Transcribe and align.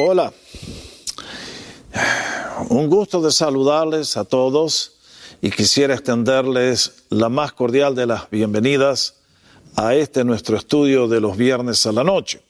Hola, 0.00 0.32
un 2.68 2.88
gusto 2.88 3.20
de 3.20 3.32
saludarles 3.32 4.16
a 4.16 4.24
todos 4.24 4.92
y 5.42 5.50
quisiera 5.50 5.92
extenderles 5.94 7.02
la 7.10 7.28
más 7.28 7.52
cordial 7.52 7.96
de 7.96 8.06
las 8.06 8.30
bienvenidas 8.30 9.16
a 9.74 9.96
este 9.96 10.22
nuestro 10.22 10.56
estudio 10.56 11.08
de 11.08 11.20
los 11.20 11.36
viernes 11.36 11.84
a 11.84 11.90
la 11.90 12.04
noche. 12.04 12.40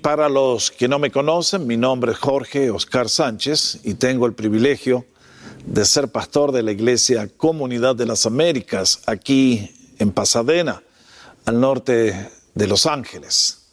Para 0.00 0.28
los 0.28 0.70
que 0.70 0.86
no 0.86 1.00
me 1.00 1.10
conocen, 1.10 1.66
mi 1.66 1.76
nombre 1.76 2.12
es 2.12 2.18
Jorge 2.18 2.70
Oscar 2.70 3.08
Sánchez 3.08 3.80
y 3.82 3.94
tengo 3.94 4.26
el 4.26 4.34
privilegio 4.34 5.04
de 5.66 5.84
ser 5.84 6.06
pastor 6.06 6.52
de 6.52 6.62
la 6.62 6.70
Iglesia 6.70 7.28
Comunidad 7.36 7.96
de 7.96 8.06
las 8.06 8.26
Américas 8.26 9.00
aquí 9.06 9.74
en 9.98 10.12
Pasadena, 10.12 10.84
al 11.44 11.58
norte 11.58 12.30
de 12.54 12.66
Los 12.68 12.86
Ángeles. 12.86 13.63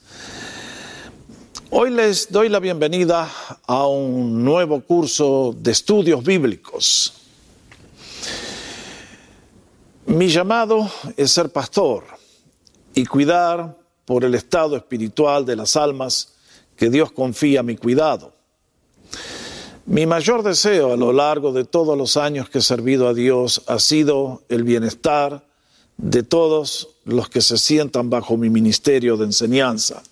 Hoy 1.73 1.89
les 1.89 2.29
doy 2.29 2.49
la 2.49 2.59
bienvenida 2.59 3.31
a 3.65 3.87
un 3.87 4.43
nuevo 4.43 4.81
curso 4.81 5.55
de 5.57 5.71
estudios 5.71 6.21
bíblicos. 6.21 7.13
Mi 10.05 10.27
llamado 10.27 10.91
es 11.15 11.31
ser 11.31 11.49
pastor 11.49 12.03
y 12.93 13.05
cuidar 13.05 13.77
por 14.03 14.25
el 14.25 14.35
estado 14.35 14.75
espiritual 14.75 15.45
de 15.45 15.55
las 15.55 15.77
almas 15.77 16.33
que 16.75 16.89
Dios 16.89 17.13
confía 17.13 17.61
a 17.61 17.63
mi 17.63 17.77
cuidado. 17.77 18.33
Mi 19.85 20.05
mayor 20.05 20.43
deseo 20.43 20.91
a 20.91 20.97
lo 20.97 21.13
largo 21.13 21.53
de 21.53 21.63
todos 21.63 21.97
los 21.97 22.17
años 22.17 22.49
que 22.49 22.57
he 22.57 22.61
servido 22.61 23.07
a 23.07 23.13
Dios 23.13 23.63
ha 23.67 23.79
sido 23.79 24.43
el 24.49 24.65
bienestar 24.65 25.47
de 25.95 26.23
todos 26.23 26.89
los 27.05 27.29
que 27.29 27.39
se 27.39 27.57
sientan 27.57 28.09
bajo 28.09 28.35
mi 28.35 28.49
ministerio 28.49 29.15
de 29.15 29.23
enseñanza. 29.23 30.03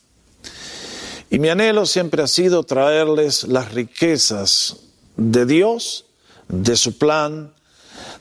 Y 1.29 1.37
mi 1.37 1.49
anhelo 1.49 1.85
siempre 1.85 2.23
ha 2.23 2.27
sido 2.27 2.63
traerles 2.63 3.43
las 3.43 3.71
riquezas 3.71 4.77
de 5.15 5.45
Dios, 5.45 6.05
de 6.47 6.75
su 6.75 6.97
plan, 6.97 7.53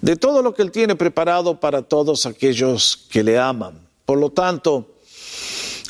de 0.02 0.16
todo 0.16 0.42
lo 0.42 0.54
que 0.54 0.62
Él 0.62 0.70
tiene 0.70 0.94
preparado 0.94 1.58
para 1.58 1.82
todos 1.82 2.26
aquellos 2.26 3.06
que 3.10 3.22
le 3.22 3.38
aman. 3.38 3.80
Por 4.04 4.18
lo 4.18 4.30
tanto, 4.30 4.86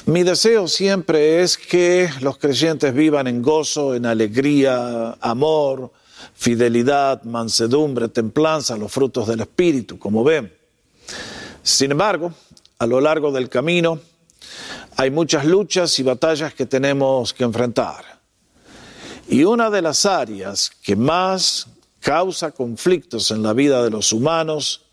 mi 0.07 0.23
deseo 0.23 0.69
siempre 0.69 1.43
es 1.43 1.59
que 1.59 2.09
los 2.21 2.39
creyentes 2.39 2.95
vivan 2.95 3.27
en 3.27 3.43
gozo, 3.43 3.97
en 3.97 4.07
alegría, 4.07 5.19
amor, 5.21 5.91
fidelidad, 6.35 7.25
mansedumbre, 7.25 8.09
templanza, 8.09 8.77
los 8.77 8.93
frutos 8.93 9.27
del 9.27 9.41
Espíritu, 9.41 9.99
como 9.99 10.23
ven. 10.23 10.53
Sin 11.65 11.91
embargo, 11.91 12.33
a 12.79 12.87
lo 12.87 13.01
largo 13.01 13.33
del 13.33 13.49
camino 13.49 14.01
hay 15.01 15.13
muchas 15.13 15.45
luchas 15.45 15.97
y 16.01 16.03
batallas 16.03 16.55
que 16.55 16.67
tenemos 16.67 17.33
que 17.33 17.45
enfrentar. 17.45 18.05
Y 19.29 19.45
una 19.45 19.71
de 19.71 19.81
las 19.81 20.05
áreas 20.05 20.73
que 20.83 20.97
más 20.97 21.69
causa 22.01 22.51
conflictos 22.51 23.31
en 23.31 23.45
la 23.45 23.53
vida 23.53 23.85
de 23.85 23.91
los 23.91 24.13
humanos, 24.13 24.87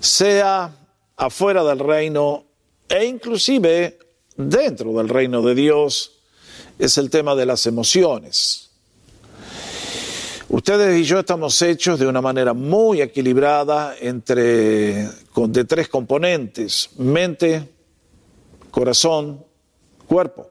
sea 0.00 0.70
afuera 1.16 1.64
del 1.64 1.78
reino 1.78 2.44
e 2.90 3.06
inclusive 3.06 3.98
dentro 4.36 4.92
del 4.92 5.08
reino 5.08 5.40
de 5.40 5.54
Dios, 5.54 6.12
es 6.78 6.98
el 6.98 7.08
tema 7.08 7.34
de 7.34 7.46
las 7.46 7.64
emociones. 7.64 8.68
Ustedes 10.50 11.00
y 11.00 11.04
yo 11.04 11.20
estamos 11.20 11.60
hechos 11.62 11.98
de 11.98 12.06
una 12.06 12.20
manera 12.20 12.52
muy 12.52 13.00
equilibrada 13.00 13.96
entre 13.98 15.08
de 15.34 15.64
tres 15.64 15.88
componentes: 15.88 16.90
mente, 16.98 17.77
corazón, 18.70 19.44
cuerpo. 20.06 20.50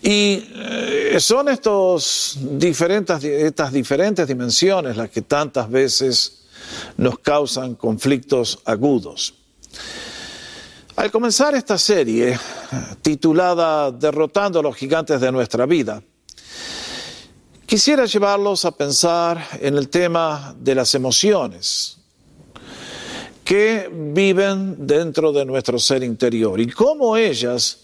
Y 0.00 0.48
eh, 0.54 1.16
son 1.18 1.48
estas 1.48 2.38
diferentes 2.40 4.28
dimensiones 4.28 4.96
las 4.96 5.10
que 5.10 5.22
tantas 5.22 5.68
veces 5.68 6.46
nos 6.96 7.18
causan 7.18 7.74
conflictos 7.74 8.60
agudos. 8.64 9.34
Al 10.96 11.10
comenzar 11.10 11.54
esta 11.54 11.78
serie 11.78 12.38
titulada 13.02 13.90
Derrotando 13.92 14.60
a 14.60 14.62
los 14.62 14.76
gigantes 14.76 15.20
de 15.20 15.30
nuestra 15.30 15.66
vida, 15.66 16.02
quisiera 17.66 18.04
llevarlos 18.06 18.64
a 18.64 18.72
pensar 18.72 19.46
en 19.60 19.76
el 19.76 19.88
tema 19.88 20.54
de 20.58 20.74
las 20.74 20.94
emociones 20.94 21.97
que 23.48 23.88
viven 23.90 24.86
dentro 24.86 25.32
de 25.32 25.46
nuestro 25.46 25.78
ser 25.78 26.04
interior 26.04 26.60
y 26.60 26.70
cómo 26.70 27.16
ellas 27.16 27.78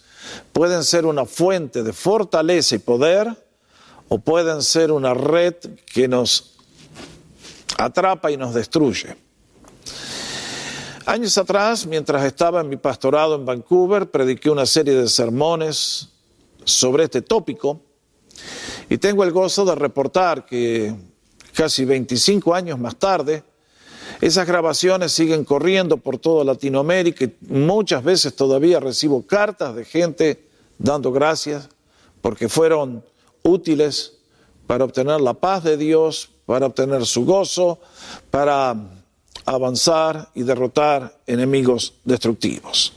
pueden 0.53 0.85
ser 0.85 1.07
una 1.07 1.25
fuente 1.25 1.83
de 1.83 1.95
fortaleza 1.95 2.75
y 2.75 2.81
poder 2.81 3.35
o 4.11 4.19
pueden 4.19 4.61
ser 4.61 4.93
una 4.93 5.15
red 5.15 5.55
que 5.87 6.07
nos 6.07 6.59
atrapa 7.79 8.31
y 8.31 8.37
nos 8.37 8.53
destruye. 8.53 9.17
Años 11.07 11.39
atrás, 11.39 11.87
mientras 11.87 12.27
estaba 12.27 12.61
en 12.61 12.69
mi 12.69 12.77
pastorado 12.77 13.35
en 13.35 13.47
Vancouver, 13.47 14.11
prediqué 14.11 14.51
una 14.51 14.67
serie 14.67 14.93
de 14.93 15.09
sermones 15.09 16.11
sobre 16.65 17.05
este 17.05 17.23
tópico 17.23 17.81
y 18.91 18.99
tengo 18.99 19.25
el 19.25 19.33
gozo 19.33 19.65
de 19.65 19.75
reportar 19.75 20.45
que 20.45 20.95
casi 21.55 21.87
25 21.87 22.55
años 22.55 22.79
más 22.79 22.97
tarde, 22.97 23.43
esas 24.21 24.47
grabaciones 24.47 25.13
siguen 25.13 25.45
corriendo 25.45 25.97
por 25.97 26.19
toda 26.19 26.45
Latinoamérica 26.45 27.25
y 27.25 27.35
muchas 27.49 28.03
veces 28.03 28.35
todavía 28.35 28.81
recibo 28.81 29.23
cartas 29.27 29.75
de 29.75 29.85
gente 29.85 30.49
dando 30.79 31.13
gracias 31.13 31.69
porque 32.21 32.49
fueron 32.49 33.05
útiles 33.43 34.15
para 34.67 34.85
obtener 34.85 35.21
la 35.21 35.35
paz 35.35 35.65
de 35.65 35.77
Dios, 35.77 36.31
para 36.47 36.67
obtener 36.67 37.05
su 37.07 37.25
gozo, 37.25 37.81
para 38.31 38.75
avanzar 39.45 40.31
y 40.35 40.43
derrotar 40.43 41.19
enemigos 41.27 41.95
destructivos. 42.05 42.93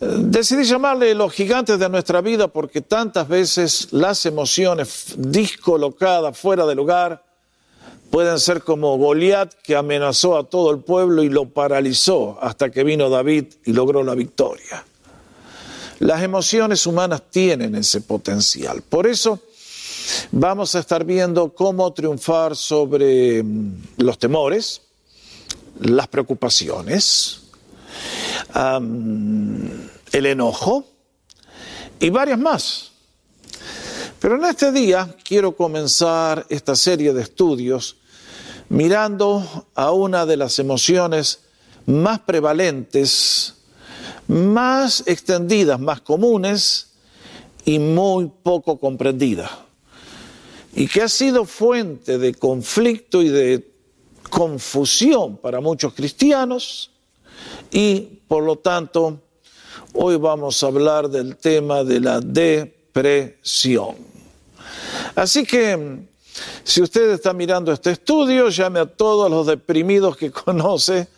Decidí 0.00 0.64
llamarle 0.64 1.14
los 1.14 1.32
gigantes 1.32 1.78
de 1.78 1.88
nuestra 1.88 2.20
vida 2.20 2.48
porque 2.48 2.82
tantas 2.82 3.28
veces 3.28 3.88
las 3.92 4.26
emociones 4.26 5.14
discolocadas 5.16 6.38
fuera 6.38 6.66
de 6.66 6.74
lugar 6.74 7.24
pueden 8.10 8.38
ser 8.38 8.62
como 8.62 8.96
Goliat 8.96 9.54
que 9.62 9.76
amenazó 9.76 10.36
a 10.36 10.44
todo 10.44 10.70
el 10.70 10.78
pueblo 10.78 11.22
y 11.22 11.28
lo 11.28 11.48
paralizó 11.48 12.38
hasta 12.40 12.70
que 12.70 12.84
vino 12.84 13.10
David 13.10 13.46
y 13.64 13.72
logró 13.72 14.02
la 14.02 14.14
victoria. 14.14 14.84
Las 15.98 16.22
emociones 16.22 16.86
humanas 16.86 17.22
tienen 17.30 17.74
ese 17.74 18.00
potencial. 18.02 18.82
Por 18.82 19.06
eso 19.06 19.40
vamos 20.30 20.74
a 20.74 20.80
estar 20.80 21.04
viendo 21.04 21.54
cómo 21.54 21.92
triunfar 21.92 22.54
sobre 22.54 23.42
mm, 23.42 23.82
los 23.98 24.18
temores, 24.18 24.82
las 25.80 26.08
preocupaciones, 26.08 27.40
el 30.12 30.26
enojo 30.26 30.84
y 31.98 32.10
varias 32.10 32.38
más. 32.38 32.92
Pero 34.20 34.36
en 34.36 34.44
este 34.44 34.72
día 34.72 35.14
quiero 35.24 35.54
comenzar 35.54 36.46
esta 36.48 36.74
serie 36.74 37.12
de 37.12 37.22
estudios 37.22 37.96
mirando 38.68 39.66
a 39.74 39.92
una 39.92 40.24
de 40.26 40.36
las 40.36 40.58
emociones 40.58 41.40
más 41.84 42.20
prevalentes, 42.20 43.54
más 44.26 45.04
extendidas, 45.06 45.78
más 45.78 46.00
comunes 46.00 46.94
y 47.64 47.78
muy 47.78 48.30
poco 48.42 48.78
comprendida. 48.80 49.50
Y 50.74 50.88
que 50.88 51.02
ha 51.02 51.08
sido 51.08 51.44
fuente 51.44 52.18
de 52.18 52.34
conflicto 52.34 53.22
y 53.22 53.28
de 53.28 53.70
confusión 54.30 55.36
para 55.36 55.60
muchos 55.60 55.94
cristianos 55.94 56.90
y 57.70 58.00
por 58.26 58.42
lo 58.42 58.56
tanto 58.56 59.20
hoy 59.92 60.16
vamos 60.16 60.62
a 60.62 60.66
hablar 60.66 61.08
del 61.08 61.36
tema 61.36 61.84
de 61.84 62.00
la 62.00 62.20
depresión. 62.20 64.15
Así 65.16 65.44
que 65.44 66.04
si 66.62 66.82
usted 66.82 67.10
está 67.10 67.32
mirando 67.32 67.72
este 67.72 67.90
estudio, 67.90 68.50
llame 68.50 68.80
a 68.80 68.86
todos 68.86 69.30
los 69.30 69.46
deprimidos 69.46 70.16
que 70.16 70.30
conoce 70.44 71.08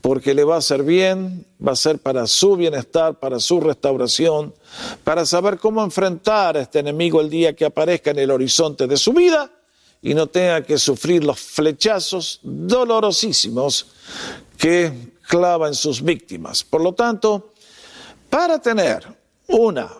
porque 0.00 0.32
le 0.32 0.44
va 0.44 0.56
a 0.56 0.58
hacer 0.58 0.82
bien, 0.82 1.44
va 1.64 1.72
a 1.72 1.76
ser 1.76 1.98
para 1.98 2.26
su 2.26 2.56
bienestar, 2.56 3.18
para 3.18 3.38
su 3.40 3.60
restauración, 3.60 4.54
para 5.04 5.26
saber 5.26 5.58
cómo 5.58 5.82
enfrentar 5.82 6.56
a 6.56 6.60
este 6.60 6.78
enemigo 6.80 7.20
el 7.20 7.30
día 7.30 7.54
que 7.54 7.64
aparezca 7.64 8.12
en 8.12 8.20
el 8.20 8.30
horizonte 8.30 8.86
de 8.86 8.96
su 8.96 9.12
vida 9.12 9.50
y 10.02 10.14
no 10.14 10.28
tenga 10.28 10.62
que 10.62 10.78
sufrir 10.78 11.24
los 11.24 11.40
flechazos 11.40 12.40
dolorosísimos 12.42 13.86
que 14.56 15.12
clava 15.28 15.68
en 15.68 15.74
sus 15.74 16.02
víctimas. 16.02 16.62
Por 16.62 16.80
lo 16.80 16.92
tanto, 16.92 17.52
para 18.30 18.60
tener 18.60 19.06
una 19.48 19.90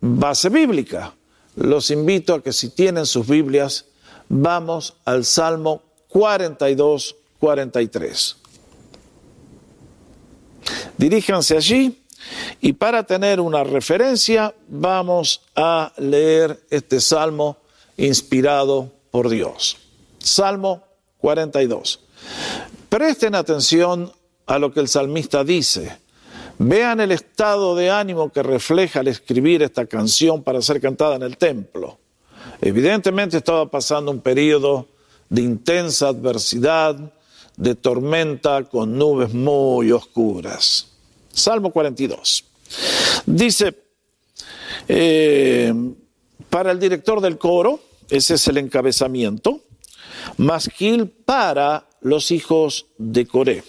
base 0.00 0.48
bíblica, 0.48 1.14
los 1.56 1.90
invito 1.90 2.34
a 2.34 2.42
que 2.42 2.52
si 2.52 2.70
tienen 2.70 3.06
sus 3.06 3.26
Biblias, 3.26 3.86
vamos 4.28 4.94
al 5.04 5.24
Salmo 5.24 5.82
42, 6.08 7.16
43. 7.38 8.36
Diríjanse 10.96 11.56
allí 11.56 12.00
Y 12.60 12.72
para 12.72 13.02
tener 13.02 13.38
una 13.40 13.64
referencia, 13.64 14.54
vamos 14.68 15.42
a 15.54 15.92
leer 15.98 16.64
este 16.70 17.00
salmo 17.00 17.58
inspirado 17.98 18.90
por 19.10 19.28
Dios. 19.28 19.76
Salmo 20.18 20.82
42. 21.18 22.00
Presten 22.88 23.34
atención 23.34 24.10
a 24.46 24.58
lo 24.58 24.72
que 24.72 24.80
el 24.80 24.88
salmista 24.88 25.44
dice. 25.44 25.98
Vean 26.58 27.00
el 27.00 27.12
estado 27.12 27.74
de 27.74 27.90
ánimo 27.90 28.30
que 28.30 28.42
refleja 28.42 29.00
al 29.00 29.08
escribir 29.08 29.62
esta 29.62 29.86
canción 29.86 30.42
para 30.42 30.62
ser 30.62 30.80
cantada 30.80 31.16
en 31.16 31.22
el 31.22 31.36
templo. 31.36 31.98
Evidentemente 32.60 33.36
estaba 33.36 33.70
pasando 33.70 34.10
un 34.10 34.20
periodo 34.20 34.86
de 35.28 35.42
intensa 35.42 36.08
adversidad, 36.08 37.12
de 37.56 37.74
tormenta 37.74 38.64
con 38.64 38.96
nubes 38.96 39.32
muy 39.32 39.90
oscuras. 39.92 40.88
Salmo 41.32 41.70
42. 41.72 42.44
Dice, 43.26 43.74
eh, 44.88 45.72
para 46.50 46.70
el 46.70 46.78
director 46.78 47.20
del 47.20 47.38
coro, 47.38 47.80
ese 48.08 48.34
es 48.34 48.48
el 48.48 48.58
encabezamiento, 48.58 49.60
masquil 50.36 51.08
para 51.08 51.88
los 52.00 52.30
hijos 52.30 52.86
de 52.98 53.26
Coré. 53.26 53.64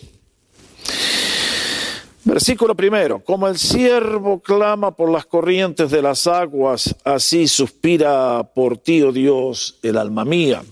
Versículo 2.25 2.73
primero, 2.73 3.23
como 3.23 3.47
el 3.47 3.55
siervo 3.59 4.39
clama 4.39 4.95
por 4.95 5.11
las 5.11 5.27
corrientes 5.27 5.91
de 5.91 6.01
las 6.01 6.25
aguas, 6.25 6.95
así 7.03 7.47
suspira 7.47 8.41
por 8.55 8.79
ti, 8.79 9.03
oh 9.03 9.11
Dios, 9.11 9.77
el 9.83 9.95
alma 9.95 10.25
mía. 10.25 10.63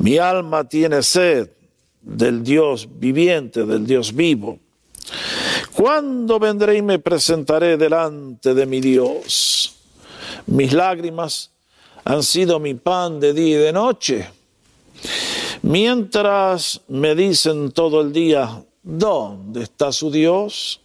Mi 0.00 0.18
alma 0.18 0.68
tiene 0.68 1.04
sed 1.04 1.48
del 2.02 2.42
Dios 2.42 2.88
viviente, 2.90 3.64
del 3.64 3.86
Dios 3.86 4.12
vivo. 4.12 4.58
¿Cuándo 5.72 6.40
vendré 6.40 6.78
y 6.78 6.82
me 6.82 6.98
presentaré 6.98 7.76
delante 7.76 8.52
de 8.52 8.66
mi 8.66 8.80
Dios? 8.80 9.76
Mis 10.46 10.72
lágrimas 10.72 11.52
han 12.04 12.24
sido 12.24 12.58
mi 12.58 12.74
pan 12.74 13.20
de 13.20 13.32
día 13.32 13.60
y 13.60 13.62
de 13.62 13.72
noche. 13.72 14.28
Mientras 15.62 16.80
me 16.88 17.14
dicen 17.14 17.70
todo 17.70 18.00
el 18.00 18.12
día, 18.12 18.64
¿dónde 18.86 19.64
está 19.64 19.92
su 19.92 20.10
Dios? 20.10 20.80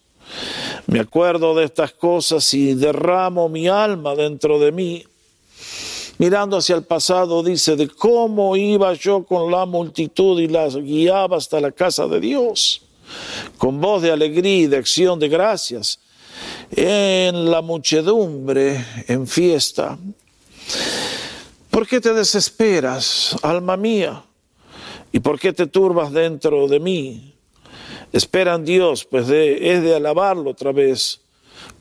Me 0.88 1.00
acuerdo 1.00 1.56
de 1.56 1.64
estas 1.64 1.94
cosas 1.94 2.54
y 2.54 2.74
derramo 2.74 3.48
mi 3.48 3.70
alma 3.70 4.16
dentro 4.16 4.60
de 4.60 4.74
mí. 4.74 5.06
Mirando 6.18 6.58
hacia 6.58 6.76
el 6.76 6.84
pasado, 6.84 7.42
dice 7.42 7.78
de 7.78 7.88
cómo 7.88 8.58
iba 8.58 8.94
yo 8.94 9.24
con 9.24 9.50
la 9.50 9.66
multitud 9.66 10.42
y 10.42 10.50
las 10.50 10.76
guiaba 10.76 11.38
hasta 11.38 11.62
la 11.62 11.72
casa 11.72 12.08
de 12.08 12.20
Dios 12.20 12.82
con 13.58 13.80
voz 13.80 14.02
de 14.02 14.12
alegría 14.12 14.58
y 14.58 14.68
de 14.68 14.78
acción 14.78 15.20
de 15.20 15.30
gracias, 15.30 16.00
en 16.72 17.52
la 17.52 17.62
muchedumbre, 17.62 18.84
en 19.08 19.28
fiesta. 19.28 19.98
¿Por 21.70 21.88
qué 21.88 22.02
te 22.02 22.14
desesperas, 22.14 23.36
alma 23.42 23.78
mía? 23.78 24.24
¿Y 25.12 25.20
por 25.20 25.40
qué 25.40 25.54
te 25.54 25.68
turbas 25.68 26.12
dentro 26.12 26.68
de 26.68 26.80
mí? 26.80 27.31
Espera 28.12 28.56
en 28.56 28.66
Dios, 28.66 29.06
pues 29.06 29.30
es 29.30 29.84
de 29.84 29.96
alabarlo 29.96 30.52
otra 30.52 30.72
vez 30.72 31.22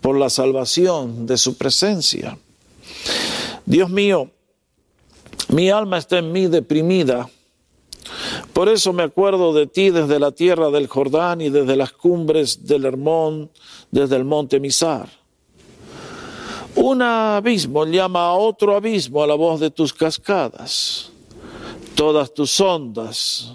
por 0.00 0.17
la 0.17 0.31
salvación 0.31 1.27
de 1.27 1.37
su 1.37 1.56
presencia. 1.56 2.38
Dios 3.67 3.91
mío, 3.91 4.31
mi 5.49 5.71
alma 5.71 5.99
está 5.99 6.19
en 6.19 6.32
mí 6.32 6.47
deprimida 6.47 7.29
por 8.53 8.69
eso 8.69 8.93
me 8.93 9.03
acuerdo 9.03 9.53
de 9.53 9.67
ti 9.67 9.91
desde 9.91 10.19
la 10.19 10.32
tierra 10.32 10.71
del 10.71 10.87
Jordán 10.87 11.41
y 11.41 11.50
desde 11.50 11.77
las 11.77 11.93
cumbres 11.93 12.67
del 12.67 12.85
Hermón, 12.85 13.50
desde 13.91 14.17
el 14.17 14.25
monte 14.25 14.61
Misar. 14.61 15.09
Un 16.75 17.03
abismo 17.03 17.85
llama 17.85 18.27
a 18.27 18.35
otro 18.35 18.77
abismo 18.77 19.23
a 19.23 19.27
la 19.27 19.35
voz 19.35 19.61
de 19.61 19.71
tus 19.71 19.93
cascadas. 19.93 21.11
Todas 21.94 22.32
tus 22.32 22.61
ondas 22.61 23.53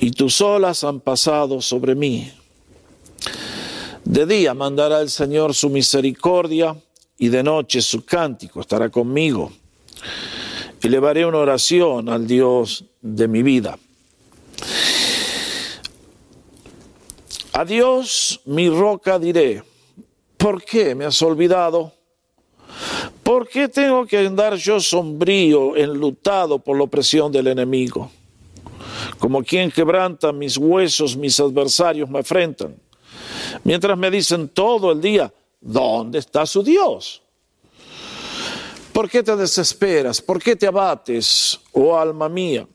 y 0.00 0.10
tus 0.10 0.40
olas 0.40 0.84
han 0.84 1.00
pasado 1.00 1.60
sobre 1.60 1.94
mí. 1.94 2.30
De 4.04 4.26
día 4.26 4.54
mandará 4.54 5.00
el 5.00 5.10
Señor 5.10 5.54
su 5.54 5.68
misericordia 5.68 6.76
y 7.18 7.28
de 7.28 7.42
noche 7.42 7.82
su 7.82 8.04
cántico 8.04 8.60
estará 8.60 8.88
conmigo. 8.88 9.52
Elevaré 10.80 11.26
una 11.26 11.38
oración 11.38 12.08
al 12.08 12.26
Dios 12.26 12.84
de 13.00 13.26
mi 13.26 13.42
vida. 13.42 13.78
Adiós, 17.52 18.40
mi 18.44 18.68
roca 18.68 19.18
diré, 19.18 19.62
¿por 20.36 20.62
qué 20.62 20.94
me 20.94 21.06
has 21.06 21.20
olvidado? 21.22 21.92
¿Por 23.22 23.48
qué 23.48 23.66
tengo 23.66 24.06
que 24.06 24.18
andar 24.18 24.54
yo 24.56 24.78
sombrío, 24.78 25.74
enlutado 25.74 26.58
por 26.58 26.76
la 26.76 26.84
opresión 26.84 27.32
del 27.32 27.48
enemigo? 27.48 28.10
Como 29.18 29.42
quien 29.42 29.70
quebranta 29.70 30.32
mis 30.32 30.56
huesos, 30.56 31.16
mis 31.16 31.38
adversarios 31.40 32.08
me 32.08 32.20
afrentan. 32.20 32.76
Mientras 33.64 33.96
me 33.96 34.10
dicen 34.10 34.48
todo 34.48 34.92
el 34.92 35.00
día, 35.00 35.32
¿dónde 35.60 36.18
está 36.18 36.46
su 36.46 36.62
Dios? 36.62 37.22
¿Por 38.92 39.10
qué 39.10 39.22
te 39.22 39.36
desesperas? 39.36 40.20
¿Por 40.22 40.42
qué 40.42 40.56
te 40.56 40.66
abates, 40.66 41.60
oh 41.72 41.96
alma 41.98 42.28
mía? 42.28 42.66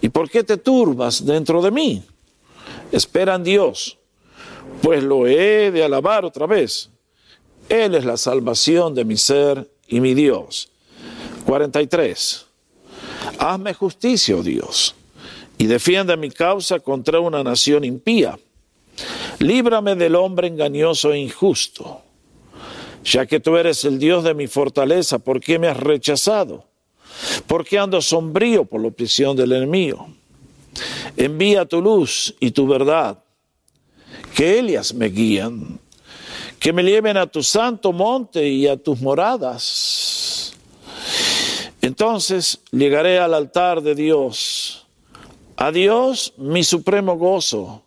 ¿Y 0.00 0.08
por 0.08 0.28
qué 0.28 0.44
te 0.44 0.58
turbas 0.58 1.24
dentro 1.24 1.62
de 1.62 1.70
mí? 1.70 2.02
Espera 2.92 3.34
en 3.34 3.44
Dios, 3.44 3.98
pues 4.82 5.02
lo 5.02 5.26
he 5.26 5.70
de 5.70 5.82
alabar 5.82 6.24
otra 6.24 6.46
vez. 6.46 6.90
Él 7.68 7.94
es 7.94 8.04
la 8.04 8.16
salvación 8.16 8.94
de 8.94 9.04
mi 9.04 9.16
ser 9.16 9.70
y 9.88 10.00
mi 10.00 10.14
Dios. 10.14 10.70
43. 11.46 12.46
Hazme 13.38 13.74
justicia, 13.74 14.36
oh 14.36 14.42
Dios, 14.42 14.94
y 15.58 15.66
defiende 15.66 16.16
mi 16.16 16.30
causa 16.30 16.80
contra 16.80 17.20
una 17.20 17.42
nación 17.42 17.84
impía. 17.84 18.38
Líbrame 19.38 19.94
del 19.94 20.14
hombre 20.14 20.48
engañoso 20.48 21.12
e 21.12 21.18
injusto. 21.18 22.02
Ya 23.04 23.26
que 23.26 23.40
tú 23.40 23.56
eres 23.56 23.84
el 23.84 23.98
Dios 23.98 24.24
de 24.24 24.34
mi 24.34 24.46
fortaleza, 24.46 25.18
¿por 25.18 25.40
qué 25.40 25.58
me 25.58 25.68
has 25.68 25.76
rechazado? 25.76 26.64
¿Por 27.46 27.64
qué 27.64 27.78
ando 27.78 28.00
sombrío 28.02 28.64
por 28.64 28.80
la 28.80 28.88
opresión 28.88 29.36
del 29.36 29.52
enemigo? 29.52 30.08
Envía 31.16 31.64
tu 31.64 31.80
luz 31.80 32.34
y 32.40 32.50
tu 32.50 32.66
verdad, 32.66 33.22
que 34.34 34.58
ellas 34.58 34.92
me 34.92 35.06
guían, 35.06 35.78
que 36.58 36.72
me 36.72 36.82
lleven 36.82 37.16
a 37.16 37.26
tu 37.26 37.42
santo 37.42 37.92
monte 37.92 38.46
y 38.46 38.66
a 38.66 38.76
tus 38.76 39.00
moradas. 39.00 40.54
Entonces 41.80 42.58
llegaré 42.72 43.18
al 43.18 43.32
altar 43.32 43.80
de 43.80 43.94
Dios, 43.94 44.75
a 45.56 45.72
Dios 45.72 46.34
mi 46.36 46.62
supremo 46.62 47.16
gozo, 47.16 47.82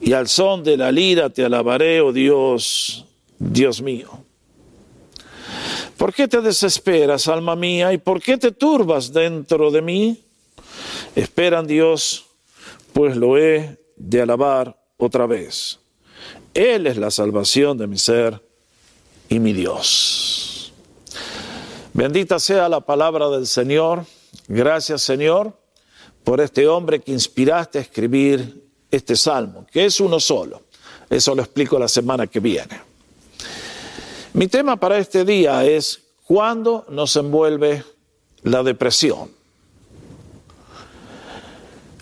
y 0.00 0.12
al 0.12 0.28
son 0.28 0.64
de 0.64 0.76
la 0.76 0.92
lira 0.92 1.30
te 1.30 1.44
alabaré, 1.44 2.00
oh 2.00 2.12
Dios, 2.12 3.06
Dios 3.38 3.80
mío. 3.80 4.10
¿Por 5.96 6.12
qué 6.12 6.26
te 6.28 6.40
desesperas, 6.40 7.28
alma 7.28 7.54
mía, 7.54 7.92
y 7.92 7.98
por 7.98 8.20
qué 8.20 8.36
te 8.36 8.50
turbas 8.50 9.12
dentro 9.12 9.70
de 9.70 9.80
mí? 9.80 10.20
Esperan 11.14 11.66
Dios, 11.66 12.26
pues 12.92 13.16
lo 13.16 13.38
he 13.38 13.78
de 13.96 14.20
alabar 14.20 14.76
otra 14.96 15.26
vez. 15.26 15.78
Él 16.52 16.86
es 16.86 16.96
la 16.96 17.10
salvación 17.10 17.78
de 17.78 17.86
mi 17.86 17.98
ser 17.98 18.42
y 19.28 19.38
mi 19.38 19.52
Dios. 19.52 20.72
Bendita 21.92 22.38
sea 22.40 22.68
la 22.68 22.80
palabra 22.80 23.28
del 23.28 23.46
Señor. 23.46 24.04
Gracias 24.48 25.02
Señor 25.02 25.63
por 26.24 26.40
este 26.40 26.66
hombre 26.66 27.00
que 27.00 27.12
inspiraste 27.12 27.78
a 27.78 27.82
escribir 27.82 28.64
este 28.90 29.14
salmo, 29.14 29.66
que 29.70 29.84
es 29.84 30.00
uno 30.00 30.18
solo. 30.18 30.62
Eso 31.08 31.34
lo 31.34 31.42
explico 31.42 31.78
la 31.78 31.86
semana 31.86 32.26
que 32.26 32.40
viene. 32.40 32.80
Mi 34.32 34.48
tema 34.48 34.76
para 34.76 34.98
este 34.98 35.24
día 35.24 35.64
es 35.64 36.00
cuándo 36.24 36.86
nos 36.88 37.14
envuelve 37.16 37.84
la 38.42 38.62
depresión. 38.62 39.30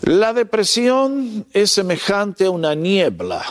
La 0.01 0.33
depresión 0.33 1.45
es 1.53 1.71
semejante 1.71 2.45
a 2.45 2.49
una 2.49 2.75
niebla 2.75 3.43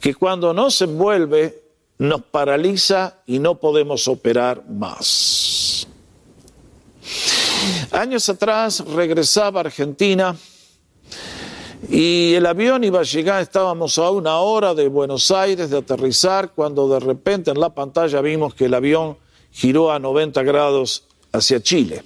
que 0.00 0.14
cuando 0.14 0.52
nos 0.52 0.80
envuelve 0.82 1.62
nos 1.98 2.22
paraliza 2.22 3.20
y 3.26 3.38
no 3.38 3.54
podemos 3.54 4.08
operar 4.08 4.68
más. 4.68 5.86
Años 7.92 8.28
atrás 8.28 8.84
regresaba 8.86 9.60
a 9.60 9.64
Argentina 9.64 10.36
y 11.88 12.34
el 12.34 12.46
avión 12.46 12.84
iba 12.84 13.00
a 13.00 13.04
llegar, 13.04 13.42
estábamos 13.42 13.98
a 13.98 14.10
una 14.10 14.38
hora 14.38 14.74
de 14.74 14.88
Buenos 14.88 15.30
Aires 15.30 15.70
de 15.70 15.78
aterrizar, 15.78 16.52
cuando 16.52 16.88
de 16.88 17.00
repente 17.00 17.50
en 17.50 17.60
la 17.60 17.70
pantalla 17.70 18.20
vimos 18.20 18.54
que 18.54 18.66
el 18.66 18.74
avión 18.74 19.18
giró 19.50 19.92
a 19.92 19.98
90 19.98 20.42
grados 20.42 21.04
hacia 21.32 21.62
Chile. 21.62 22.04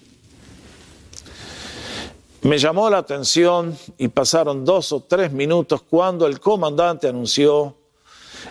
Me 2.42 2.58
llamó 2.58 2.88
la 2.90 2.98
atención 2.98 3.76
y 3.98 4.08
pasaron 4.08 4.64
dos 4.64 4.92
o 4.92 5.00
tres 5.00 5.32
minutos 5.32 5.82
cuando 5.82 6.26
el 6.26 6.40
comandante 6.40 7.08
anunció 7.08 7.78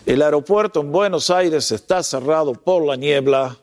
el 0.06 0.22
aeropuerto 0.22 0.82
en 0.82 0.92
Buenos 0.92 1.30
Aires 1.30 1.72
está 1.72 2.04
cerrado 2.04 2.54
por 2.54 2.86
la 2.86 2.96
niebla 2.96 3.58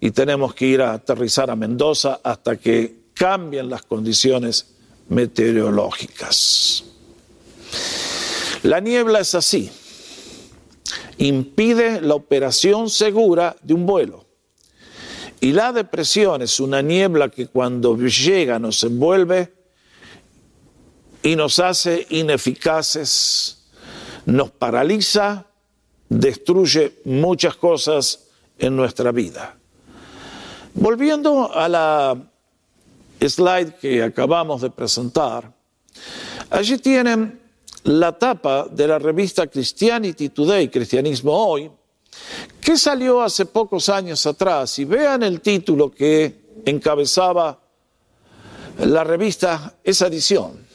y 0.00 0.10
tenemos 0.10 0.54
que 0.54 0.66
ir 0.66 0.82
a 0.82 0.92
aterrizar 0.92 1.50
a 1.50 1.56
Mendoza 1.56 2.20
hasta 2.22 2.56
que 2.56 3.06
cambien 3.14 3.70
las 3.70 3.82
condiciones 3.82 4.74
meteorológicas. 5.08 6.84
La 8.62 8.80
niebla 8.80 9.20
es 9.20 9.34
así, 9.34 9.70
impide 11.18 12.00
la 12.00 12.14
operación 12.14 12.90
segura 12.90 13.56
de 13.62 13.74
un 13.74 13.86
vuelo. 13.86 14.26
Y 15.40 15.52
la 15.52 15.72
depresión 15.72 16.42
es 16.42 16.60
una 16.60 16.82
niebla 16.82 17.28
que 17.28 17.46
cuando 17.46 17.96
llega 17.96 18.58
nos 18.58 18.82
envuelve 18.82 19.52
y 21.22 21.36
nos 21.36 21.58
hace 21.58 22.06
ineficaces, 22.10 23.66
nos 24.24 24.50
paraliza, 24.50 25.46
destruye 26.08 27.00
muchas 27.04 27.56
cosas 27.56 28.28
en 28.58 28.76
nuestra 28.76 29.12
vida. 29.12 29.56
Volviendo 30.78 31.50
a 31.54 31.70
la 31.70 32.14
slide 33.18 33.76
que 33.80 34.02
acabamos 34.02 34.60
de 34.60 34.68
presentar, 34.68 35.50
allí 36.50 36.76
tienen 36.76 37.40
la 37.84 38.12
tapa 38.18 38.66
de 38.70 38.86
la 38.86 38.98
revista 38.98 39.46
Christianity 39.46 40.28
Today, 40.28 40.68
Cristianismo 40.68 41.32
Hoy, 41.32 41.70
que 42.60 42.76
salió 42.76 43.22
hace 43.22 43.46
pocos 43.46 43.88
años 43.88 44.26
atrás. 44.26 44.78
Y 44.78 44.84
vean 44.84 45.22
el 45.22 45.40
título 45.40 45.90
que 45.90 46.44
encabezaba 46.66 47.58
la 48.80 49.02
revista, 49.02 49.76
esa 49.82 50.08
edición. 50.08 50.66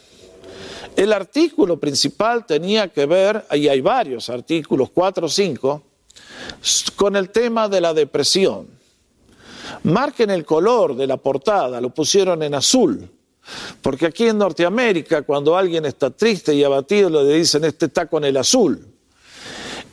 El 0.96 1.13
artículo 1.13 1.79
principal 1.79 2.48
tenía 2.48 2.88
que 2.88 3.05
ver, 3.05 3.46
y 3.51 3.67
hay 3.67 3.81
varios 3.81 4.29
artículos, 4.29 4.89
cuatro 4.89 5.27
o 5.27 5.29
cinco, 5.29 5.84
con 6.96 7.15
el 7.15 7.29
tema 7.29 7.70
de 7.70 7.81
la 7.81 7.93
depresión. 7.93 8.80
Marquen 9.84 10.30
el 10.30 10.46
color 10.46 10.96
de 10.96 11.08
la 11.08 11.18
portada, 11.18 11.82
lo 11.82 11.90
pusieron 11.90 12.44
en 12.44 12.56
azul 12.56 13.10
porque 13.82 14.06
aquí 14.06 14.28
en 14.28 14.38
Norteamérica, 14.38 15.24
cuando 15.24 15.58
alguien 15.58 15.86
está 15.86 16.12
triste 16.12 16.54
y 16.54 16.63
abatido, 16.63 17.10
le 17.10 17.38
dicen, 17.38 17.63
este 17.63 17.88
está 17.88 18.06
con 18.06 18.24
el 18.24 18.38
azul. 18.38 18.86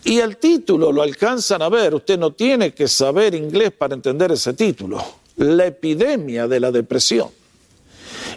Y 0.05 0.19
el 0.19 0.37
título 0.37 0.93
lo 0.93 1.03
alcanzan 1.03 1.63
a 1.63 1.69
ver, 1.69 1.95
usted 1.95 2.19
no 2.19 2.33
tiene 2.33 2.73
que 2.73 2.89
saber 2.89 3.35
inglés 3.35 3.73
para 3.73 3.95
entender 3.95 4.33
ese 4.33 4.53
título, 4.55 5.03
la 5.37 5.67
epidemia 5.67 6.47
de 6.47 6.61
la 6.61 6.71
depresión. 6.71 7.31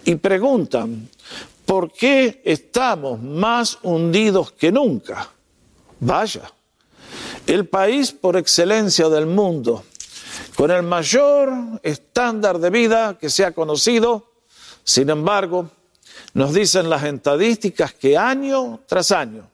Y 0.05 0.15
preguntan, 0.15 1.09
¿por 1.65 1.91
qué 1.91 2.41
estamos 2.43 3.21
más 3.21 3.77
hundidos 3.83 4.53
que 4.53 4.71
nunca? 4.71 5.29
Vaya, 5.99 6.51
el 7.45 7.67
país 7.67 8.11
por 8.11 8.37
excelencia 8.37 9.07
del 9.09 9.27
mundo, 9.27 9.83
con 10.55 10.71
el 10.71 10.83
mayor 10.83 11.51
estándar 11.83 12.59
de 12.59 12.69
vida 12.69 13.17
que 13.19 13.29
se 13.29 13.45
ha 13.45 13.51
conocido, 13.51 14.31
sin 14.83 15.09
embargo, 15.09 15.69
nos 16.33 16.53
dicen 16.53 16.89
las 16.89 17.03
estadísticas 17.03 17.93
que 17.93 18.17
año 18.17 18.81
tras 18.87 19.11
año, 19.11 19.49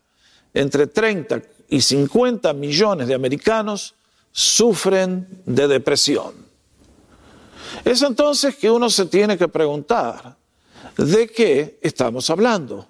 entre 0.54 0.88
30 0.88 1.42
y 1.70 1.82
50 1.82 2.54
millones 2.54 3.08
de 3.08 3.14
americanos 3.14 3.96
sufren 4.32 5.42
de 5.46 5.68
depresión. 5.68 6.34
Es 7.84 8.02
entonces 8.02 8.56
que 8.56 8.70
uno 8.70 8.90
se 8.90 9.06
tiene 9.06 9.38
que 9.38 9.48
preguntar, 9.48 10.38
¿de 10.98 11.28
qué 11.28 11.80
estamos 11.82 12.30
hablando? 12.30 12.88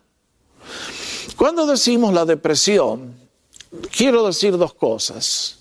Cuando 1.36 1.66
decimos 1.66 2.13
la 2.13 2.25
depresión, 2.25 3.16
quiero 3.92 4.25
decir 4.25 4.58
dos 4.58 4.74
cosas. 4.74 5.60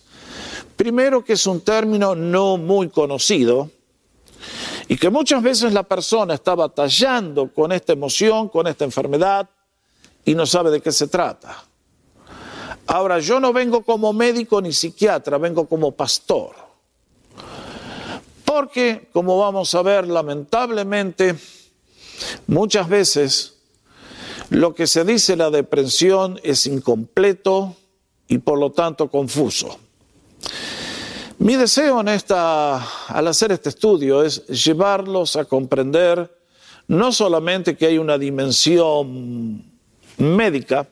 Primero 0.76 1.24
que 1.24 1.32
es 1.32 1.46
un 1.46 1.62
término 1.62 2.14
no 2.14 2.58
muy 2.58 2.88
conocido, 2.88 3.70
y 4.88 4.96
que 4.96 5.10
muchas 5.10 5.42
veces 5.42 5.72
la 5.72 5.82
persona 5.82 6.34
está 6.34 6.54
batallando 6.54 7.52
con 7.52 7.72
esta 7.72 7.92
emoción, 7.92 8.48
con 8.48 8.66
esta 8.66 8.84
enfermedad, 8.84 9.48
y 10.24 10.34
no 10.34 10.46
sabe 10.46 10.70
de 10.70 10.80
qué 10.80 10.92
se 10.92 11.08
trata. 11.08 11.64
Ahora, 12.86 13.18
yo 13.18 13.40
no 13.40 13.52
vengo 13.52 13.82
como 13.82 14.12
médico 14.12 14.60
ni 14.60 14.72
psiquiatra, 14.72 15.38
vengo 15.38 15.66
como 15.66 15.92
pastor. 15.92 16.54
Porque, 18.44 19.08
como 19.12 19.38
vamos 19.38 19.74
a 19.74 19.82
ver, 19.82 20.06
lamentablemente, 20.06 21.36
muchas 22.46 22.88
veces 22.88 23.56
lo 24.50 24.72
que 24.74 24.86
se 24.86 25.04
dice 25.04 25.34
la 25.34 25.50
depresión 25.50 26.38
es 26.44 26.66
incompleto 26.66 27.74
y 28.28 28.38
por 28.38 28.58
lo 28.58 28.70
tanto 28.70 29.10
confuso. 29.10 29.80
Mi 31.38 31.56
deseo 31.56 32.00
al 32.00 33.28
hacer 33.28 33.52
este 33.52 33.68
estudio 33.68 34.22
es 34.22 34.46
llevarlos 34.46 35.36
a 35.36 35.44
comprender 35.44 36.34
no 36.88 37.12
solamente 37.12 37.76
que 37.76 37.86
hay 37.86 37.98
una 37.98 38.16
dimensión 38.16 39.64
médica, 40.18 40.88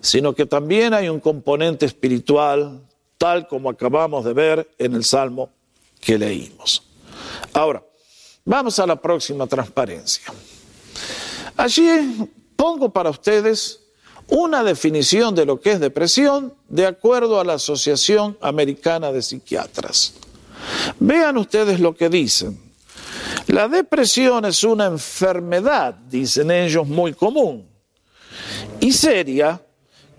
sino 0.00 0.34
que 0.34 0.44
también 0.44 0.92
hay 0.92 1.08
un 1.08 1.18
componente 1.18 1.86
espiritual, 1.86 2.82
tal 3.16 3.48
como 3.48 3.70
acabamos 3.70 4.24
de 4.24 4.32
ver 4.34 4.70
en 4.78 4.94
el 4.94 5.04
Salmo 5.04 5.50
que 6.00 6.18
leímos. 6.18 6.82
Ahora, 7.54 7.82
vamos 8.44 8.78
a 8.78 8.86
la 8.86 9.00
próxima 9.00 9.46
transparencia. 9.46 10.24
Allí 11.56 12.28
pongo 12.54 12.90
para 12.92 13.10
ustedes 13.10 13.83
una 14.28 14.62
definición 14.62 15.34
de 15.34 15.46
lo 15.46 15.60
que 15.60 15.72
es 15.72 15.80
depresión 15.80 16.54
de 16.68 16.86
acuerdo 16.86 17.40
a 17.40 17.44
la 17.44 17.54
Asociación 17.54 18.36
Americana 18.40 19.12
de 19.12 19.22
Psiquiatras. 19.22 20.14
Vean 20.98 21.36
ustedes 21.36 21.80
lo 21.80 21.94
que 21.94 22.08
dicen. 22.08 22.60
La 23.48 23.68
depresión 23.68 24.44
es 24.44 24.64
una 24.64 24.86
enfermedad, 24.86 25.94
dicen 25.94 26.50
ellos, 26.50 26.86
muy 26.86 27.12
común 27.12 27.74
y 28.80 28.92
seria 28.92 29.60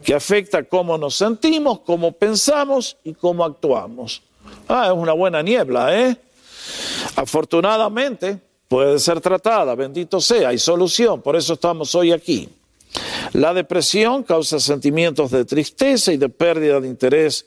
que 0.04 0.14
afecta 0.14 0.64
cómo 0.64 0.98
nos 0.98 1.16
sentimos, 1.16 1.80
cómo 1.82 2.12
pensamos 2.12 2.98
y 3.04 3.14
cómo 3.14 3.44
actuamos. 3.44 4.22
Ah, 4.68 4.88
es 4.88 4.94
una 4.94 5.14
buena 5.14 5.42
niebla, 5.42 5.96
¿eh? 6.00 6.18
Afortunadamente 7.16 8.40
puede 8.68 9.00
ser 9.00 9.22
tratada, 9.22 9.76
bendito 9.76 10.20
sea, 10.20 10.50
hay 10.50 10.58
solución, 10.58 11.22
por 11.22 11.36
eso 11.36 11.54
estamos 11.54 11.94
hoy 11.96 12.12
aquí. 12.12 12.50
La 13.36 13.54
depresión 13.54 14.24
causa 14.24 14.62
sentimientos 14.62 15.30
de 15.30 15.44
tristeza 15.44 16.14
y 16.14 16.18
de 16.18 16.30
pérdida 16.30 16.80
de 16.80 16.88
interés 16.88 17.46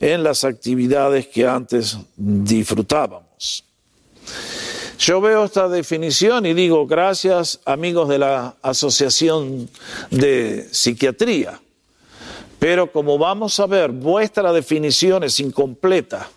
en 0.00 0.22
las 0.22 0.44
actividades 0.44 1.26
que 1.26 1.46
antes 1.46 1.98
disfrutábamos. 2.16 3.62
Yo 4.98 5.20
veo 5.20 5.44
esta 5.44 5.68
definición 5.68 6.46
y 6.46 6.54
digo, 6.54 6.86
gracias 6.86 7.60
amigos 7.66 8.08
de 8.08 8.18
la 8.18 8.54
Asociación 8.62 9.68
de 10.10 10.66
Psiquiatría, 10.72 11.60
pero 12.58 12.90
como 12.90 13.18
vamos 13.18 13.60
a 13.60 13.66
ver, 13.66 13.90
vuestra 13.90 14.54
definición 14.54 15.22
es 15.22 15.38
incompleta. 15.38 16.30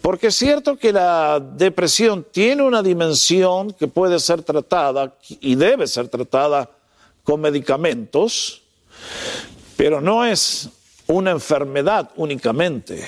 Porque 0.00 0.28
es 0.28 0.34
cierto 0.34 0.78
que 0.78 0.94
la 0.94 1.40
depresión 1.40 2.26
tiene 2.32 2.62
una 2.62 2.82
dimensión 2.82 3.74
que 3.74 3.86
puede 3.86 4.18
ser 4.18 4.42
tratada 4.42 5.14
y 5.40 5.56
debe 5.56 5.86
ser 5.86 6.08
tratada 6.08 6.70
con 7.24 7.40
medicamentos, 7.40 8.62
pero 9.76 10.00
no 10.00 10.24
es 10.24 10.68
una 11.06 11.30
enfermedad 11.30 12.10
únicamente. 12.16 13.04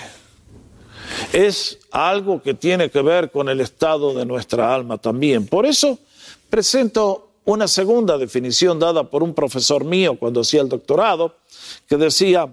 Es 1.33 1.79
algo 1.91 2.43
que 2.43 2.55
tiene 2.55 2.91
que 2.91 3.03
ver 3.03 3.31
con 3.31 3.49
el 3.49 3.61
estado 3.61 4.15
de 4.15 4.25
nuestra 4.25 4.75
alma 4.75 4.99
también. 4.99 5.47
Por 5.47 5.67
eso 5.67 5.99
presento 6.51 7.31
una 7.45 7.69
segunda 7.69 8.17
definición 8.17 8.79
dada 8.79 9.05
por 9.05 9.23
un 9.23 9.35
profesor 9.35 9.85
mío 9.85 10.19
cuando 10.19 10.41
hacía 10.41 10.63
el 10.63 10.69
doctorado, 10.69 11.37
que 11.87 11.97
decía, 11.97 12.49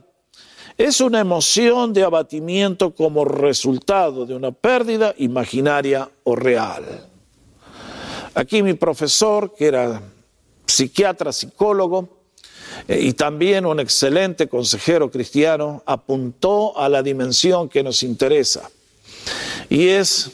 es 0.77 1.01
una 1.01 1.20
emoción 1.20 1.94
de 1.94 2.03
abatimiento 2.03 2.94
como 2.94 3.25
resultado 3.25 4.25
de 4.25 4.36
una 4.36 4.51
pérdida 4.51 5.13
imaginaria 5.18 6.10
o 6.24 6.36
real. 6.36 7.08
Aquí 8.34 8.63
mi 8.63 8.74
profesor, 8.74 9.53
que 9.53 9.68
era 9.68 10.01
psiquiatra, 10.72 11.32
psicólogo 11.32 12.10
eh, 12.88 13.00
y 13.01 13.13
también 13.13 13.66
un 13.66 13.80
excelente 13.80 14.48
consejero 14.48 15.12
cristiano, 15.12 15.84
apuntó 15.86 16.78
a 16.78 16.90
la 16.90 17.04
dimensión 17.04 17.70
que 17.70 17.84
nos 17.84 18.04
interesa. 18.04 18.70
Y 19.70 19.88
es 19.90 20.32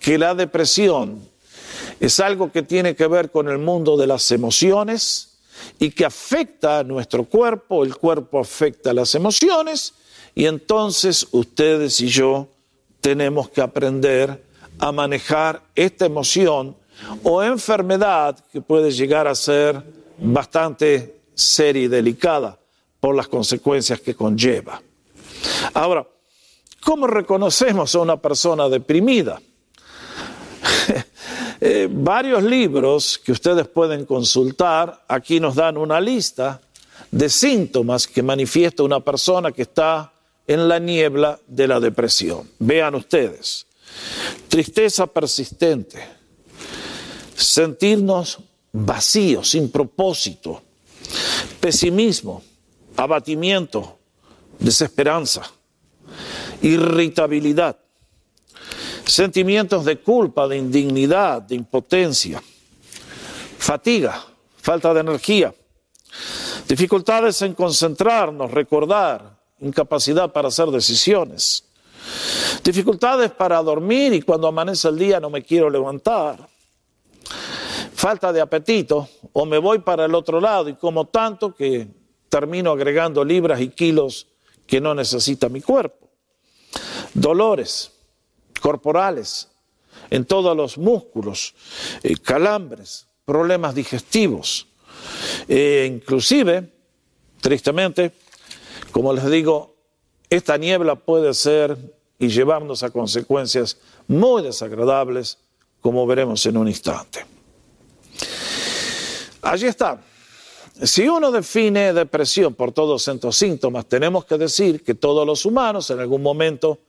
que 0.00 0.18
la 0.18 0.34
depresión 0.34 1.28
es 2.00 2.20
algo 2.20 2.50
que 2.52 2.62
tiene 2.62 2.94
que 2.94 3.06
ver 3.06 3.30
con 3.30 3.48
el 3.48 3.58
mundo 3.58 3.96
de 3.96 4.06
las 4.06 4.30
emociones 4.30 5.38
y 5.78 5.90
que 5.90 6.04
afecta 6.04 6.80
a 6.80 6.84
nuestro 6.84 7.24
cuerpo, 7.24 7.84
el 7.84 7.96
cuerpo 7.96 8.40
afecta 8.40 8.90
a 8.90 8.94
las 8.94 9.14
emociones 9.14 9.94
y 10.34 10.46
entonces 10.46 11.26
ustedes 11.30 12.00
y 12.00 12.08
yo 12.08 12.48
tenemos 13.00 13.50
que 13.50 13.60
aprender 13.60 14.42
a 14.78 14.90
manejar 14.90 15.62
esta 15.74 16.06
emoción 16.06 16.76
o 17.22 17.42
enfermedad 17.42 18.38
que 18.52 18.60
puede 18.60 18.90
llegar 18.90 19.26
a 19.26 19.34
ser 19.34 19.82
bastante 20.18 21.20
seria 21.34 21.82
y 21.82 21.88
delicada 21.88 22.58
por 23.00 23.14
las 23.14 23.28
consecuencias 23.28 24.00
que 24.00 24.14
conlleva. 24.14 24.80
Ahora, 25.74 26.06
¿cómo 26.82 27.06
reconocemos 27.06 27.94
a 27.94 27.98
una 28.00 28.16
persona 28.16 28.68
deprimida? 28.68 29.40
Eh, 31.60 31.88
varios 31.90 32.42
libros 32.42 33.18
que 33.24 33.32
ustedes 33.32 33.66
pueden 33.68 34.04
consultar 34.04 35.02
aquí 35.08 35.40
nos 35.40 35.54
dan 35.54 35.78
una 35.78 35.98
lista 35.98 36.60
de 37.10 37.30
síntomas 37.30 38.06
que 38.06 38.22
manifiesta 38.22 38.82
una 38.82 39.00
persona 39.00 39.50
que 39.50 39.62
está 39.62 40.12
en 40.46 40.68
la 40.68 40.78
niebla 40.78 41.38
de 41.46 41.68
la 41.68 41.80
depresión. 41.80 42.50
Vean 42.58 42.96
ustedes, 42.96 43.66
tristeza 44.48 45.06
persistente, 45.06 46.02
sentirnos 47.34 48.38
vacíos, 48.72 49.50
sin 49.50 49.70
propósito, 49.70 50.62
pesimismo, 51.60 52.42
abatimiento, 52.96 53.98
desesperanza, 54.58 55.42
irritabilidad, 56.62 57.76
sentimientos 59.04 59.84
de 59.84 60.00
culpa, 60.00 60.48
de 60.48 60.56
indignidad, 60.56 61.42
de 61.42 61.54
impotencia, 61.56 62.42
fatiga, 63.58 64.24
falta 64.56 64.94
de 64.94 65.00
energía, 65.00 65.54
dificultades 66.66 67.42
en 67.42 67.54
concentrarnos, 67.54 68.50
recordar, 68.50 69.38
incapacidad 69.60 70.32
para 70.32 70.48
hacer 70.48 70.68
decisiones, 70.68 71.64
dificultades 72.62 73.30
para 73.30 73.62
dormir 73.62 74.12
y 74.14 74.22
cuando 74.22 74.48
amanece 74.48 74.88
el 74.88 74.98
día 74.98 75.20
no 75.20 75.30
me 75.30 75.42
quiero 75.42 75.70
levantar, 75.70 76.53
falta 78.04 78.34
de 78.34 78.40
apetito 78.42 79.08
o 79.32 79.46
me 79.46 79.56
voy 79.56 79.78
para 79.78 80.04
el 80.04 80.14
otro 80.14 80.38
lado 80.38 80.68
y 80.68 80.74
como 80.74 81.06
tanto 81.06 81.54
que 81.54 81.88
termino 82.28 82.70
agregando 82.72 83.24
libras 83.24 83.62
y 83.62 83.70
kilos 83.70 84.26
que 84.66 84.78
no 84.78 84.94
necesita 84.94 85.48
mi 85.48 85.62
cuerpo, 85.62 86.10
dolores 87.14 87.92
corporales 88.60 89.48
en 90.10 90.26
todos 90.26 90.54
los 90.54 90.76
músculos, 90.76 91.54
eh, 92.02 92.16
calambres, 92.16 93.06
problemas 93.24 93.74
digestivos, 93.74 94.66
e 95.48 95.90
inclusive, 95.90 96.70
tristemente, 97.40 98.12
como 98.92 99.14
les 99.14 99.30
digo, 99.30 99.76
esta 100.28 100.58
niebla 100.58 100.94
puede 100.94 101.32
ser 101.32 101.78
y 102.18 102.28
llevarnos 102.28 102.82
a 102.82 102.90
consecuencias 102.90 103.78
muy 104.08 104.42
desagradables, 104.42 105.38
como 105.80 106.06
veremos 106.06 106.44
en 106.44 106.58
un 106.58 106.68
instante. 106.68 107.33
Allí 109.44 109.66
está. 109.66 110.00
Si 110.82 111.08
uno 111.08 111.30
define 111.30 111.92
depresión 111.92 112.54
por 112.54 112.72
todos 112.72 113.06
estos 113.06 113.36
síntomas, 113.36 113.86
tenemos 113.86 114.24
que 114.24 114.36
decir 114.38 114.82
que 114.82 114.94
todos 114.94 115.24
los 115.26 115.44
humanos 115.44 115.88
en 115.90 116.00
algún 116.00 116.22
momento 116.22 116.80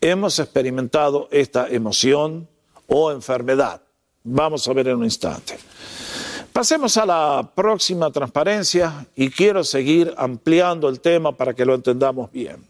hemos 0.00 0.38
experimentado 0.38 1.28
esta 1.30 1.68
emoción 1.68 2.48
o 2.86 3.10
enfermedad. 3.10 3.80
Vamos 4.24 4.68
a 4.68 4.72
ver 4.72 4.88
en 4.88 4.96
un 4.96 5.04
instante. 5.04 5.56
Pasemos 6.52 6.96
a 6.96 7.06
la 7.06 7.52
próxima 7.54 8.10
transparencia 8.10 9.06
y 9.14 9.30
quiero 9.30 9.62
seguir 9.64 10.12
ampliando 10.18 10.88
el 10.88 11.00
tema 11.00 11.36
para 11.36 11.54
que 11.54 11.64
lo 11.64 11.74
entendamos 11.74 12.30
bien. 12.32 12.66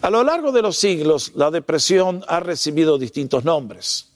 A 0.00 0.10
lo 0.10 0.24
largo 0.24 0.50
de 0.50 0.62
los 0.62 0.76
siglos, 0.76 1.32
la 1.34 1.50
depresión 1.50 2.24
ha 2.26 2.40
recibido 2.40 2.98
distintos 2.98 3.44
nombres. 3.44 4.13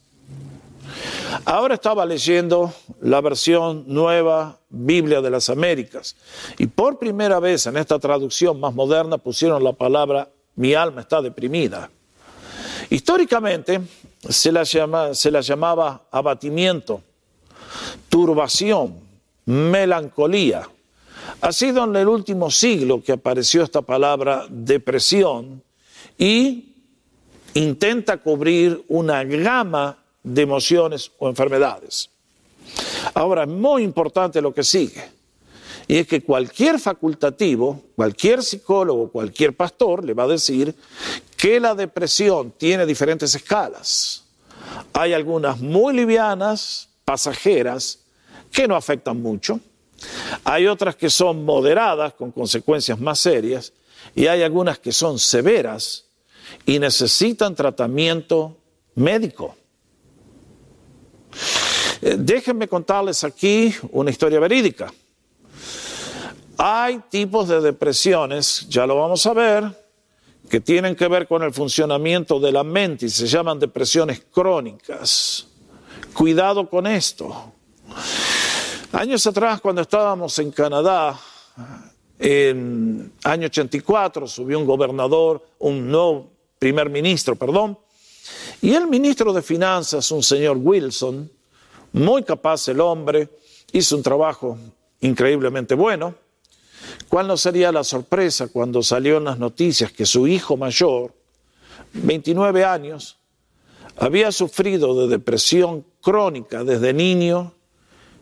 Ahora 1.45 1.75
estaba 1.75 2.05
leyendo 2.05 2.73
la 3.01 3.21
versión 3.21 3.85
nueva 3.87 4.59
Biblia 4.69 5.21
de 5.21 5.31
las 5.31 5.49
Américas 5.51 6.17
y 6.59 6.67
por 6.67 6.99
primera 6.99 7.41
vez 7.41 7.67
en 7.67 7.77
esta 7.77 7.99
traducción 7.99 8.61
más 8.61 8.75
moderna 8.75 9.19
pusieron 9.19 9.63
la 9.63 9.73
palabra 9.73 10.31
mi 10.57 10.75
alma 10.75 11.03
está 11.03 11.23
deprimida. 11.23 11.89
Históricamente 12.91 13.81
se 14.29 14.51
la, 14.51 15.41
llamaba 15.41 16.09
abatimiento 16.11 17.03
turbación, 18.09 18.99
melancolía. 19.47 20.69
Ha 21.41 21.53
sido 21.53 21.85
en 21.85 21.95
el 21.95 22.09
último 22.09 22.51
siglo 22.51 23.03
que 23.03 23.13
apareció 23.13 23.63
esta 23.63 23.83
palabra 23.83 24.47
depresión 24.49 25.63
y 26.17 26.75
intenta 27.55 28.17
cubrir 28.17 28.85
una 28.89 29.23
gama 29.25 29.99
de 30.35 30.43
emociones 30.43 31.11
o 31.19 31.29
enfermedades. 31.29 32.11
Ahora, 33.15 33.45
es 33.45 33.49
muy 33.49 33.83
importante 33.83 34.41
lo 34.41 34.53
que 34.53 34.63
sigue, 34.63 35.03
y 35.87 35.97
es 35.97 36.07
que 36.07 36.23
cualquier 36.23 36.79
facultativo, 36.79 37.83
cualquier 37.97 38.43
psicólogo, 38.43 39.11
cualquier 39.11 39.57
pastor 39.57 40.05
le 40.05 40.13
va 40.13 40.25
a 40.25 40.29
decir 40.29 40.75
que 41.37 41.59
la 41.59 41.75
depresión 41.75 42.53
tiene 42.59 42.85
diferentes 42.85 43.35
escalas. 43.35 44.25
Hay 44.93 45.15
algunas 45.15 45.59
muy 45.61 45.95
livianas, 45.95 46.91
pasajeras 47.07 48.01
que 48.53 48.69
no 48.69 48.77
afectan 48.77 49.23
mucho. 49.23 49.61
Hay 50.45 50.67
otras 50.67 50.95
que 50.95 51.09
son 51.09 51.45
moderadas 51.45 52.13
con 52.13 52.33
consecuencias 52.33 53.01
más 53.01 53.19
serias 53.19 53.73
y 54.15 54.27
hay 54.27 54.43
algunas 54.43 54.79
que 54.79 54.93
son 54.93 55.19
severas 55.19 56.05
y 56.67 56.79
necesitan 56.79 57.55
tratamiento 57.55 58.59
médico. 58.95 59.57
Eh, 62.01 62.17
déjenme 62.19 62.69
contarles 62.69 63.25
aquí 63.25 63.75
una 63.93 64.11
historia 64.11 64.41
verídica. 64.41 64.93
Hay 66.57 67.01
tipos 67.09 67.49
de 67.49 67.61
depresiones, 67.61 68.67
ya 68.69 68.87
lo 68.87 68.97
vamos 68.97 69.25
a 69.27 69.33
ver, 69.33 69.89
que 70.49 70.61
tienen 70.61 70.97
que 70.97 71.07
ver 71.09 71.29
con 71.29 71.43
el 71.43 71.53
funcionamiento 71.53 72.41
de 72.41 72.53
la 72.53 72.65
mente 72.65 73.07
y 73.07 73.11
se 73.11 73.27
llaman 73.27 73.59
depresiones 73.59 74.23
crónicas. 74.33 75.47
Cuidado 76.13 76.69
con 76.69 76.87
esto. 76.87 77.53
Años 78.93 79.27
atrás, 79.27 79.61
cuando 79.61 79.83
estábamos 79.83 80.39
en 80.39 80.51
Canadá, 80.51 81.19
en 82.19 83.13
año 83.23 83.47
84, 83.47 84.27
subió 84.27 84.59
un 84.59 84.67
gobernador, 84.67 85.47
un 85.59 85.89
nuevo 85.91 86.31
primer 86.59 86.91
ministro, 86.91 87.37
perdón, 87.37 87.79
y 88.61 88.75
el 88.75 88.87
ministro 88.87 89.33
de 89.33 89.43
Finanzas, 89.43 90.11
un 90.11 90.23
señor 90.23 90.57
Wilson, 90.57 91.31
muy 91.93 92.23
capaz 92.23 92.69
el 92.69 92.81
hombre, 92.81 93.29
hizo 93.73 93.97
un 93.97 94.03
trabajo 94.03 94.59
increíblemente 95.01 95.75
bueno. 95.75 96.15
¿Cuál 97.09 97.29
no 97.29 97.37
sería 97.37 97.73
la 97.73 97.85
sorpresa 97.85 98.49
cuando 98.49 98.83
salió 98.83 99.19
en 99.19 99.25
las 99.25 99.39
noticias 99.39 99.93
que 99.93 100.07
su 100.07 100.27
hijo 100.27 100.57
mayor, 100.57 101.15
29 101.93 102.65
años, 102.65 103.19
había 103.97 104.31
sufrido 104.33 105.01
de 105.01 105.09
depresión 105.09 105.85
crónica 106.01 106.65
desde 106.65 106.93
niño 106.93 107.55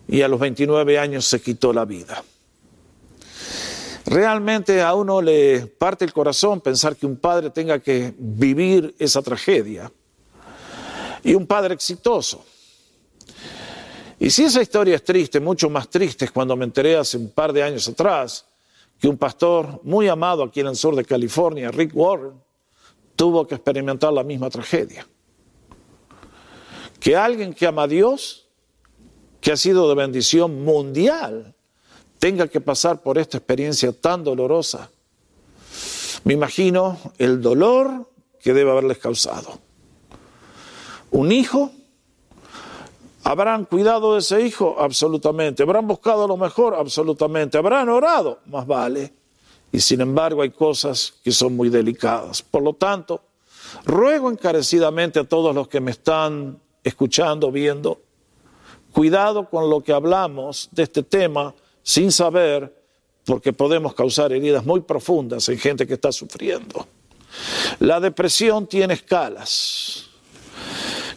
y 0.09 0.23
a 0.23 0.29
los 0.29 0.41
29 0.41 0.99
años 0.99 1.25
se 1.25 1.41
quitó 1.41 1.73
la 1.73 1.85
vida. 1.85 2.23
Realmente 4.07 4.83
a 4.83 4.95
uno 4.95 5.21
le 5.21 5.67
parte 5.67 6.05
el 6.05 6.13
corazón 6.13 6.61
pensar 6.61 6.97
que 6.97 7.07
un 7.07 7.17
padre 7.17 7.51
tenga 7.51 7.81
que 7.81 8.15
vivir 8.17 8.95
esa 8.99 9.21
tragedia. 9.21 9.91
Y 11.27 11.35
un 11.35 11.47
padre 11.47 11.75
exitoso. 11.75 12.45
Y 14.19 14.31
si 14.31 14.45
esa 14.45 14.63
historia 14.63 14.97
es 14.97 15.05
triste, 15.05 15.41
mucho 15.41 15.69
más 15.69 15.91
triste 15.91 16.25
es 16.25 16.31
cuando 16.31 16.57
me 16.57 16.65
enteré 16.65 16.97
hace 16.97 17.19
un 17.19 17.31
par 17.31 17.53
de 17.53 17.63
años 17.63 17.87
atrás 17.89 18.47
que 18.99 19.09
un 19.09 19.19
pastor 19.19 19.81
muy 19.83 20.09
amado 20.09 20.43
aquí 20.43 20.61
en 20.61 20.69
el 20.69 20.77
sur 20.77 20.97
de 20.97 21.05
California, 21.05 21.71
Rick 21.71 21.95
Warren, 21.95 22.41
tuvo 23.15 23.47
que 23.47 23.57
experimentar 23.57 24.13
la 24.13 24.23
misma 24.25 24.49
tragedia 24.49 25.07
que 27.07 27.17
alguien 27.17 27.55
que 27.55 27.67
ama 27.67 27.85
a 27.85 27.87
Dios, 27.87 28.49
que 29.41 29.53
ha 29.53 29.57
sido 29.57 29.89
de 29.89 29.95
bendición 29.95 30.65
mundial, 30.65 31.55
tenga 32.19 32.49
que 32.49 32.61
pasar 32.61 33.03
por 33.03 33.19
esta 33.19 33.39
experiencia 33.39 33.93
tan 33.93 34.25
dolorosa. 34.25 34.91
Me 36.25 36.35
imagino 36.35 36.99
el 37.19 37.41
dolor 37.41 38.11
que 38.41 38.53
debe 38.53 38.71
haberles 38.73 38.99
causado. 38.99 39.61
Un 41.17 41.33
hijo, 41.33 41.71
¿habrán 43.25 43.65
cuidado 43.65 44.13
de 44.13 44.19
ese 44.19 44.43
hijo? 44.43 44.77
Absolutamente. 44.79 45.63
¿Habrán 45.63 45.87
buscado 45.87 46.29
lo 46.29 46.37
mejor? 46.37 46.75
Absolutamente. 46.75 47.57
¿Habrán 47.57 47.89
orado? 47.89 48.41
Más 48.45 48.67
vale. 48.67 49.15
Y 49.73 49.81
sin 49.81 50.03
embargo 50.03 50.43
hay 50.43 50.51
cosas 50.51 51.15
que 51.25 51.33
son 51.33 51.57
muy 51.57 51.71
delicadas. 51.71 52.43
Por 52.43 52.63
lo 52.63 52.75
tanto, 52.75 53.23
ruego 53.87 54.31
encarecidamente 54.31 55.19
a 55.19 55.25
todos 55.25 55.55
los 55.55 55.69
que 55.69 55.81
me 55.81 55.93
están 55.93 56.61
escuchando, 56.85 57.51
viendo. 57.51 57.99
Cuidado 58.93 59.49
con 59.49 59.71
lo 59.71 59.83
que 59.83 59.95
hablamos 59.95 60.69
de 60.71 60.83
este 60.83 61.03
tema 61.03 61.55
sin 61.83 62.13
saber, 62.13 62.79
porque 63.25 63.55
podemos 63.55 63.95
causar 63.95 64.35
heridas 64.35 64.67
muy 64.67 64.81
profundas 64.81 65.49
en 65.49 65.59
gente 65.59 65.87
que 65.87 65.95
está 65.95 66.13
sufriendo. 66.13 66.87
La 67.79 68.01
depresión 68.01 68.67
tiene 68.67 68.93
escalas. 68.93 70.06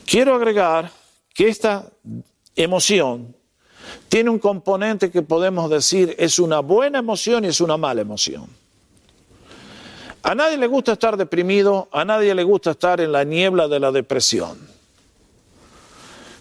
Quiero 0.09 0.33
agregar 0.33 0.89
que 1.35 1.49
esta 1.49 1.85
emoción 2.55 3.35
tiene 4.07 4.31
un 4.31 4.39
componente 4.39 5.11
que 5.11 5.21
podemos 5.21 5.69
decir 5.69 6.15
es 6.17 6.39
una 6.39 6.61
buena 6.61 6.97
emoción 6.97 7.45
y 7.45 7.49
es 7.49 7.61
una 7.61 7.77
mala 7.77 8.01
emoción. 8.01 8.47
A 10.23 10.33
nadie 10.33 10.57
le 10.57 10.65
gusta 10.65 10.93
estar 10.93 11.15
deprimido, 11.15 11.89
a 11.91 12.05
nadie 12.05 12.33
le 12.33 12.43
gusta 12.43 12.71
estar 12.71 12.99
en 13.01 13.11
la 13.11 13.23
niebla 13.23 13.67
de 13.67 13.79
la 13.79 13.91
depresión. 13.91 14.57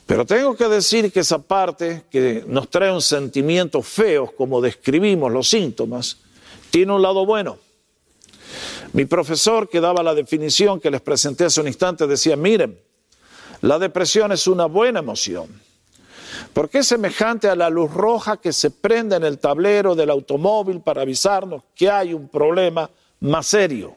Pero 0.06 0.24
tengo 0.24 0.56
que 0.56 0.66
decir 0.66 1.12
que 1.12 1.20
esa 1.20 1.38
parte 1.38 2.04
que 2.10 2.44
nos 2.46 2.70
trae 2.70 2.90
un 2.90 3.02
sentimiento 3.02 3.82
feo, 3.82 4.32
como 4.34 4.62
describimos 4.62 5.30
los 5.30 5.46
síntomas, 5.46 6.16
tiene 6.70 6.94
un 6.94 7.02
lado 7.02 7.26
bueno. 7.26 7.58
Mi 8.94 9.04
profesor 9.04 9.68
que 9.68 9.78
daba 9.78 10.02
la 10.02 10.14
definición 10.14 10.80
que 10.80 10.90
les 10.90 11.02
presenté 11.02 11.44
hace 11.44 11.60
un 11.60 11.66
instante 11.66 12.06
decía, 12.06 12.34
miren, 12.34 12.87
la 13.60 13.78
depresión 13.78 14.32
es 14.32 14.46
una 14.46 14.66
buena 14.66 15.00
emoción, 15.00 15.48
porque 16.52 16.78
es 16.78 16.86
semejante 16.86 17.48
a 17.48 17.56
la 17.56 17.70
luz 17.70 17.92
roja 17.92 18.36
que 18.36 18.52
se 18.52 18.70
prende 18.70 19.16
en 19.16 19.24
el 19.24 19.38
tablero 19.38 19.94
del 19.94 20.10
automóvil 20.10 20.80
para 20.80 21.02
avisarnos 21.02 21.62
que 21.74 21.90
hay 21.90 22.14
un 22.14 22.28
problema 22.28 22.90
más 23.20 23.46
serio. 23.46 23.96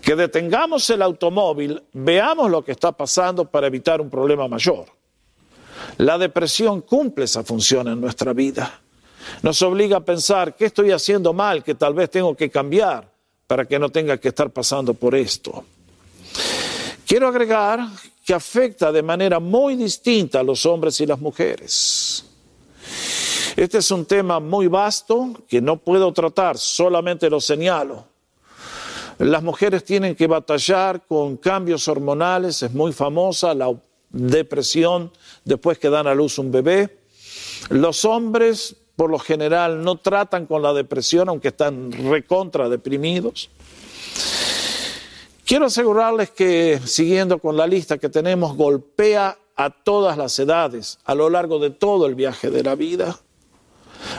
Que 0.00 0.16
detengamos 0.16 0.88
el 0.90 1.02
automóvil, 1.02 1.82
veamos 1.92 2.50
lo 2.50 2.64
que 2.64 2.72
está 2.72 2.92
pasando 2.92 3.44
para 3.44 3.66
evitar 3.66 4.00
un 4.00 4.10
problema 4.10 4.48
mayor. 4.48 4.86
La 5.98 6.18
depresión 6.18 6.80
cumple 6.80 7.24
esa 7.24 7.44
función 7.44 7.88
en 7.88 8.00
nuestra 8.00 8.32
vida. 8.32 8.80
Nos 9.42 9.62
obliga 9.62 9.98
a 9.98 10.04
pensar 10.04 10.56
qué 10.56 10.66
estoy 10.66 10.90
haciendo 10.90 11.32
mal, 11.32 11.62
que 11.62 11.74
tal 11.74 11.94
vez 11.94 12.10
tengo 12.10 12.36
que 12.36 12.50
cambiar 12.50 13.10
para 13.46 13.64
que 13.66 13.78
no 13.78 13.90
tenga 13.90 14.16
que 14.18 14.28
estar 14.28 14.50
pasando 14.50 14.94
por 14.94 15.14
esto. 15.14 15.64
Quiero 17.06 17.28
agregar 17.28 17.80
que 18.24 18.34
afecta 18.34 18.92
de 18.92 19.02
manera 19.02 19.40
muy 19.40 19.76
distinta 19.76 20.40
a 20.40 20.42
los 20.42 20.64
hombres 20.66 21.00
y 21.00 21.06
las 21.06 21.20
mujeres. 21.20 22.24
Este 23.56 23.78
es 23.78 23.90
un 23.90 24.06
tema 24.06 24.40
muy 24.40 24.66
vasto 24.66 25.30
que 25.48 25.60
no 25.60 25.76
puedo 25.76 26.12
tratar, 26.12 26.56
solamente 26.56 27.28
lo 27.28 27.40
señalo. 27.40 28.06
Las 29.18 29.42
mujeres 29.42 29.84
tienen 29.84 30.14
que 30.14 30.26
batallar 30.26 31.06
con 31.06 31.36
cambios 31.36 31.86
hormonales, 31.86 32.62
es 32.62 32.72
muy 32.72 32.92
famosa 32.92 33.54
la 33.54 33.72
depresión 34.10 35.12
después 35.44 35.78
que 35.78 35.90
dan 35.90 36.06
a 36.06 36.14
luz 36.14 36.38
un 36.38 36.50
bebé. 36.50 36.98
Los 37.68 38.04
hombres 38.04 38.76
por 38.96 39.10
lo 39.10 39.18
general 39.18 39.82
no 39.82 39.96
tratan 39.96 40.46
con 40.46 40.62
la 40.62 40.72
depresión, 40.72 41.28
aunque 41.28 41.48
están 41.48 41.92
recontra 41.92 42.68
deprimidos. 42.68 43.50
Quiero 45.44 45.66
asegurarles 45.66 46.30
que, 46.30 46.80
siguiendo 46.84 47.38
con 47.38 47.56
la 47.56 47.66
lista 47.66 47.98
que 47.98 48.08
tenemos, 48.08 48.56
golpea 48.56 49.36
a 49.56 49.70
todas 49.70 50.16
las 50.16 50.38
edades 50.38 50.98
a 51.04 51.14
lo 51.14 51.28
largo 51.28 51.58
de 51.58 51.70
todo 51.70 52.06
el 52.06 52.14
viaje 52.14 52.50
de 52.50 52.62
la 52.62 52.74
vida. 52.74 53.18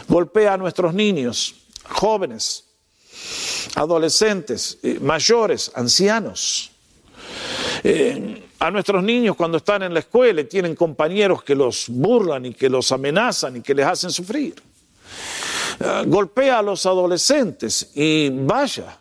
Golpea 0.07 0.53
a 0.53 0.57
nuestros 0.57 0.93
niños, 0.93 1.55
jóvenes, 1.89 2.65
adolescentes, 3.75 4.77
eh, 4.83 4.99
mayores, 5.01 5.71
ancianos. 5.75 6.71
Eh, 7.83 8.43
a 8.59 8.71
nuestros 8.71 9.03
niños 9.03 9.36
cuando 9.36 9.57
están 9.57 9.83
en 9.83 9.93
la 9.93 9.99
escuela 9.99 10.39
y 10.39 10.45
tienen 10.45 10.73
compañeros 10.73 11.43
que 11.43 11.53
los 11.53 11.89
burlan 11.89 12.45
y 12.45 12.53
que 12.53 12.69
los 12.69 12.91
amenazan 12.93 13.57
y 13.57 13.62
que 13.62 13.75
les 13.75 13.86
hacen 13.86 14.09
sufrir. 14.09 14.55
Eh, 15.79 16.03
golpea 16.05 16.59
a 16.59 16.62
los 16.62 16.86
adolescentes 16.86 17.91
y 17.93 18.29
vaya, 18.29 18.99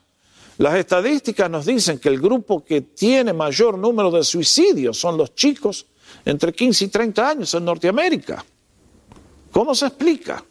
las 0.63 0.77
estadísticas 0.77 1.51
nos 1.51 1.67
dicen 1.67 1.99
que 1.99 2.09
el 2.09 2.21
grupo 2.21 2.65
que 2.65 2.83
tiene 2.83 3.33
mayor 3.33 3.77
número 3.77 4.13
de 4.13 4.23
suicidios 4.23 4.97
son 4.97 5.17
los 5.17 5.35
chicos 5.35 5.87
entre 6.25 6.53
15 6.53 6.85
y 6.85 6.89
30 6.89 7.29
años 7.29 7.55
en 7.55 7.65
Norteamérica. 7.65 8.45
¿Cómo 9.51 9.75
se 9.75 9.87
explica? 9.87 10.45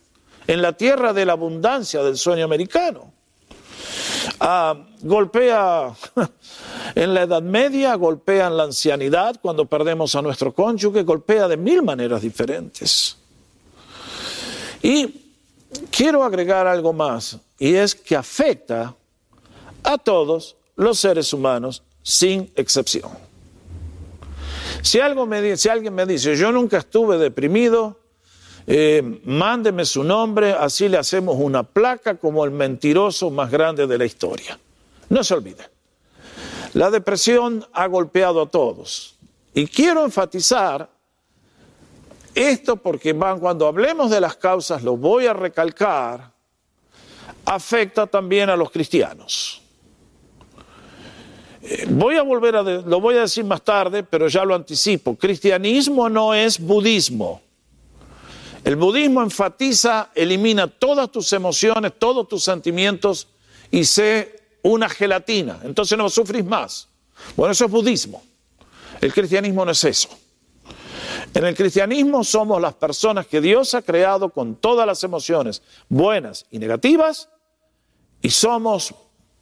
En 0.45 0.61
la 0.61 0.73
tierra 0.73 1.13
de 1.13 1.25
la 1.25 1.31
abundancia 1.31 2.03
del 2.03 2.17
sueño 2.17 2.43
americano. 2.43 3.13
Ah, 4.41 4.85
golpea 5.01 5.93
en 6.95 7.13
la 7.13 7.21
Edad 7.21 7.41
Media, 7.41 7.95
golpea 7.95 8.47
en 8.47 8.57
la 8.57 8.63
ancianidad, 8.63 9.39
cuando 9.41 9.65
perdemos 9.65 10.13
a 10.15 10.21
nuestro 10.21 10.53
cónyuge, 10.53 11.03
golpea 11.03 11.47
de 11.47 11.55
mil 11.55 11.83
maneras 11.83 12.21
diferentes. 12.21 13.15
Y 14.83 15.21
quiero 15.89 16.21
agregar 16.25 16.67
algo 16.67 16.91
más, 16.91 17.37
y 17.57 17.75
es 17.75 17.95
que 17.95 18.17
afecta 18.17 18.93
a 19.83 19.97
todos 19.97 20.55
los 20.75 20.99
seres 20.99 21.33
humanos 21.33 21.83
sin 22.03 22.51
excepción. 22.55 23.11
Si, 24.81 24.99
algo 24.99 25.25
me, 25.25 25.57
si 25.57 25.69
alguien 25.69 25.93
me 25.93 26.05
dice, 26.05 26.35
yo 26.35 26.51
nunca 26.51 26.77
estuve 26.77 27.17
deprimido, 27.17 27.99
eh, 28.67 29.21
mándeme 29.25 29.85
su 29.85 30.03
nombre, 30.03 30.53
así 30.53 30.89
le 30.89 30.97
hacemos 30.97 31.35
una 31.37 31.63
placa 31.63 32.15
como 32.15 32.45
el 32.45 32.51
mentiroso 32.51 33.29
más 33.29 33.51
grande 33.51 33.85
de 33.85 33.97
la 33.97 34.05
historia. 34.05 34.59
No 35.09 35.23
se 35.23 35.33
olvide. 35.33 35.69
La 36.73 36.89
depresión 36.89 37.65
ha 37.73 37.87
golpeado 37.87 38.41
a 38.41 38.49
todos. 38.49 39.15
Y 39.53 39.67
quiero 39.67 40.05
enfatizar 40.05 40.89
esto 42.33 42.77
porque 42.77 43.13
cuando 43.13 43.67
hablemos 43.67 44.09
de 44.09 44.21
las 44.21 44.37
causas, 44.37 44.83
lo 44.83 44.95
voy 44.95 45.25
a 45.25 45.33
recalcar, 45.33 46.31
afecta 47.45 48.07
también 48.07 48.49
a 48.49 48.55
los 48.55 48.71
cristianos. 48.71 49.60
Voy 51.89 52.15
a 52.15 52.23
volver 52.23 52.55
a, 52.55 52.63
lo 52.63 52.99
voy 52.99 53.15
a 53.15 53.21
decir 53.21 53.43
más 53.43 53.61
tarde, 53.61 54.03
pero 54.03 54.27
ya 54.27 54.43
lo 54.43 54.55
anticipo. 54.55 55.15
Cristianismo 55.15 56.09
no 56.09 56.33
es 56.33 56.59
budismo. 56.59 57.41
El 58.63 58.75
budismo 58.75 59.21
enfatiza, 59.21 60.09
elimina 60.13 60.67
todas 60.67 61.11
tus 61.11 61.31
emociones, 61.33 61.93
todos 61.97 62.27
tus 62.27 62.43
sentimientos 62.43 63.27
y 63.69 63.83
sé 63.85 64.39
una 64.63 64.89
gelatina. 64.89 65.59
Entonces 65.63 65.97
no 65.97 66.09
sufrís 66.09 66.45
más. 66.45 66.87
Bueno, 67.35 67.51
eso 67.51 67.65
es 67.65 67.71
budismo. 67.71 68.23
El 68.99 69.13
cristianismo 69.13 69.65
no 69.65 69.71
es 69.71 69.83
eso. 69.83 70.09
En 71.33 71.45
el 71.45 71.55
cristianismo 71.55 72.23
somos 72.23 72.61
las 72.61 72.73
personas 72.73 73.25
que 73.25 73.39
Dios 73.39 73.73
ha 73.73 73.81
creado 73.81 74.29
con 74.29 74.55
todas 74.55 74.85
las 74.85 75.03
emociones, 75.03 75.61
buenas 75.87 76.45
y 76.51 76.59
negativas, 76.59 77.29
y 78.21 78.29
somos 78.29 78.93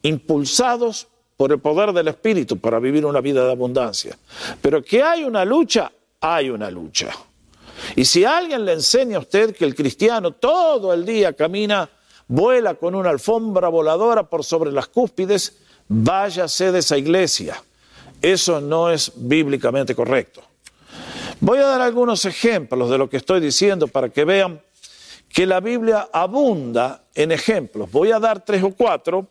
impulsados 0.04 1.08
por 1.40 1.54
el 1.54 1.60
poder 1.60 1.94
del 1.94 2.10
Espíritu 2.10 2.60
para 2.60 2.80
vivir 2.80 3.06
una 3.06 3.22
vida 3.22 3.46
de 3.46 3.54
abundancia. 3.54 4.20
Pero 4.62 4.84
que 4.84 5.02
hay 5.02 5.24
una 5.24 5.46
lucha, 5.46 5.90
hay 6.20 6.50
una 6.50 6.70
lucha. 6.70 7.12
Y 7.96 8.04
si 8.04 8.26
alguien 8.26 8.66
le 8.66 8.74
enseña 8.74 9.16
a 9.16 9.22
usted 9.22 9.56
que 9.56 9.64
el 9.64 9.74
cristiano 9.74 10.32
todo 10.32 10.94
el 10.94 11.06
día 11.06 11.32
camina, 11.32 11.90
vuela 12.28 12.74
con 12.74 12.94
una 12.94 13.10
alfombra 13.10 13.70
voladora 13.70 14.24
por 14.24 14.44
sobre 14.44 14.70
las 14.74 14.90
cúspides, 14.90 15.56
váyase 15.88 16.74
de 16.74 16.80
esa 16.80 16.98
iglesia. 16.98 17.64
Eso 18.22 18.60
no 18.60 18.92
es 18.92 19.10
bíblicamente 19.16 19.96
correcto. 19.96 20.42
Voy 21.40 21.60
a 21.60 21.68
dar 21.68 21.80
algunos 21.80 22.26
ejemplos 22.26 22.90
de 22.90 22.98
lo 22.98 23.10
que 23.10 23.16
estoy 23.16 23.40
diciendo 23.40 23.88
para 23.88 24.10
que 24.10 24.26
vean 24.26 24.62
que 25.30 25.46
la 25.46 25.62
Biblia 25.62 26.10
abunda 26.12 27.04
en 27.16 27.32
ejemplos. 27.32 27.90
Voy 27.90 28.12
a 28.12 28.20
dar 28.20 28.44
tres 28.44 28.62
o 28.62 28.72
cuatro, 28.72 29.28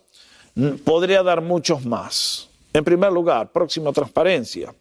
podría 0.84 1.22
dar 1.22 1.40
muchos 1.40 1.84
más. 1.84 2.48
En 2.72 2.84
primer 2.84 3.12
lugar, 3.12 3.50
próxima 3.52 3.92
transparencia. 3.92 4.74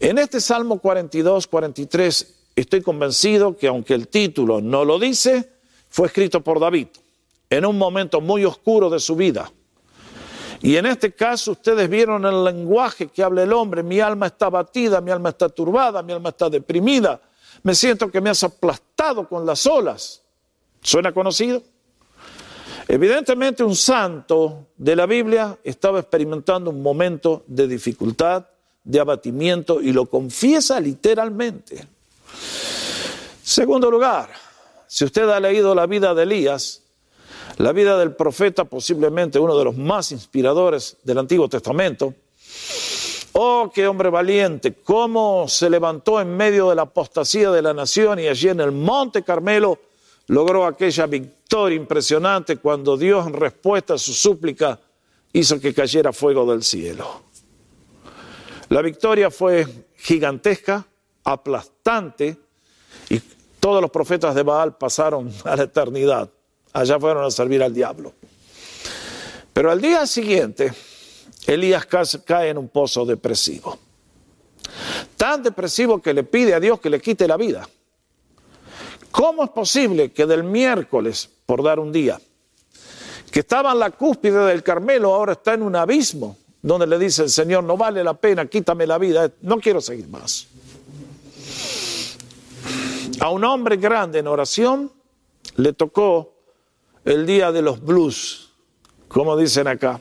En 0.00 0.18
este 0.18 0.40
Salmo 0.40 0.78
42, 0.78 1.46
43, 1.46 2.34
estoy 2.56 2.82
convencido 2.82 3.56
que 3.56 3.68
aunque 3.68 3.94
el 3.94 4.08
título 4.08 4.60
no 4.60 4.84
lo 4.84 4.98
dice, 4.98 5.50
fue 5.88 6.06
escrito 6.08 6.40
por 6.40 6.60
David 6.60 6.88
en 7.50 7.64
un 7.66 7.78
momento 7.78 8.20
muy 8.20 8.44
oscuro 8.44 8.90
de 8.90 8.98
su 8.98 9.14
vida. 9.16 9.50
Y 10.60 10.76
en 10.76 10.86
este 10.86 11.12
caso 11.12 11.52
ustedes 11.52 11.88
vieron 11.88 12.24
el 12.24 12.42
lenguaje 12.42 13.08
que 13.08 13.22
habla 13.22 13.42
el 13.42 13.52
hombre, 13.52 13.82
mi 13.82 14.00
alma 14.00 14.26
está 14.26 14.48
batida, 14.48 15.00
mi 15.00 15.10
alma 15.10 15.30
está 15.30 15.48
turbada, 15.48 16.02
mi 16.02 16.12
alma 16.12 16.30
está 16.30 16.48
deprimida, 16.48 17.20
me 17.62 17.74
siento 17.74 18.10
que 18.10 18.20
me 18.20 18.30
has 18.30 18.42
aplastado 18.42 19.28
con 19.28 19.44
las 19.44 19.66
olas. 19.66 20.22
¿Suena 20.80 21.12
conocido? 21.12 21.62
Evidentemente 22.86 23.64
un 23.64 23.74
santo 23.74 24.68
de 24.76 24.94
la 24.94 25.06
Biblia 25.06 25.58
estaba 25.64 26.00
experimentando 26.00 26.70
un 26.70 26.82
momento 26.82 27.44
de 27.46 27.66
dificultad, 27.66 28.46
de 28.82 29.00
abatimiento 29.00 29.80
y 29.80 29.92
lo 29.92 30.06
confiesa 30.06 30.78
literalmente. 30.80 31.86
Segundo 33.42 33.90
lugar, 33.90 34.30
si 34.86 35.04
usted 35.04 35.28
ha 35.30 35.40
leído 35.40 35.74
la 35.74 35.86
vida 35.86 36.14
de 36.14 36.22
Elías, 36.24 36.82
la 37.56 37.72
vida 37.72 37.98
del 37.98 38.14
profeta, 38.14 38.64
posiblemente 38.64 39.38
uno 39.38 39.56
de 39.56 39.64
los 39.64 39.76
más 39.76 40.12
inspiradores 40.12 40.96
del 41.04 41.18
Antiguo 41.18 41.48
Testamento, 41.48 42.14
Oh, 43.36 43.68
qué 43.74 43.88
hombre 43.88 44.10
valiente, 44.10 44.74
cómo 44.74 45.46
se 45.48 45.68
levantó 45.68 46.20
en 46.20 46.36
medio 46.36 46.70
de 46.70 46.76
la 46.76 46.82
apostasía 46.82 47.50
de 47.50 47.62
la 47.62 47.74
nación 47.74 48.20
y 48.20 48.28
allí 48.28 48.48
en 48.48 48.60
el 48.60 48.70
Monte 48.70 49.24
Carmelo 49.24 49.80
logró 50.28 50.66
aquella 50.66 51.06
victoria 51.06 51.76
impresionante 51.76 52.56
cuando 52.56 52.96
Dios 52.96 53.26
en 53.26 53.34
respuesta 53.34 53.94
a 53.94 53.98
su 53.98 54.12
súplica 54.12 54.80
hizo 55.32 55.60
que 55.60 55.74
cayera 55.74 56.12
fuego 56.12 56.50
del 56.50 56.62
cielo. 56.62 57.22
La 58.68 58.82
victoria 58.82 59.30
fue 59.30 59.66
gigantesca, 59.96 60.86
aplastante 61.24 62.36
y 63.10 63.20
todos 63.60 63.80
los 63.80 63.90
profetas 63.90 64.34
de 64.34 64.42
Baal 64.42 64.76
pasaron 64.76 65.32
a 65.44 65.56
la 65.56 65.64
eternidad. 65.64 66.30
Allá 66.72 66.98
fueron 66.98 67.24
a 67.24 67.30
servir 67.30 67.62
al 67.62 67.72
diablo. 67.72 68.12
Pero 69.52 69.70
al 69.70 69.80
día 69.80 70.06
siguiente, 70.06 70.72
Elías 71.46 71.86
cae 71.86 72.50
en 72.50 72.58
un 72.58 72.68
pozo 72.68 73.04
depresivo. 73.04 73.78
Tan 75.16 75.42
depresivo 75.42 76.02
que 76.02 76.12
le 76.12 76.24
pide 76.24 76.54
a 76.54 76.60
Dios 76.60 76.80
que 76.80 76.90
le 76.90 77.00
quite 77.00 77.28
la 77.28 77.36
vida. 77.36 77.68
¿Cómo 79.14 79.44
es 79.44 79.50
posible 79.50 80.10
que 80.10 80.26
del 80.26 80.42
miércoles, 80.42 81.30
por 81.46 81.62
dar 81.62 81.78
un 81.78 81.92
día, 81.92 82.20
que 83.30 83.40
estaba 83.40 83.70
en 83.70 83.78
la 83.78 83.92
cúspide 83.92 84.44
del 84.44 84.64
Carmelo, 84.64 85.14
ahora 85.14 85.34
está 85.34 85.54
en 85.54 85.62
un 85.62 85.76
abismo, 85.76 86.36
donde 86.60 86.84
le 86.88 86.98
dice 86.98 87.22
el 87.22 87.30
Señor, 87.30 87.62
no 87.62 87.76
vale 87.76 88.02
la 88.02 88.14
pena, 88.14 88.46
quítame 88.46 88.88
la 88.88 88.98
vida, 88.98 89.30
no 89.42 89.60
quiero 89.60 89.80
seguir 89.80 90.08
más. 90.08 90.48
A 93.20 93.30
un 93.30 93.44
hombre 93.44 93.76
grande 93.76 94.18
en 94.18 94.26
oración 94.26 94.90
le 95.54 95.72
tocó 95.74 96.34
el 97.04 97.24
día 97.24 97.52
de 97.52 97.62
los 97.62 97.80
blues, 97.80 98.50
como 99.06 99.36
dicen 99.36 99.68
acá. 99.68 100.00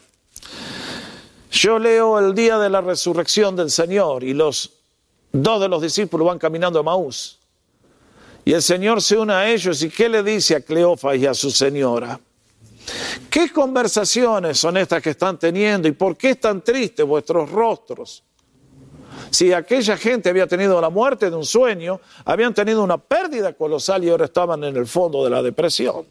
Yo 1.52 1.78
leo 1.78 2.18
el 2.18 2.34
día 2.34 2.58
de 2.58 2.72
la 2.72 2.82
resurrección 2.82 3.56
del 3.56 3.70
Señor 3.70 4.24
y 4.24 4.34
los 4.34 4.72
dos 5.32 5.62
de 5.62 5.70
los 5.70 5.84
discípulos 5.84 6.26
van 6.26 6.40
caminando 6.40 6.80
a 6.80 6.84
Maús. 6.84 7.43
Y 8.46 8.54
el 8.54 8.62
Señor 8.62 9.02
se 9.02 9.18
une 9.18 9.34
a 9.34 9.50
ellos 9.50 9.82
y 9.84 9.90
¿qué 9.90 10.10
le 10.10 10.22
dice 10.22 10.56
a 10.56 10.62
Cleofas 10.62 11.18
y 11.18 11.26
a 11.26 11.34
su 11.34 11.50
señora? 11.50 12.20
¿Qué 13.30 13.52
conversaciones 13.52 14.60
son 14.60 14.78
estas 14.78 15.02
que 15.02 15.12
están 15.12 15.40
teniendo 15.40 15.88
y 15.88 15.94
por 15.94 16.18
qué 16.18 16.32
están 16.32 16.62
tristes 16.62 17.06
vuestros 17.06 17.50
rostros? 17.50 18.24
Si 19.30 19.54
aquella 19.54 19.98
gente 19.98 20.30
había 20.30 20.46
tenido 20.46 20.80
la 20.82 20.90
muerte 20.90 21.30
de 21.30 21.36
un 21.36 21.46
sueño, 21.46 22.02
habían 22.26 22.54
tenido 22.54 22.84
una 22.84 22.98
pérdida 22.98 23.54
colosal 23.54 24.04
y 24.04 24.10
ahora 24.10 24.26
estaban 24.26 24.64
en 24.64 24.76
el 24.76 24.86
fondo 24.86 25.24
de 25.24 25.30
la 25.30 25.42
depresión. 25.42 26.06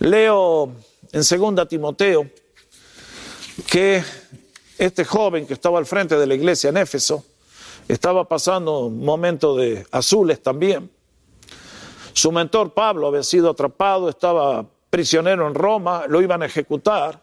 Leo 0.00 0.72
en 1.12 1.54
2 1.54 1.68
Timoteo 1.68 2.30
que 3.66 4.02
este 4.78 5.04
joven 5.04 5.46
que 5.46 5.54
estaba 5.54 5.78
al 5.78 5.86
frente 5.86 6.16
de 6.16 6.26
la 6.26 6.34
iglesia 6.34 6.70
en 6.70 6.78
Éfeso 6.78 7.24
estaba 7.88 8.24
pasando 8.24 8.86
un 8.86 9.04
momento 9.04 9.56
de 9.56 9.86
azules 9.90 10.42
también. 10.42 10.90
Su 12.12 12.32
mentor 12.32 12.72
Pablo 12.72 13.06
había 13.06 13.22
sido 13.22 13.50
atrapado, 13.50 14.08
estaba 14.08 14.64
prisionero 14.90 15.46
en 15.46 15.54
Roma, 15.54 16.04
lo 16.08 16.22
iban 16.22 16.42
a 16.42 16.46
ejecutar. 16.46 17.20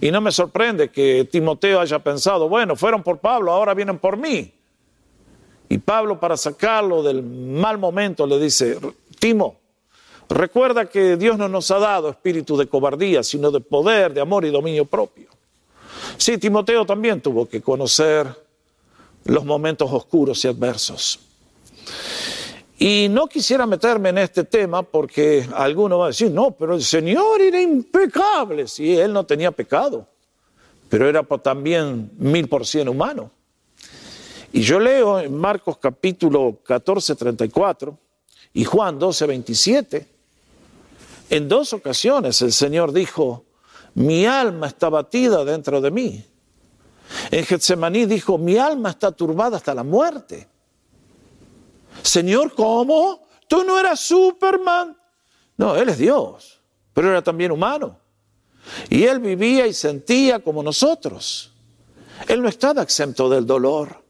Y 0.00 0.10
no 0.10 0.20
me 0.20 0.30
sorprende 0.30 0.90
que 0.90 1.28
Timoteo 1.30 1.80
haya 1.80 1.98
pensado, 1.98 2.48
bueno, 2.48 2.76
fueron 2.76 3.02
por 3.02 3.18
Pablo, 3.18 3.52
ahora 3.52 3.74
vienen 3.74 3.98
por 3.98 4.16
mí. 4.16 4.52
Y 5.68 5.78
Pablo 5.78 6.18
para 6.18 6.36
sacarlo 6.36 7.02
del 7.02 7.22
mal 7.22 7.78
momento 7.78 8.26
le 8.26 8.38
dice, 8.38 8.78
Timo, 9.18 9.56
recuerda 10.28 10.86
que 10.86 11.16
Dios 11.16 11.36
no 11.36 11.48
nos 11.48 11.70
ha 11.70 11.78
dado 11.78 12.08
espíritu 12.10 12.56
de 12.56 12.66
cobardía, 12.66 13.22
sino 13.22 13.50
de 13.50 13.60
poder, 13.60 14.14
de 14.14 14.20
amor 14.20 14.44
y 14.44 14.50
dominio 14.50 14.84
propio. 14.84 15.28
Sí, 16.16 16.38
Timoteo 16.38 16.84
también 16.86 17.20
tuvo 17.20 17.46
que 17.46 17.60
conocer 17.60 18.47
los 19.28 19.44
momentos 19.44 19.92
oscuros 19.92 20.44
y 20.44 20.48
adversos. 20.48 21.20
Y 22.78 23.08
no 23.10 23.26
quisiera 23.26 23.66
meterme 23.66 24.08
en 24.08 24.18
este 24.18 24.44
tema 24.44 24.82
porque 24.82 25.46
alguno 25.54 25.98
va 25.98 26.06
a 26.06 26.08
decir, 26.08 26.30
no, 26.30 26.52
pero 26.52 26.74
el 26.74 26.82
Señor 26.82 27.40
era 27.40 27.60
impecable. 27.60 28.66
Sí, 28.66 28.96
él 28.96 29.12
no 29.12 29.24
tenía 29.24 29.50
pecado, 29.50 30.06
pero 30.88 31.08
era 31.08 31.22
también 31.22 32.10
mil 32.16 32.48
por 32.48 32.66
cien 32.66 32.88
humano. 32.88 33.30
Y 34.52 34.62
yo 34.62 34.80
leo 34.80 35.20
en 35.20 35.36
Marcos 35.36 35.76
capítulo 35.76 36.56
14, 36.64 37.14
34 37.14 37.98
y 38.54 38.64
Juan 38.64 38.98
12, 38.98 39.26
27. 39.26 40.06
En 41.30 41.48
dos 41.48 41.74
ocasiones 41.74 42.40
el 42.40 42.52
Señor 42.52 42.92
dijo, 42.92 43.44
mi 43.94 44.24
alma 44.24 44.68
está 44.68 44.88
batida 44.88 45.44
dentro 45.44 45.82
de 45.82 45.90
mí. 45.90 46.24
En 47.30 47.44
Getsemaní 47.44 48.06
dijo, 48.06 48.38
mi 48.38 48.56
alma 48.56 48.90
está 48.90 49.12
turbada 49.12 49.56
hasta 49.56 49.74
la 49.74 49.82
muerte. 49.82 50.48
Señor, 52.02 52.54
¿cómo? 52.54 53.26
Tú 53.46 53.64
no 53.64 53.78
eras 53.78 54.00
Superman. 54.00 54.96
No, 55.56 55.76
Él 55.76 55.88
es 55.88 55.98
Dios, 55.98 56.60
pero 56.92 57.10
era 57.10 57.22
también 57.22 57.50
humano. 57.50 57.98
Y 58.90 59.04
Él 59.04 59.20
vivía 59.20 59.66
y 59.66 59.72
sentía 59.72 60.40
como 60.40 60.62
nosotros. 60.62 61.52
Él 62.26 62.42
no 62.42 62.48
estaba 62.48 62.82
exento 62.82 63.28
del 63.28 63.46
dolor. 63.46 64.02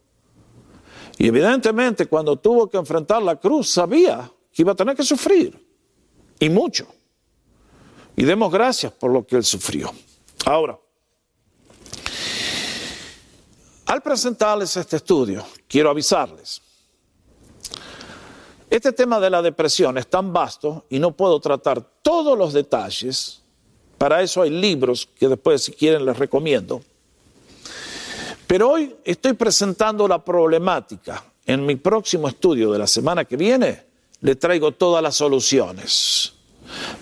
Y 1.19 1.27
evidentemente 1.27 2.07
cuando 2.07 2.37
tuvo 2.37 2.69
que 2.69 2.77
enfrentar 2.77 3.23
la 3.23 3.37
cruz 3.37 3.71
sabía 3.71 4.31
que 4.53 4.63
iba 4.63 4.73
a 4.73 4.77
tener 4.77 4.97
que 4.97 5.03
sufrir. 5.03 5.67
Y 6.39 6.49
mucho. 6.49 6.87
Y 8.17 8.25
demos 8.25 8.53
gracias 8.53 8.93
por 8.93 9.13
lo 9.13 9.27
que 9.27 9.37
Él 9.37 9.45
sufrió. 9.45 9.93
Ahora, 10.45 10.79
al 13.89 14.01
presentarles 14.03 14.77
este 14.77 14.97
estudio, 14.97 15.45
quiero 15.67 15.91
avisarles 15.91 16.63
este 18.71 18.93
tema 18.93 19.19
de 19.19 19.31
la 19.31 19.41
depresión 19.41 19.97
es 19.97 20.09
tan 20.09 20.33
vasto 20.33 20.85
y 20.91 20.99
no 20.99 21.13
puedo 21.13 21.41
tratar 21.41 21.81
todos 22.03 22.37
los 22.37 22.53
detalles. 22.53 23.41
Para 23.97 24.21
eso 24.23 24.43
hay 24.43 24.51
libros 24.51 25.09
que 25.19 25.27
después, 25.27 25.65
si 25.65 25.73
quieren, 25.73 26.05
les 26.05 26.19
recomiendo. 26.19 26.83
Pero 28.47 28.71
hoy 28.71 28.95
estoy 29.05 29.33
presentando 29.33 30.07
la 30.07 30.23
problemática. 30.23 31.25
En 31.47 31.65
mi 31.65 31.77
próximo 31.77 32.29
estudio 32.29 32.71
de 32.71 32.79
la 32.79 32.87
semana 32.87 33.25
que 33.25 33.39
viene, 33.39 33.85
le 34.21 34.37
traigo 34.37 34.73
todas 34.73 35.03
las 35.03 35.17
soluciones. 35.17 36.35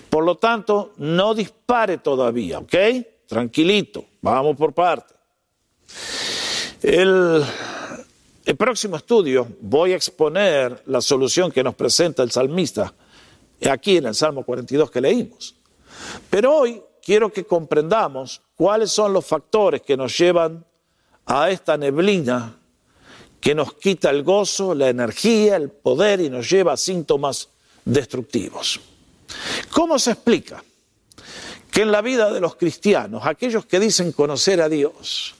Por 0.09 0.23
lo 0.23 0.35
tanto, 0.35 0.93
no 0.97 1.33
dispare 1.33 1.97
todavía, 1.97 2.59
¿ok? 2.59 2.75
Tranquilito, 3.27 4.05
vamos 4.21 4.55
por 4.55 4.73
parte. 4.73 5.13
El 6.81 7.43
próximo 8.57 8.97
estudio 8.97 9.47
voy 9.61 9.93
a 9.93 9.95
exponer 9.95 10.83
la 10.85 11.01
solución 11.01 11.51
que 11.51 11.63
nos 11.63 11.75
presenta 11.75 12.23
el 12.23 12.31
salmista 12.31 12.93
aquí 13.69 13.97
en 13.97 14.05
el 14.05 14.15
Salmo 14.15 14.43
42 14.43 14.91
que 14.91 15.01
leímos. 15.01 15.55
Pero 16.29 16.55
hoy 16.55 16.81
quiero 17.01 17.31
que 17.31 17.45
comprendamos 17.45 18.41
cuáles 18.55 18.91
son 18.91 19.13
los 19.13 19.25
factores 19.25 19.81
que 19.81 19.97
nos 19.97 20.17
llevan 20.17 20.63
a 21.25 21.49
esta 21.49 21.77
neblina 21.77 22.55
que 23.39 23.55
nos 23.55 23.73
quita 23.73 24.09
el 24.09 24.23
gozo, 24.23 24.75
la 24.75 24.89
energía, 24.89 25.55
el 25.55 25.69
poder 25.69 26.21
y 26.21 26.29
nos 26.29 26.49
lleva 26.49 26.73
a 26.73 26.77
síntomas 26.77 27.49
destructivos. 27.85 28.79
¿Cómo 29.71 29.99
se 29.99 30.11
explica 30.11 30.63
que 31.71 31.81
en 31.81 31.91
la 31.91 32.01
vida 32.01 32.31
de 32.31 32.39
los 32.39 32.55
cristianos, 32.55 33.23
aquellos 33.25 33.65
que 33.65 33.79
dicen 33.79 34.11
conocer 34.11 34.61
a 34.61 34.69
Dios, 34.69 35.35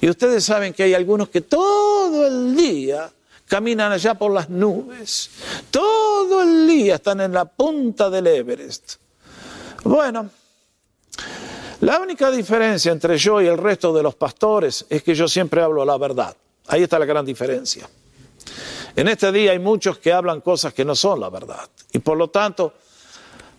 y 0.00 0.08
ustedes 0.08 0.44
saben 0.44 0.72
que 0.72 0.84
hay 0.84 0.94
algunos 0.94 1.28
que 1.28 1.42
todo 1.42 2.26
el 2.26 2.56
día 2.56 3.10
caminan 3.46 3.92
allá 3.92 4.14
por 4.14 4.32
las 4.32 4.48
nubes, 4.48 5.30
todo 5.70 6.42
el 6.42 6.66
día 6.66 6.94
están 6.96 7.20
en 7.20 7.32
la 7.32 7.44
punta 7.44 8.08
del 8.08 8.26
Everest. 8.26 8.94
Bueno, 9.84 10.30
la 11.80 11.98
única 11.98 12.30
diferencia 12.30 12.92
entre 12.92 13.18
yo 13.18 13.40
y 13.40 13.46
el 13.46 13.58
resto 13.58 13.92
de 13.92 14.02
los 14.02 14.14
pastores 14.14 14.86
es 14.88 15.02
que 15.02 15.14
yo 15.14 15.26
siempre 15.26 15.60
hablo 15.60 15.84
la 15.84 15.98
verdad. 15.98 16.36
Ahí 16.68 16.84
está 16.84 16.98
la 16.98 17.04
gran 17.04 17.24
diferencia. 17.26 17.88
En 18.94 19.08
este 19.08 19.32
día 19.32 19.52
hay 19.52 19.58
muchos 19.58 19.98
que 19.98 20.12
hablan 20.12 20.40
cosas 20.40 20.74
que 20.74 20.84
no 20.84 20.94
son 20.94 21.20
la 21.20 21.28
verdad. 21.28 21.68
Y 21.92 21.98
por 21.98 22.16
lo 22.16 22.28
tanto, 22.28 22.74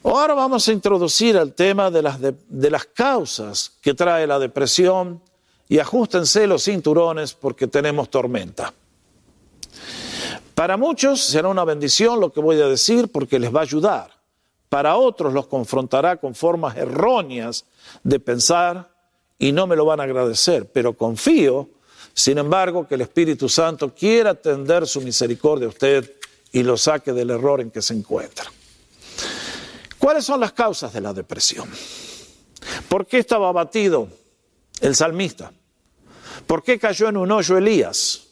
ahora 0.03 0.33
vamos 0.35 0.67
a 0.67 0.71
introducir 0.71 1.35
el 1.35 1.53
tema 1.53 1.91
de 1.91 2.01
las, 2.01 2.19
de, 2.21 2.69
las 2.69 2.85
causas 2.85 3.73
que 3.81 3.93
trae 3.93 4.25
la 4.25 4.39
depresión, 4.39 5.21
y 5.69 5.79
ajustense 5.79 6.47
los 6.47 6.63
cinturones 6.63 7.33
porque 7.33 7.67
tenemos 7.67 8.09
tormenta. 8.09 8.73
Para 10.55 10.77
muchos 10.77 11.21
será 11.21 11.47
una 11.47 11.63
bendición 11.63 12.19
lo 12.19 12.31
que 12.31 12.39
voy 12.39 12.61
a 12.61 12.67
decir 12.67 13.09
porque 13.11 13.39
les 13.39 13.53
va 13.53 13.61
a 13.61 13.63
ayudar. 13.63 14.11
Para 14.69 14.97
otros 14.97 15.33
los 15.33 15.47
confrontará 15.47 16.17
con 16.17 16.35
formas 16.35 16.77
erróneas 16.77 17.65
de 18.03 18.19
pensar 18.19 18.91
y 19.39 19.51
no 19.51 19.67
me 19.67 19.75
lo 19.75 19.85
van 19.85 19.99
a 19.99 20.03
agradecer, 20.03 20.71
pero 20.71 20.93
confío, 20.93 21.69
sin 22.13 22.37
embargo, 22.37 22.87
que 22.87 22.95
el 22.95 23.01
Espíritu 23.01 23.49
Santo 23.49 23.93
quiera 23.93 24.35
tender 24.35 24.87
su 24.87 25.01
misericordia 25.01 25.65
a 25.65 25.69
usted 25.69 26.11
y 26.51 26.61
lo 26.61 26.77
saque 26.77 27.13
del 27.13 27.31
error 27.31 27.59
en 27.59 27.71
que 27.71 27.81
se 27.81 27.93
encuentra. 27.93 28.45
¿Cuáles 29.97 30.25
son 30.25 30.39
las 30.39 30.53
causas 30.53 30.93
de 30.93 31.01
la 31.01 31.13
depresión? 31.13 31.67
¿Por 32.87 33.07
qué 33.07 33.17
estaba 33.17 33.49
abatido 33.49 34.07
el 34.81 34.95
salmista? 34.95 35.51
¿Por 36.47 36.63
qué 36.63 36.79
cayó 36.79 37.09
en 37.09 37.17
un 37.17 37.31
hoyo 37.31 37.57
Elías? 37.57 38.27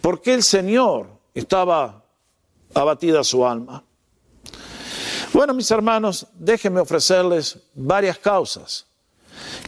¿Por 0.00 0.20
qué 0.20 0.34
el 0.34 0.42
Señor 0.42 1.08
estaba 1.32 2.04
abatida 2.74 3.24
su 3.24 3.46
alma? 3.46 3.84
Bueno, 5.32 5.54
mis 5.54 5.70
hermanos, 5.70 6.26
déjenme 6.34 6.80
ofrecerles 6.80 7.58
varias 7.74 8.18
causas 8.18 8.86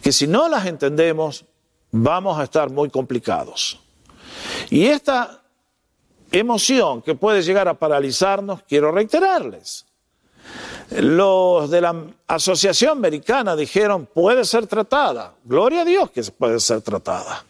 que 0.03 0.13
si 0.13 0.27
no 0.27 0.49
las 0.49 0.67
entendemos 0.67 1.45
vamos 1.91 2.39
a 2.39 2.45
estar 2.45 2.71
muy 2.71 2.91
complicados. 2.91 3.81
Y 4.71 4.87
esta 4.87 5.43
emoción 6.31 7.03
que 7.03 7.15
puede 7.15 7.43
llegar 7.43 7.69
a 7.69 7.75
paralizarnos, 7.75 8.63
quiero 8.65 8.93
reiterarles. 8.93 9.87
Los 10.91 11.71
de 11.71 11.81
la 11.81 12.05
Asociación 12.29 12.93
Americana 12.99 13.57
dijeron, 13.57 14.07
puede 14.07 14.45
ser 14.45 14.67
tratada. 14.67 15.35
Gloria 15.45 15.83
a 15.83 15.85
Dios 15.85 16.11
que 16.11 16.23
puede 16.25 16.61
ser 16.61 16.81
tratada. 16.83 17.45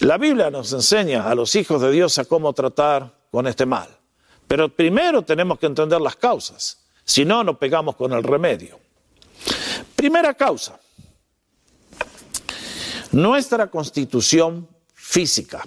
La 0.00 0.16
Biblia 0.16 0.50
nos 0.50 0.72
enseña 0.72 1.28
a 1.28 1.34
los 1.34 1.54
hijos 1.56 1.82
de 1.82 1.90
Dios 1.90 2.18
a 2.18 2.24
cómo 2.24 2.52
tratar 2.52 3.12
con 3.30 3.46
este 3.46 3.66
mal. 3.66 3.88
Pero 4.46 4.68
primero 4.68 5.22
tenemos 5.22 5.58
que 5.58 5.66
entender 5.66 6.00
las 6.00 6.16
causas, 6.16 6.78
si 7.04 7.24
no, 7.24 7.44
nos 7.44 7.58
pegamos 7.58 7.96
con 7.96 8.12
el 8.12 8.22
remedio. 8.22 8.78
Primera 9.94 10.34
causa, 10.34 10.78
nuestra 13.12 13.66
constitución 13.68 14.68
física. 14.94 15.62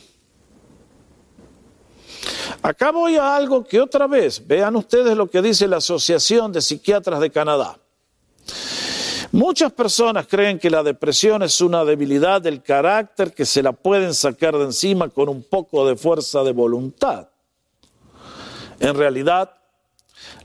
Acá 2.62 2.92
voy 2.92 3.16
a 3.16 3.36
algo 3.36 3.64
que 3.64 3.82
otra 3.82 4.06
vez, 4.06 4.46
vean 4.46 4.76
ustedes 4.76 5.18
lo 5.18 5.28
que 5.28 5.42
dice 5.42 5.68
la 5.68 5.78
Asociación 5.78 6.52
de 6.52 6.62
Psiquiatras 6.62 7.20
de 7.20 7.32
Canadá. 7.32 7.80
Muchas 9.32 9.72
personas 9.72 10.28
creen 10.28 10.60
que 10.60 10.70
la 10.70 10.84
depresión 10.84 11.42
es 11.42 11.60
una 11.62 11.84
debilidad 11.86 12.42
del 12.42 12.62
carácter 12.62 13.34
que 13.34 13.46
se 13.46 13.64
la 13.64 13.72
pueden 13.72 14.14
sacar 14.14 14.56
de 14.58 14.66
encima 14.66 15.10
con 15.10 15.30
un 15.30 15.42
poco 15.42 15.88
de 15.88 15.96
fuerza 15.96 16.44
de 16.44 16.52
voluntad. 16.52 17.30
En 18.80 18.96
realidad, 18.96 19.54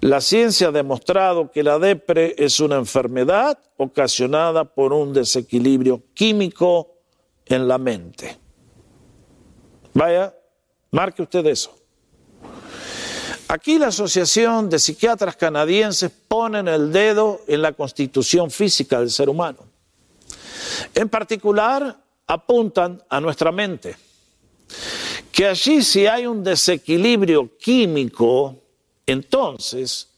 la 0.00 0.20
ciencia 0.20 0.68
ha 0.68 0.72
demostrado 0.72 1.50
que 1.50 1.62
la 1.62 1.79
depre 1.79 2.35
es 2.38 2.61
una 2.61 2.76
enfermedad 2.76 3.59
ocasionada 3.76 4.64
por 4.64 4.92
un 4.92 5.12
desequilibrio 5.12 6.02
químico 6.14 6.94
en 7.44 7.68
la 7.68 7.76
mente. 7.76 8.38
Vaya, 9.92 10.35
marque 10.92 11.22
usted 11.22 11.44
eso. 11.46 11.75
Aquí 13.48 13.78
la 13.78 13.88
Asociación 13.88 14.68
de 14.68 14.80
Psiquiatras 14.80 15.37
Canadienses 15.37 16.11
ponen 16.11 16.66
el 16.66 16.90
dedo 16.90 17.42
en 17.46 17.62
la 17.62 17.72
constitución 17.72 18.50
física 18.50 18.98
del 18.98 19.11
ser 19.11 19.28
humano. 19.28 19.59
En 20.92 21.09
particular, 21.09 21.96
apuntan 22.26 23.00
a 23.09 23.20
nuestra 23.20 23.52
mente, 23.52 23.96
que 25.30 25.46
allí 25.46 25.82
si 25.82 26.09
hay 26.09 26.26
un 26.26 26.42
desequilibrio 26.42 27.56
químico, 27.56 28.56
entonces 29.06 30.09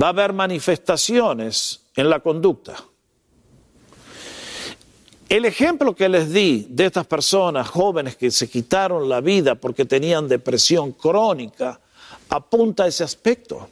va 0.00 0.08
a 0.08 0.10
haber 0.10 0.32
manifestaciones 0.32 1.82
en 1.94 2.10
la 2.10 2.18
conducta. 2.18 2.74
El 5.28 5.44
ejemplo 5.44 5.94
que 5.94 6.08
les 6.08 6.32
di 6.32 6.66
de 6.68 6.86
estas 6.86 7.06
personas 7.06 7.68
jóvenes 7.68 8.16
que 8.16 8.32
se 8.32 8.50
quitaron 8.50 9.08
la 9.08 9.20
vida 9.20 9.54
porque 9.54 9.84
tenían 9.84 10.26
depresión 10.26 10.90
crónica, 10.92 11.80
apunta 12.28 12.84
a 12.84 12.86
ese 12.88 13.04
aspecto. 13.04 13.68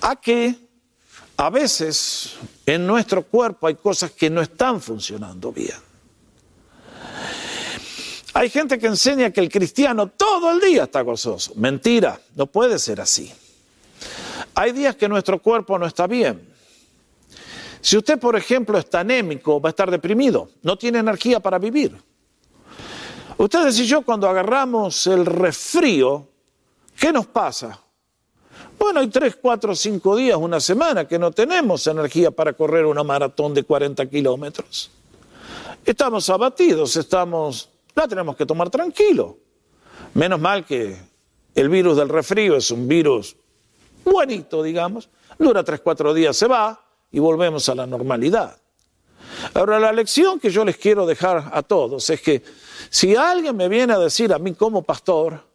A 0.00 0.16
que 0.16 0.54
a 1.36 1.50
veces 1.50 2.34
en 2.64 2.86
nuestro 2.86 3.22
cuerpo 3.22 3.66
hay 3.66 3.74
cosas 3.74 4.10
que 4.12 4.30
no 4.30 4.40
están 4.40 4.80
funcionando 4.80 5.52
bien. 5.52 5.76
Hay 8.34 8.50
gente 8.50 8.78
que 8.78 8.86
enseña 8.86 9.30
que 9.30 9.40
el 9.40 9.48
cristiano 9.48 10.08
todo 10.08 10.50
el 10.50 10.60
día 10.60 10.84
está 10.84 11.00
gozoso. 11.00 11.52
Mentira, 11.56 12.20
no 12.34 12.46
puede 12.46 12.78
ser 12.78 13.00
así. 13.00 13.32
Hay 14.54 14.72
días 14.72 14.96
que 14.96 15.08
nuestro 15.08 15.40
cuerpo 15.40 15.78
no 15.78 15.86
está 15.86 16.06
bien. 16.06 16.54
Si 17.80 17.96
usted, 17.96 18.18
por 18.18 18.36
ejemplo, 18.36 18.78
está 18.78 19.00
anémico, 19.00 19.60
va 19.60 19.68
a 19.68 19.70
estar 19.70 19.90
deprimido, 19.90 20.50
no 20.62 20.76
tiene 20.76 20.98
energía 20.98 21.40
para 21.40 21.58
vivir. 21.58 21.96
Ustedes 23.38 23.78
y 23.78 23.86
yo 23.86 24.02
cuando 24.02 24.28
agarramos 24.28 25.06
el 25.06 25.24
resfrío, 25.24 26.26
¿Qué 26.98 27.12
nos 27.12 27.26
pasa? 27.26 27.78
Bueno, 28.78 29.00
hay 29.00 29.08
tres, 29.08 29.36
cuatro, 29.40 29.74
cinco 29.74 30.16
días, 30.16 30.36
una 30.36 30.60
semana 30.60 31.06
que 31.06 31.18
no 31.18 31.30
tenemos 31.30 31.86
energía 31.86 32.30
para 32.30 32.52
correr 32.52 32.86
una 32.86 33.02
maratón 33.02 33.54
de 33.54 33.64
40 33.64 34.06
kilómetros. 34.06 34.90
Estamos 35.84 36.28
abatidos, 36.30 36.96
estamos, 36.96 37.68
la 37.94 38.08
tenemos 38.08 38.36
que 38.36 38.46
tomar 38.46 38.70
tranquilo. 38.70 39.38
Menos 40.14 40.40
mal 40.40 40.64
que 40.64 40.96
el 41.54 41.68
virus 41.68 41.96
del 41.96 42.08
resfrío 42.08 42.56
es 42.56 42.70
un 42.70 42.88
virus 42.88 43.36
buenito, 44.04 44.62
digamos, 44.62 45.08
dura 45.38 45.64
tres, 45.64 45.80
cuatro 45.80 46.14
días, 46.14 46.36
se 46.36 46.46
va 46.46 46.80
y 47.10 47.18
volvemos 47.18 47.68
a 47.68 47.74
la 47.74 47.86
normalidad. 47.86 48.58
Ahora, 49.54 49.78
la 49.78 49.92
lección 49.92 50.40
que 50.40 50.50
yo 50.50 50.64
les 50.64 50.76
quiero 50.76 51.06
dejar 51.06 51.50
a 51.52 51.62
todos 51.62 52.08
es 52.10 52.20
que 52.20 52.42
si 52.90 53.14
alguien 53.16 53.56
me 53.56 53.68
viene 53.68 53.92
a 53.92 53.98
decir 53.98 54.32
a 54.32 54.38
mí 54.38 54.54
como 54.54 54.82
pastor, 54.82 55.45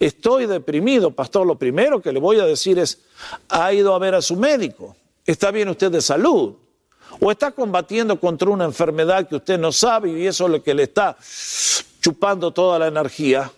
estoy 0.00 0.46
deprimido, 0.46 1.10
pastor, 1.10 1.46
lo 1.46 1.56
primero 1.56 2.00
que 2.00 2.12
le 2.12 2.18
voy 2.18 2.40
a 2.40 2.46
decir 2.46 2.78
es, 2.78 3.02
ha 3.50 3.72
ido 3.72 3.94
a 3.94 3.98
ver 3.98 4.14
a 4.14 4.22
su 4.22 4.34
médico, 4.34 4.96
está 5.26 5.50
bien 5.50 5.68
usted 5.68 5.90
de 5.90 6.00
salud, 6.00 6.54
o 7.20 7.30
está 7.30 7.50
combatiendo 7.50 8.18
contra 8.18 8.48
una 8.48 8.64
enfermedad 8.64 9.28
que 9.28 9.36
usted 9.36 9.58
no 9.58 9.72
sabe 9.72 10.10
y 10.10 10.26
eso 10.26 10.46
es 10.46 10.50
lo 10.50 10.62
que 10.62 10.74
le 10.74 10.84
está 10.84 11.16
chupando 12.00 12.50
toda 12.50 12.78
la 12.78 12.86
energía. 12.86 13.52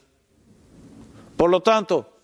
Por 1.37 1.49
lo 1.49 1.61
tanto, 1.61 2.15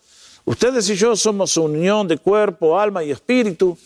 ustedes 0.45 0.91
y 0.91 0.97
yo 0.97 1.15
somos 1.15 1.57
unión 1.57 2.09
de 2.09 2.19
cuerpo, 2.19 2.79
alma 2.79 3.05
y 3.05 3.13
espíritu, 3.13 3.79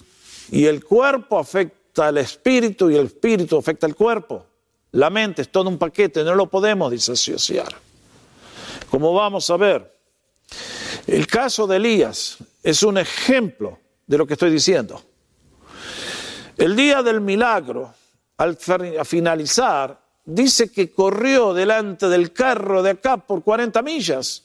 y 0.51 0.65
el 0.65 0.85
cuerpo 0.85 1.39
afecta 1.39 2.09
al 2.09 2.19
espíritu 2.19 2.91
y 2.91 2.97
el 2.97 3.07
espíritu 3.07 3.59
afecta 3.59 3.87
al 3.87 3.95
cuerpo. 3.95 4.47
La 4.93 5.11
mente 5.11 5.43
es 5.43 5.51
todo 5.51 5.69
un 5.69 5.79
paquete, 5.79 6.25
no 6.25 6.35
lo 6.35 6.47
podemos 6.47 6.91
disociar. 6.91 7.75
Como 8.91 9.15
vamos 9.15 9.49
a 9.51 9.57
ver, 9.57 9.93
el 11.07 11.27
caso 11.27 11.67
de 11.67 11.77
Elías 11.77 12.39
es 12.63 12.83
un 12.83 12.99
ejemplo 12.99 13.79
de 14.07 14.19
lo 14.19 14.27
que 14.27 14.35
estoy 14.35 14.51
diciendo. 14.51 15.03
El 16.57 16.77
día 16.77 17.03
del 17.03 17.21
milagro, 17.21 17.93
al 18.37 18.57
finalizar, 18.57 20.01
dice 20.25 20.71
que 20.71 20.93
corrió 20.93 21.55
delante 21.55 22.09
del 22.09 22.33
carro 22.33 22.83
de 22.83 22.91
acá 22.91 23.17
por 23.17 23.43
40 23.43 23.83
millas. 23.83 24.45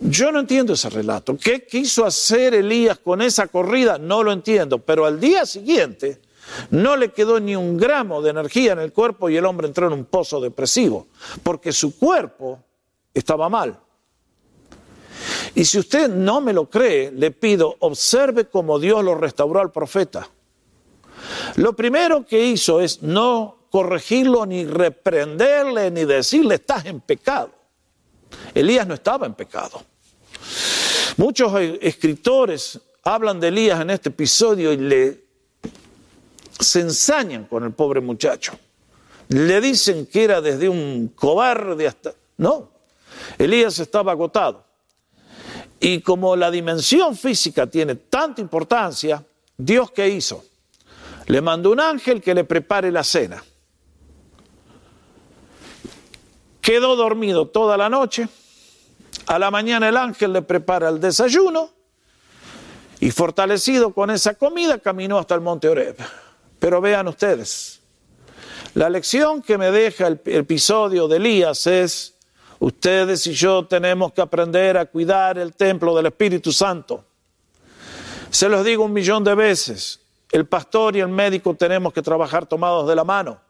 Yo 0.00 0.30
no 0.30 0.40
entiendo 0.40 0.74
ese 0.74 0.90
relato. 0.90 1.36
¿Qué 1.36 1.66
quiso 1.66 2.04
hacer 2.04 2.54
Elías 2.54 2.98
con 2.98 3.20
esa 3.20 3.48
corrida? 3.48 3.98
No 3.98 4.22
lo 4.22 4.32
entiendo. 4.32 4.78
Pero 4.78 5.04
al 5.04 5.18
día 5.18 5.44
siguiente 5.44 6.20
no 6.70 6.96
le 6.96 7.10
quedó 7.10 7.40
ni 7.40 7.56
un 7.56 7.76
gramo 7.76 8.22
de 8.22 8.30
energía 8.30 8.72
en 8.72 8.78
el 8.78 8.92
cuerpo 8.92 9.28
y 9.28 9.36
el 9.36 9.44
hombre 9.44 9.66
entró 9.66 9.86
en 9.86 9.92
un 9.92 10.04
pozo 10.04 10.40
depresivo, 10.40 11.08
porque 11.42 11.72
su 11.72 11.98
cuerpo 11.98 12.60
estaba 13.12 13.48
mal. 13.48 13.78
Y 15.54 15.64
si 15.64 15.78
usted 15.78 16.08
no 16.08 16.40
me 16.40 16.52
lo 16.52 16.68
cree, 16.68 17.10
le 17.10 17.30
pido, 17.30 17.76
observe 17.80 18.46
cómo 18.46 18.78
Dios 18.78 19.04
lo 19.04 19.14
restauró 19.14 19.60
al 19.60 19.72
profeta. 19.72 20.28
Lo 21.56 21.74
primero 21.74 22.24
que 22.24 22.44
hizo 22.44 22.80
es 22.80 23.02
no 23.02 23.66
corregirlo, 23.70 24.46
ni 24.46 24.64
reprenderle, 24.64 25.90
ni 25.90 26.04
decirle, 26.04 26.56
estás 26.56 26.86
en 26.86 27.00
pecado. 27.00 27.50
Elías 28.54 28.86
no 28.86 28.94
estaba 28.94 29.26
en 29.26 29.34
pecado. 29.34 29.82
Muchos 31.16 31.52
escritores 31.80 32.80
hablan 33.02 33.40
de 33.40 33.48
Elías 33.48 33.80
en 33.80 33.90
este 33.90 34.10
episodio 34.10 34.72
y 34.72 34.76
le 34.76 35.28
se 36.58 36.80
ensañan 36.80 37.44
con 37.44 37.64
el 37.64 37.72
pobre 37.72 38.00
muchacho. 38.00 38.52
Le 39.28 39.60
dicen 39.60 40.06
que 40.06 40.24
era 40.24 40.40
desde 40.40 40.68
un 40.68 41.08
cobarde 41.14 41.86
hasta... 41.86 42.14
No, 42.36 42.70
Elías 43.36 43.78
estaba 43.78 44.12
agotado. 44.12 44.64
Y 45.80 46.00
como 46.00 46.34
la 46.36 46.50
dimensión 46.50 47.16
física 47.16 47.66
tiene 47.66 47.94
tanta 47.94 48.40
importancia, 48.40 49.24
Dios 49.56 49.90
qué 49.92 50.08
hizo? 50.08 50.44
Le 51.26 51.40
mandó 51.40 51.70
un 51.70 51.80
ángel 51.80 52.20
que 52.20 52.34
le 52.34 52.44
prepare 52.44 52.90
la 52.90 53.04
cena. 53.04 53.42
Quedó 56.60 56.96
dormido 56.96 57.48
toda 57.48 57.76
la 57.76 57.88
noche. 57.88 58.28
A 59.26 59.38
la 59.38 59.50
mañana 59.50 59.88
el 59.88 59.96
ángel 59.96 60.32
le 60.32 60.42
prepara 60.42 60.88
el 60.88 61.00
desayuno 61.00 61.70
y 63.00 63.10
fortalecido 63.10 63.92
con 63.92 64.10
esa 64.10 64.34
comida 64.34 64.78
caminó 64.78 65.18
hasta 65.18 65.34
el 65.34 65.40
monte 65.40 65.68
Oreb. 65.68 65.96
Pero 66.58 66.80
vean 66.80 67.06
ustedes, 67.08 67.80
la 68.74 68.90
lección 68.90 69.42
que 69.42 69.56
me 69.56 69.70
deja 69.70 70.08
el 70.08 70.20
episodio 70.24 71.08
de 71.08 71.18
Elías 71.18 71.66
es 71.66 72.17
Ustedes 72.60 73.26
y 73.26 73.32
yo 73.32 73.66
tenemos 73.66 74.12
que 74.12 74.20
aprender 74.20 74.76
a 74.76 74.86
cuidar 74.86 75.38
el 75.38 75.54
templo 75.54 75.94
del 75.94 76.06
Espíritu 76.06 76.52
Santo. 76.52 77.04
Se 78.30 78.48
los 78.48 78.64
digo 78.64 78.84
un 78.84 78.92
millón 78.92 79.22
de 79.22 79.34
veces, 79.34 80.00
el 80.30 80.46
pastor 80.46 80.96
y 80.96 81.00
el 81.00 81.08
médico 81.08 81.54
tenemos 81.54 81.92
que 81.92 82.02
trabajar 82.02 82.46
tomados 82.46 82.88
de 82.88 82.96
la 82.96 83.04
mano. 83.04 83.40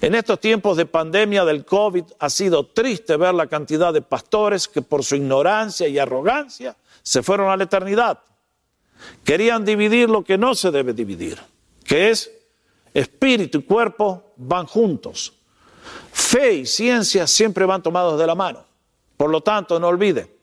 En 0.00 0.14
estos 0.14 0.38
tiempos 0.40 0.76
de 0.76 0.84
pandemia 0.84 1.44
del 1.44 1.64
COVID 1.64 2.04
ha 2.18 2.28
sido 2.28 2.66
triste 2.66 3.16
ver 3.16 3.34
la 3.34 3.46
cantidad 3.46 3.94
de 3.94 4.02
pastores 4.02 4.68
que 4.68 4.82
por 4.82 5.02
su 5.02 5.16
ignorancia 5.16 5.88
y 5.88 5.98
arrogancia 5.98 6.76
se 7.02 7.22
fueron 7.22 7.50
a 7.50 7.56
la 7.56 7.64
eternidad. 7.64 8.18
Querían 9.24 9.64
dividir 9.64 10.10
lo 10.10 10.22
que 10.22 10.36
no 10.36 10.54
se 10.54 10.70
debe 10.70 10.92
dividir, 10.92 11.38
que 11.84 12.10
es 12.10 12.30
espíritu 12.92 13.58
y 13.58 13.62
cuerpo 13.62 14.34
van 14.36 14.66
juntos. 14.66 15.32
Fe 16.12 16.54
y 16.54 16.66
ciencia 16.66 17.26
siempre 17.26 17.64
van 17.66 17.82
tomados 17.82 18.18
de 18.18 18.26
la 18.26 18.34
mano. 18.34 18.64
Por 19.16 19.30
lo 19.30 19.40
tanto, 19.40 19.78
no 19.78 19.88
olvide 19.88 20.36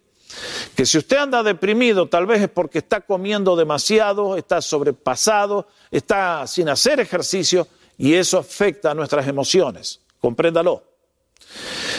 que 0.75 0.85
si 0.85 0.97
usted 0.97 1.17
anda 1.17 1.43
deprimido, 1.43 2.07
tal 2.07 2.25
vez 2.25 2.41
es 2.41 2.49
porque 2.49 2.79
está 2.79 3.01
comiendo 3.01 3.55
demasiado, 3.55 4.37
está 4.37 4.61
sobrepasado, 4.61 5.67
está 5.91 6.47
sin 6.47 6.69
hacer 6.69 6.99
ejercicio 6.99 7.67
y 7.97 8.13
eso 8.13 8.39
afecta 8.39 8.91
a 8.91 8.95
nuestras 8.95 9.27
emociones. 9.27 9.99
Compréndalo. 10.19 10.83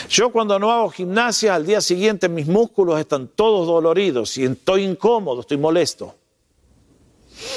Yo 0.09 0.31
cuando 0.31 0.59
no 0.59 0.73
hago 0.73 0.91
gimnasia, 0.91 1.55
al 1.55 1.65
día 1.65 1.81
siguiente 1.81 2.29
mis 2.29 2.47
músculos 2.47 2.99
están 2.99 3.29
todos 3.29 3.67
doloridos 3.67 4.37
y 4.39 4.45
estoy 4.45 4.85
incómodo, 4.85 5.43
estoy 5.43 5.57
molesto. 5.57 6.15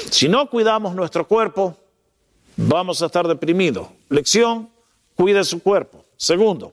Si 0.09 0.29
no 0.29 0.49
cuidamos 0.49 0.95
nuestro 0.95 1.27
cuerpo, 1.27 1.75
vamos 2.55 3.01
a 3.01 3.07
estar 3.07 3.27
deprimidos. 3.27 3.87
Lección, 4.09 4.69
cuide 5.17 5.43
su 5.43 5.61
cuerpo. 5.61 6.05
Segundo, 6.15 6.71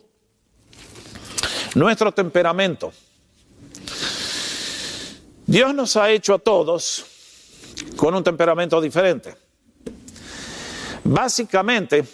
nuestro 1.74 2.12
temperamento. 2.12 2.92
Dios 5.46 5.74
nos 5.74 5.96
ha 5.96 6.10
hecho 6.10 6.34
a 6.34 6.38
todos 6.38 7.04
con 7.96 8.14
un 8.14 8.22
temperamento 8.22 8.80
diferente. 8.80 9.34
Básicamente, 11.02 12.04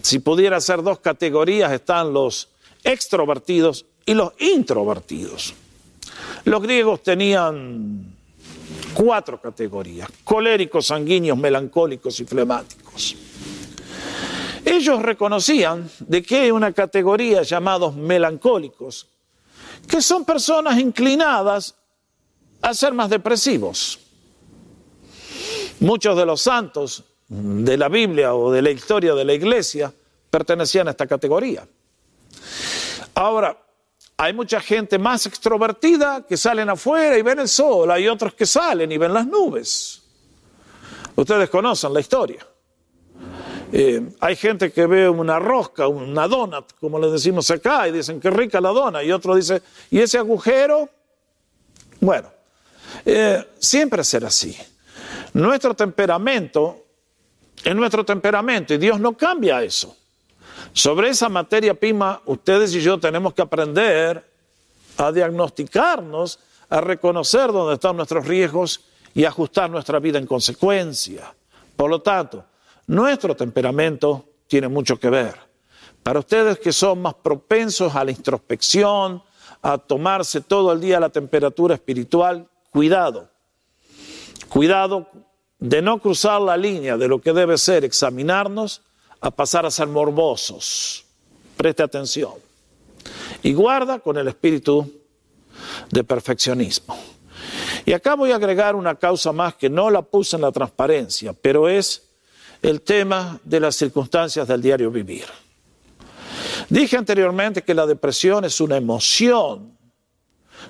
si 0.00 0.20
pudiera 0.20 0.60
ser 0.60 0.82
dos 0.82 1.00
categorías, 1.00 1.70
están 1.72 2.12
los 2.12 2.48
extrovertidos 2.82 3.84
y 4.06 4.14
los 4.14 4.32
introvertidos. 4.40 5.54
Los 6.44 6.62
griegos 6.62 7.02
tenían 7.02 8.14
cuatro 8.94 9.40
categorías, 9.40 10.08
coléricos, 10.24 10.86
sanguíneos, 10.86 11.38
melancólicos 11.38 12.18
y 12.20 12.24
flemáticos. 12.24 13.16
Ellos 14.64 15.02
reconocían 15.02 15.90
de 16.00 16.22
que 16.22 16.40
hay 16.40 16.50
una 16.50 16.72
categoría 16.72 17.42
llamados 17.42 17.94
melancólicos, 17.94 19.08
que 19.88 20.00
son 20.00 20.24
personas 20.24 20.78
inclinadas 20.78 21.74
a 22.60 22.72
ser 22.72 22.92
más 22.92 23.10
depresivos. 23.10 23.98
Muchos 25.80 26.16
de 26.16 26.24
los 26.24 26.42
santos 26.42 27.04
de 27.28 27.76
la 27.76 27.88
Biblia 27.88 28.34
o 28.34 28.52
de 28.52 28.62
la 28.62 28.70
historia 28.70 29.14
de 29.14 29.24
la 29.24 29.32
iglesia 29.32 29.92
pertenecían 30.30 30.86
a 30.86 30.92
esta 30.92 31.06
categoría. 31.06 31.66
Ahora, 33.14 33.58
hay 34.16 34.32
mucha 34.32 34.60
gente 34.60 34.98
más 34.98 35.26
extrovertida 35.26 36.24
que 36.26 36.36
salen 36.36 36.70
afuera 36.70 37.18
y 37.18 37.22
ven 37.22 37.40
el 37.40 37.48
sol, 37.48 37.90
hay 37.90 38.06
otros 38.06 38.34
que 38.34 38.46
salen 38.46 38.92
y 38.92 38.98
ven 38.98 39.12
las 39.12 39.26
nubes. 39.26 40.02
Ustedes 41.16 41.50
conocen 41.50 41.92
la 41.92 42.00
historia. 42.00 42.46
Eh, 43.74 44.06
hay 44.20 44.36
gente 44.36 44.70
que 44.70 44.86
ve 44.86 45.08
una 45.08 45.38
rosca, 45.38 45.88
una 45.88 46.28
donut, 46.28 46.74
como 46.78 46.98
le 46.98 47.10
decimos 47.10 47.50
acá, 47.50 47.88
y 47.88 47.92
dicen, 47.92 48.20
qué 48.20 48.30
rica 48.30 48.60
la 48.60 48.68
dona, 48.68 49.02
y 49.02 49.10
otro 49.10 49.34
dice, 49.34 49.62
¿y 49.90 49.98
ese 49.98 50.18
agujero? 50.18 50.90
Bueno, 51.98 52.28
eh, 53.06 53.42
siempre 53.58 54.04
será 54.04 54.28
así. 54.28 54.54
Nuestro 55.32 55.74
temperamento 55.74 56.84
es 57.64 57.74
nuestro 57.74 58.04
temperamento 58.04 58.74
y 58.74 58.78
Dios 58.78 59.00
no 59.00 59.16
cambia 59.16 59.62
eso. 59.62 59.96
Sobre 60.72 61.08
esa 61.08 61.28
materia 61.28 61.74
prima, 61.74 62.20
ustedes 62.26 62.74
y 62.74 62.80
yo 62.80 62.98
tenemos 62.98 63.34
que 63.34 63.42
aprender 63.42 64.24
a 64.96 65.12
diagnosticarnos, 65.12 66.38
a 66.68 66.80
reconocer 66.80 67.52
dónde 67.52 67.74
están 67.74 67.96
nuestros 67.96 68.26
riesgos 68.26 68.80
y 69.14 69.24
ajustar 69.24 69.70
nuestra 69.70 69.98
vida 69.98 70.18
en 70.18 70.26
consecuencia. 70.26 71.34
Por 71.76 71.90
lo 71.90 72.02
tanto, 72.02 72.44
nuestro 72.92 73.34
temperamento 73.34 74.26
tiene 74.46 74.68
mucho 74.68 75.00
que 75.00 75.08
ver. 75.08 75.34
Para 76.02 76.18
ustedes 76.18 76.58
que 76.58 76.72
son 76.72 77.00
más 77.00 77.14
propensos 77.14 77.94
a 77.96 78.04
la 78.04 78.10
introspección, 78.10 79.22
a 79.62 79.78
tomarse 79.78 80.42
todo 80.42 80.72
el 80.72 80.80
día 80.80 81.00
la 81.00 81.08
temperatura 81.08 81.74
espiritual, 81.74 82.48
cuidado. 82.70 83.30
Cuidado 84.50 85.08
de 85.58 85.80
no 85.80 86.00
cruzar 86.00 86.42
la 86.42 86.56
línea 86.56 86.98
de 86.98 87.08
lo 87.08 87.18
que 87.18 87.32
debe 87.32 87.56
ser 87.56 87.84
examinarnos 87.84 88.82
a 89.22 89.30
pasar 89.30 89.64
a 89.64 89.70
ser 89.70 89.86
morbosos. 89.86 91.06
Preste 91.56 91.82
atención. 91.82 92.34
Y 93.42 93.54
guarda 93.54 94.00
con 94.00 94.18
el 94.18 94.28
espíritu 94.28 94.92
de 95.90 96.04
perfeccionismo. 96.04 96.98
Y 97.86 97.94
acá 97.94 98.16
voy 98.16 98.32
a 98.32 98.36
agregar 98.36 98.74
una 98.74 98.96
causa 98.96 99.32
más 99.32 99.54
que 99.54 99.70
no 99.70 99.88
la 99.88 100.02
puse 100.02 100.36
en 100.36 100.42
la 100.42 100.52
transparencia, 100.52 101.32
pero 101.32 101.70
es 101.70 102.11
el 102.62 102.80
tema 102.82 103.40
de 103.44 103.60
las 103.60 103.74
circunstancias 103.74 104.46
del 104.46 104.62
diario 104.62 104.90
vivir. 104.90 105.26
Dije 106.68 106.96
anteriormente 106.96 107.62
que 107.62 107.74
la 107.74 107.86
depresión 107.86 108.44
es 108.44 108.60
una 108.60 108.76
emoción 108.76 109.76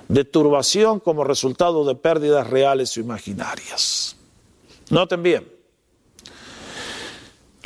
de 0.07 0.25
turbación 0.25 0.99
como 0.99 1.23
resultado 1.23 1.85
de 1.85 1.95
pérdidas 1.95 2.49
reales 2.49 2.97
o 2.97 2.99
imaginarias. 2.99 4.15
Noten 4.89 5.21
bien, 5.21 5.47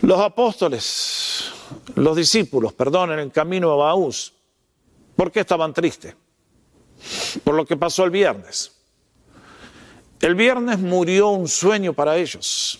los 0.02 0.20
apóstoles, 0.20 1.52
los 1.96 2.16
discípulos, 2.16 2.74
perdón, 2.74 3.14
en 3.14 3.20
el 3.20 3.32
camino 3.32 3.72
a 3.72 3.76
Baús, 3.76 4.34
¿por 5.16 5.32
qué 5.32 5.40
estaban 5.40 5.74
tristes? 5.74 6.16
Por 7.44 7.56
lo 7.56 7.66
que 7.66 7.78
pasó 7.78 8.04
el 8.04 8.12
viernes. 8.12 8.74
El 10.20 10.36
viernes 10.36 10.80
murió 10.80 11.30
un 11.30 11.48
sueño 11.48 11.94
para 11.94 12.18
ellos. 12.18 12.80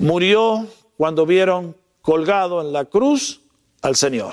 Murió 0.00 0.66
cuando 0.96 1.26
vieron 1.26 1.76
colgado 2.00 2.62
en 2.62 2.72
la 2.72 2.86
cruz 2.86 3.42
al 3.82 3.96
Señor. 3.96 4.32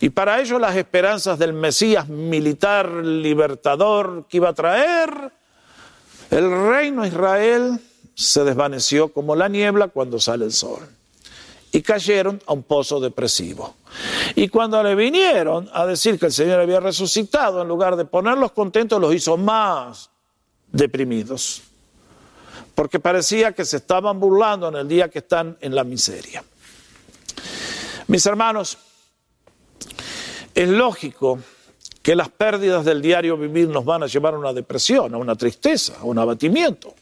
Y 0.00 0.10
para 0.10 0.40
ellos 0.40 0.60
las 0.60 0.76
esperanzas 0.76 1.38
del 1.38 1.54
Mesías 1.54 2.08
militar 2.08 2.88
libertador 2.90 4.26
que 4.28 4.36
iba 4.36 4.50
a 4.50 4.54
traer 4.54 5.32
el 6.30 6.50
reino 6.50 7.02
de 7.02 7.08
Israel 7.08 7.80
se 8.14 8.44
desvaneció 8.44 9.08
como 9.08 9.34
la 9.34 9.48
niebla 9.48 9.88
cuando 9.88 10.20
sale 10.20 10.44
el 10.44 10.52
sol. 10.52 10.86
Y 11.72 11.80
cayeron 11.80 12.42
a 12.46 12.52
un 12.52 12.64
pozo 12.64 13.00
depresivo. 13.00 13.76
Y 14.34 14.48
cuando 14.48 14.82
le 14.82 14.94
vinieron 14.94 15.70
a 15.72 15.86
decir 15.86 16.18
que 16.18 16.26
el 16.26 16.32
Señor 16.32 16.60
había 16.60 16.80
resucitado, 16.80 17.62
en 17.62 17.68
lugar 17.68 17.96
de 17.96 18.04
ponerlos 18.04 18.52
contentos, 18.52 19.00
los 19.00 19.14
hizo 19.14 19.38
más 19.38 20.10
deprimidos 20.70 21.62
porque 22.78 23.00
parecía 23.00 23.50
que 23.50 23.64
se 23.64 23.78
estaban 23.78 24.20
burlando 24.20 24.68
en 24.68 24.76
el 24.76 24.86
día 24.86 25.08
que 25.08 25.18
están 25.18 25.58
en 25.60 25.74
la 25.74 25.82
miseria. 25.82 26.44
Mis 28.06 28.24
hermanos, 28.24 28.78
es 30.54 30.68
lógico 30.68 31.40
que 32.00 32.14
las 32.14 32.28
pérdidas 32.28 32.84
del 32.84 33.02
diario 33.02 33.36
vivir 33.36 33.68
nos 33.68 33.84
van 33.84 34.04
a 34.04 34.06
llevar 34.06 34.34
a 34.34 34.38
una 34.38 34.52
depresión, 34.52 35.12
a 35.12 35.18
una 35.18 35.34
tristeza, 35.34 35.96
a 35.98 36.04
un 36.04 36.20
abatimiento. 36.20 36.94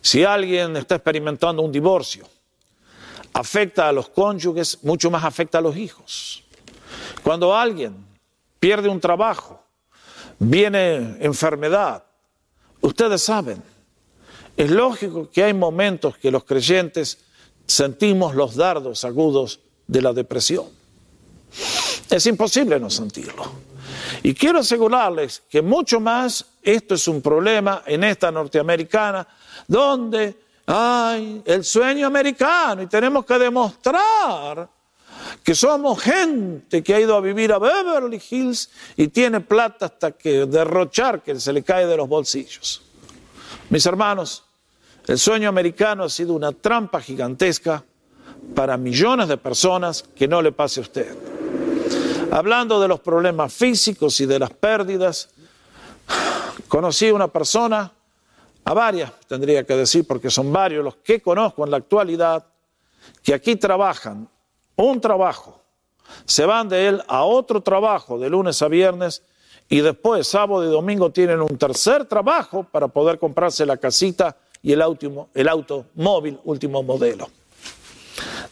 Si 0.00 0.22
alguien 0.22 0.76
está 0.76 0.94
experimentando 0.94 1.60
un 1.60 1.72
divorcio, 1.72 2.24
afecta 3.32 3.88
a 3.88 3.92
los 3.92 4.08
cónyuges, 4.08 4.84
mucho 4.84 5.10
más 5.10 5.24
afecta 5.24 5.58
a 5.58 5.62
los 5.62 5.76
hijos. 5.76 6.44
Cuando 7.24 7.56
alguien 7.56 7.96
pierde 8.60 8.88
un 8.88 9.00
trabajo, 9.00 9.64
viene 10.38 11.16
enfermedad, 11.18 12.04
ustedes 12.80 13.20
saben, 13.20 13.73
es 14.56 14.70
lógico 14.70 15.30
que 15.30 15.44
hay 15.44 15.54
momentos 15.54 16.16
que 16.18 16.30
los 16.30 16.44
creyentes 16.44 17.18
sentimos 17.66 18.34
los 18.34 18.54
dardos 18.56 19.04
agudos 19.04 19.60
de 19.86 20.02
la 20.02 20.12
depresión. 20.12 20.66
Es 22.10 22.26
imposible 22.26 22.78
no 22.78 22.90
sentirlo. 22.90 23.44
Y 24.22 24.34
quiero 24.34 24.60
asegurarles 24.60 25.42
que 25.48 25.62
mucho 25.62 26.00
más 26.00 26.44
esto 26.62 26.94
es 26.94 27.08
un 27.08 27.20
problema 27.20 27.82
en 27.86 28.04
esta 28.04 28.30
norteamericana, 28.30 29.26
donde 29.66 30.36
hay 30.66 31.42
el 31.44 31.64
sueño 31.64 32.06
americano 32.06 32.82
y 32.82 32.86
tenemos 32.86 33.26
que 33.26 33.38
demostrar 33.38 34.68
que 35.42 35.54
somos 35.54 36.00
gente 36.00 36.82
que 36.82 36.94
ha 36.94 37.00
ido 37.00 37.16
a 37.16 37.20
vivir 37.20 37.52
a 37.52 37.58
Beverly 37.58 38.20
Hills 38.30 38.70
y 38.96 39.08
tiene 39.08 39.40
plata 39.40 39.86
hasta 39.86 40.12
que 40.12 40.46
derrochar 40.46 41.22
que 41.22 41.38
se 41.38 41.52
le 41.52 41.62
cae 41.62 41.86
de 41.86 41.96
los 41.96 42.08
bolsillos. 42.08 42.83
Mis 43.74 43.86
hermanos, 43.86 44.44
el 45.08 45.18
sueño 45.18 45.48
americano 45.48 46.04
ha 46.04 46.08
sido 46.08 46.34
una 46.34 46.52
trampa 46.52 47.00
gigantesca 47.00 47.82
para 48.54 48.76
millones 48.76 49.26
de 49.26 49.36
personas 49.36 50.04
que 50.14 50.28
no 50.28 50.40
le 50.40 50.52
pase 50.52 50.78
a 50.78 50.82
usted. 50.82 51.16
Hablando 52.30 52.80
de 52.80 52.86
los 52.86 53.00
problemas 53.00 53.52
físicos 53.52 54.20
y 54.20 54.26
de 54.26 54.38
las 54.38 54.50
pérdidas, 54.50 55.28
conocí 56.68 57.08
a 57.08 57.14
una 57.14 57.26
persona, 57.26 57.90
a 58.64 58.74
varias 58.74 59.10
tendría 59.26 59.64
que 59.64 59.74
decir, 59.74 60.06
porque 60.06 60.30
son 60.30 60.52
varios 60.52 60.84
los 60.84 60.94
que 60.98 61.20
conozco 61.20 61.64
en 61.64 61.72
la 61.72 61.78
actualidad, 61.78 62.46
que 63.24 63.34
aquí 63.34 63.56
trabajan 63.56 64.28
un 64.76 65.00
trabajo, 65.00 65.60
se 66.26 66.46
van 66.46 66.68
de 66.68 66.86
él 66.86 67.02
a 67.08 67.24
otro 67.24 67.60
trabajo 67.60 68.20
de 68.20 68.30
lunes 68.30 68.62
a 68.62 68.68
viernes 68.68 69.24
y 69.68 69.80
después, 69.80 70.28
sábado 70.28 70.64
y 70.64 70.68
domingo, 70.68 71.10
tienen 71.10 71.40
un 71.40 71.56
tercer 71.58 72.04
trabajo 72.04 72.64
para 72.64 72.88
poder 72.88 73.18
comprarse 73.18 73.64
la 73.64 73.76
casita 73.76 74.36
y 74.62 74.72
el, 74.72 74.82
auto, 74.82 75.28
el 75.34 75.48
automóvil 75.48 76.38
último 76.44 76.82
modelo. 76.82 77.28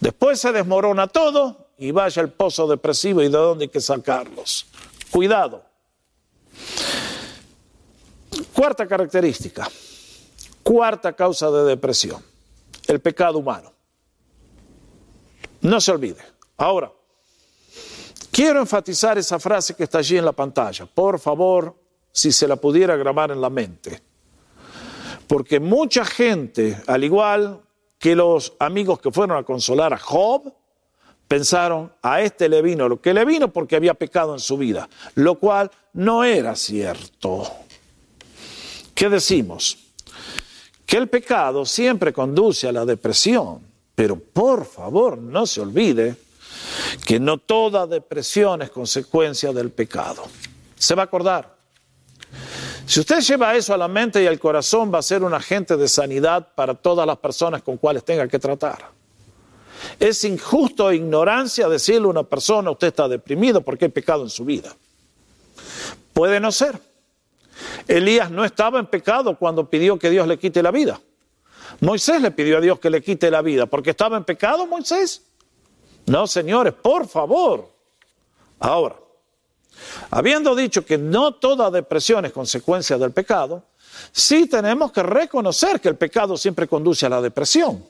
Después 0.00 0.40
se 0.40 0.52
desmorona 0.52 1.06
todo 1.06 1.68
y 1.78 1.90
vaya 1.90 2.22
al 2.22 2.30
pozo 2.30 2.66
depresivo 2.66 3.22
y 3.22 3.26
de 3.26 3.30
dónde 3.30 3.64
hay 3.64 3.68
que 3.68 3.80
sacarlos. 3.80 4.66
Cuidado. 5.10 5.62
Cuarta 8.52 8.86
característica, 8.86 9.68
cuarta 10.62 11.12
causa 11.12 11.50
de 11.50 11.64
depresión, 11.64 12.22
el 12.88 13.00
pecado 13.00 13.38
humano. 13.38 13.72
No 15.60 15.80
se 15.80 15.92
olvide. 15.92 16.22
Ahora, 16.56 16.92
quiero 18.32 18.60
enfatizar 18.60 19.18
esa 19.18 19.38
frase 19.38 19.74
que 19.74 19.84
está 19.84 19.98
allí 19.98 20.16
en 20.16 20.24
la 20.24 20.32
pantalla. 20.32 20.86
Por 20.86 21.20
favor, 21.20 21.76
si 22.10 22.32
se 22.32 22.48
la 22.48 22.56
pudiera 22.56 22.96
grabar 22.96 23.30
en 23.30 23.40
la 23.40 23.50
mente. 23.50 24.00
Porque 25.28 25.60
mucha 25.60 26.04
gente, 26.04 26.82
al 26.86 27.04
igual 27.04 27.60
que 27.98 28.16
los 28.16 28.54
amigos 28.58 28.98
que 29.00 29.12
fueron 29.12 29.36
a 29.38 29.44
consolar 29.44 29.92
a 29.92 29.98
Job, 29.98 30.52
pensaron, 31.28 31.92
a 32.02 32.20
este 32.20 32.48
le 32.48 32.60
vino 32.60 32.88
lo 32.88 33.00
que 33.00 33.14
le 33.14 33.24
vino 33.24 33.52
porque 33.52 33.76
había 33.76 33.94
pecado 33.94 34.34
en 34.34 34.40
su 34.40 34.56
vida, 34.56 34.88
lo 35.14 35.38
cual 35.38 35.70
no 35.92 36.24
era 36.24 36.56
cierto. 36.56 37.50
¿Qué 38.94 39.08
decimos? 39.08 39.78
Que 40.84 40.96
el 40.98 41.08
pecado 41.08 41.64
siempre 41.64 42.12
conduce 42.12 42.68
a 42.68 42.72
la 42.72 42.84
depresión, 42.84 43.60
pero 43.94 44.18
por 44.18 44.66
favor 44.66 45.16
no 45.16 45.46
se 45.46 45.60
olvide 45.60 46.16
que 47.04 47.20
no 47.20 47.38
toda 47.38 47.86
depresión 47.86 48.62
es 48.62 48.70
consecuencia 48.70 49.52
del 49.52 49.70
pecado. 49.70 50.24
Se 50.76 50.94
va 50.94 51.02
a 51.02 51.04
acordar. 51.06 51.56
Si 52.86 53.00
usted 53.00 53.20
lleva 53.20 53.54
eso 53.54 53.72
a 53.72 53.76
la 53.76 53.88
mente 53.88 54.22
y 54.22 54.26
al 54.26 54.38
corazón, 54.38 54.92
va 54.92 54.98
a 54.98 55.02
ser 55.02 55.22
un 55.22 55.34
agente 55.34 55.76
de 55.76 55.88
sanidad 55.88 56.48
para 56.54 56.74
todas 56.74 57.06
las 57.06 57.18
personas 57.18 57.62
con 57.62 57.76
cuales 57.76 58.04
tenga 58.04 58.26
que 58.28 58.38
tratar. 58.38 58.90
Es 59.98 60.24
injusto 60.24 60.90
e 60.90 60.96
ignorancia 60.96 61.68
decirle 61.68 62.06
a 62.06 62.10
una 62.10 62.22
persona, 62.22 62.70
usted 62.70 62.88
está 62.88 63.08
deprimido 63.08 63.62
porque 63.62 63.86
hay 63.86 63.90
pecado 63.90 64.22
en 64.22 64.30
su 64.30 64.44
vida. 64.44 64.74
Puede 66.12 66.40
no 66.40 66.52
ser. 66.52 66.78
Elías 67.88 68.30
no 68.30 68.44
estaba 68.44 68.78
en 68.78 68.86
pecado 68.86 69.36
cuando 69.38 69.68
pidió 69.68 69.98
que 69.98 70.10
Dios 70.10 70.26
le 70.26 70.38
quite 70.38 70.62
la 70.62 70.70
vida. 70.70 71.00
Moisés 71.80 72.20
le 72.20 72.30
pidió 72.30 72.58
a 72.58 72.60
Dios 72.60 72.78
que 72.78 72.90
le 72.90 73.02
quite 73.02 73.30
la 73.30 73.42
vida 73.42 73.66
porque 73.66 73.90
estaba 73.90 74.16
en 74.16 74.24
pecado 74.24 74.66
Moisés. 74.66 75.22
No, 76.06 76.26
señores, 76.26 76.74
por 76.74 77.06
favor. 77.06 77.68
Ahora, 78.58 78.96
habiendo 80.10 80.54
dicho 80.54 80.84
que 80.84 80.98
no 80.98 81.34
toda 81.34 81.70
depresión 81.70 82.24
es 82.24 82.32
consecuencia 82.32 82.98
del 82.98 83.12
pecado, 83.12 83.64
sí 84.10 84.46
tenemos 84.46 84.92
que 84.92 85.02
reconocer 85.02 85.80
que 85.80 85.88
el 85.88 85.96
pecado 85.96 86.36
siempre 86.36 86.68
conduce 86.68 87.06
a 87.06 87.08
la 87.08 87.20
depresión. 87.20 87.84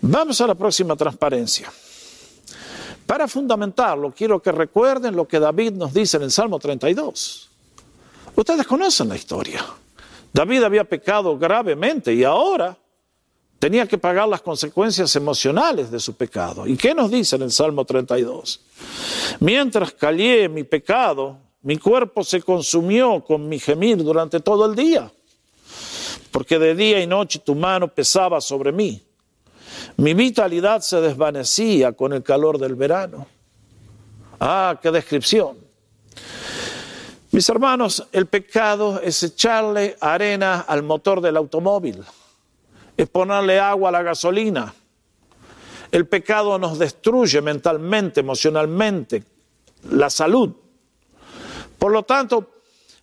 Vamos 0.00 0.40
a 0.40 0.46
la 0.46 0.54
próxima 0.54 0.96
transparencia. 0.96 1.70
Para 3.06 3.26
fundamentarlo, 3.26 4.12
quiero 4.12 4.40
que 4.40 4.52
recuerden 4.52 5.16
lo 5.16 5.26
que 5.26 5.40
David 5.40 5.72
nos 5.72 5.94
dice 5.94 6.18
en 6.18 6.24
el 6.24 6.30
Salmo 6.30 6.58
32. 6.58 7.48
Ustedes 8.34 8.66
conocen 8.66 9.08
la 9.08 9.16
historia. 9.16 9.64
David 10.32 10.62
había 10.62 10.84
pecado 10.84 11.38
gravemente 11.38 12.12
y 12.12 12.22
ahora 12.22 12.76
tenía 13.58 13.86
que 13.86 13.98
pagar 13.98 14.28
las 14.28 14.40
consecuencias 14.40 15.14
emocionales 15.16 15.90
de 15.90 16.00
su 16.00 16.14
pecado. 16.14 16.66
¿Y 16.66 16.76
qué 16.76 16.94
nos 16.94 17.10
dice 17.10 17.36
en 17.36 17.42
el 17.42 17.50
Salmo 17.50 17.84
32? 17.84 18.60
Mientras 19.40 19.92
callé 19.92 20.48
mi 20.48 20.64
pecado, 20.64 21.38
mi 21.62 21.76
cuerpo 21.76 22.22
se 22.22 22.40
consumió 22.40 23.22
con 23.24 23.48
mi 23.48 23.58
gemir 23.58 23.98
durante 23.98 24.40
todo 24.40 24.66
el 24.66 24.76
día, 24.76 25.10
porque 26.30 26.58
de 26.58 26.74
día 26.74 27.00
y 27.00 27.06
noche 27.06 27.40
tu 27.40 27.54
mano 27.54 27.88
pesaba 27.88 28.40
sobre 28.40 28.72
mí. 28.72 29.02
Mi 29.96 30.14
vitalidad 30.14 30.80
se 30.80 31.00
desvanecía 31.00 31.92
con 31.92 32.12
el 32.12 32.22
calor 32.22 32.58
del 32.58 32.76
verano. 32.76 33.26
Ah, 34.38 34.78
qué 34.80 34.92
descripción. 34.92 35.58
Mis 37.32 37.48
hermanos, 37.48 38.06
el 38.12 38.26
pecado 38.26 39.00
es 39.02 39.22
echarle 39.22 39.96
arena 40.00 40.60
al 40.60 40.82
motor 40.82 41.20
del 41.20 41.36
automóvil, 41.36 42.04
es 42.98 43.08
ponerle 43.08 43.60
agua 43.60 43.90
a 43.90 43.92
la 43.92 44.02
gasolina. 44.02 44.74
El 45.90 46.08
pecado 46.08 46.58
nos 46.58 46.78
destruye 46.80 47.40
mentalmente, 47.40 48.20
emocionalmente, 48.20 49.22
la 49.90 50.10
salud. 50.10 50.52
Por 51.78 51.92
lo 51.92 52.02
tanto, 52.02 52.50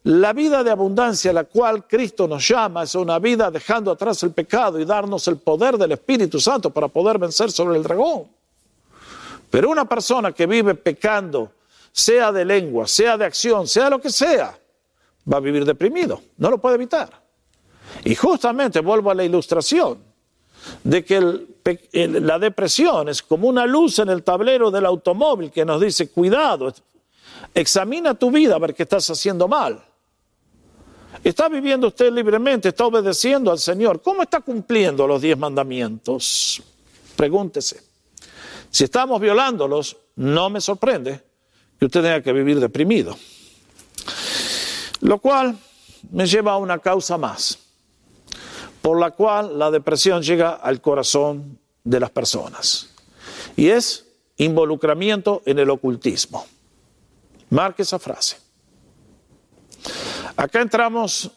la 0.04 0.34
vida 0.34 0.66
de 0.66 0.70
abundancia 0.70 1.32
a 1.32 1.34
la 1.34 1.46
cual 1.46 1.88
Cristo 1.88 2.28
nos 2.28 2.46
llama 2.46 2.84
es 2.84 2.94
una 2.94 3.20
vida 3.20 3.50
dejando 3.50 3.90
atrás 3.90 4.22
el 4.24 4.34
pecado 4.34 4.80
y 4.80 4.86
darnos 4.86 5.30
el 5.30 5.38
poder 5.38 5.78
del 5.78 5.94
Espíritu 5.94 6.42
Santo 6.42 6.72
para 6.72 6.90
poder 6.90 7.18
vencer 7.18 7.50
sobre 7.50 7.78
el 7.78 7.84
dragón. 7.84 8.28
Pero 9.50 9.70
una 9.70 9.86
persona 9.86 10.34
que 10.34 10.46
vive 10.46 10.76
pecando, 10.76 11.54
sea 11.94 12.34
de 12.34 12.44
lengua, 12.44 12.86
sea 12.86 13.18
de 13.18 13.24
acción, 13.24 13.66
sea 13.66 13.90
lo 13.90 14.02
que 14.02 14.10
sea, 14.10 14.60
va 15.32 15.38
a 15.38 15.40
vivir 15.40 15.64
deprimido, 15.64 16.22
no 16.38 16.50
lo 16.52 16.58
puede 16.58 16.76
evitar. 16.76 17.25
Y 18.04 18.16
justamente 18.16 18.82
vuelvo 18.82 19.12
a 19.12 19.16
la 19.16 19.24
ilustración 19.24 20.00
de 20.84 21.06
que 21.06 21.46
la 21.94 22.40
depresión 22.40 23.10
es 23.10 23.22
como 23.22 23.48
una 23.48 23.66
luz 23.66 24.00
en 24.00 24.10
el 24.10 24.24
tablero 24.24 24.72
del 24.72 24.86
automóvil 24.86 25.52
que 25.52 25.66
nos 25.66 25.82
dice, 25.82 26.10
cuidado, 26.10 26.74
examina 27.54 28.14
tu 28.14 28.32
vida 28.32 28.56
a 28.56 28.60
ver 28.60 28.74
qué 28.74 28.84
estás 28.84 29.10
haciendo 29.10 29.48
mal. 29.48 29.84
¿Está 31.24 31.50
viviendo 31.50 31.88
usted 31.88 32.12
libremente? 32.12 32.70
¿Está 32.70 32.86
obedeciendo 32.86 33.52
al 33.52 33.60
Señor? 33.60 34.02
¿Cómo 34.02 34.22
está 34.22 34.42
cumpliendo 34.42 35.08
los 35.08 35.22
diez 35.22 35.38
mandamientos? 35.38 36.62
Pregúntese. 37.16 37.82
Si 38.70 38.84
estamos 38.84 39.22
violándolos, 39.22 39.98
no 40.18 40.50
me 40.50 40.62
sorprende 40.62 41.24
que 41.80 41.86
usted 41.86 42.02
tenga 42.02 42.22
que 42.22 42.34
vivir 42.34 42.60
deprimido. 42.60 43.18
Lo 45.02 45.20
cual 45.20 45.58
me 46.12 46.26
lleva 46.26 46.54
a 46.54 46.58
una 46.58 46.80
causa 46.80 47.18
más, 47.18 47.58
por 48.86 49.00
la 49.00 49.10
cual 49.10 49.58
la 49.58 49.72
depresión 49.72 50.22
llega 50.22 50.52
al 50.52 50.80
corazón 50.80 51.58
de 51.84 52.00
las 52.00 52.12
personas. 52.12 52.94
Y 53.56 53.70
es 53.70 54.06
involucramiento 54.38 55.42
en 55.48 55.58
el 55.58 55.72
ocultismo. 55.72 56.46
Marque 57.50 57.82
esa 57.82 57.98
frase. 57.98 58.38
Acá 60.38 60.62
entramos 60.62 61.32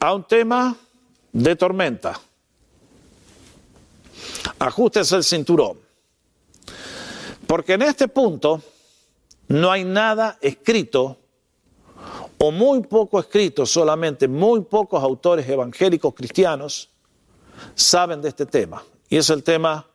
a 0.00 0.12
un 0.12 0.24
tema 0.24 0.76
de 1.30 1.54
tormenta. 1.54 2.20
Ajústese 4.58 5.14
el 5.14 5.22
cinturón. 5.22 5.78
Porque 7.46 7.74
en 7.74 7.82
este 7.82 8.08
punto 8.08 8.60
no 9.46 9.70
hay 9.70 9.84
nada 9.84 10.38
escrito 10.40 11.20
o 12.38 12.50
muy 12.50 12.82
poco 12.82 13.18
escrito, 13.18 13.64
solamente 13.64 14.28
muy 14.28 14.62
pocos 14.62 15.02
autores 15.02 15.48
evangélicos 15.48 16.14
cristianos 16.14 16.90
saben 17.74 18.20
de 18.20 18.28
este 18.28 18.46
tema. 18.46 18.82
Y 19.08 19.16
es 19.16 19.30
el 19.30 19.42
tema 19.42 19.86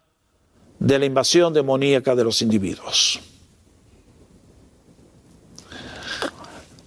de 0.80 0.98
la 0.98 1.06
invasión 1.06 1.54
demoníaca 1.54 2.16
de 2.16 2.24
los 2.24 2.42
individuos. 2.42 3.20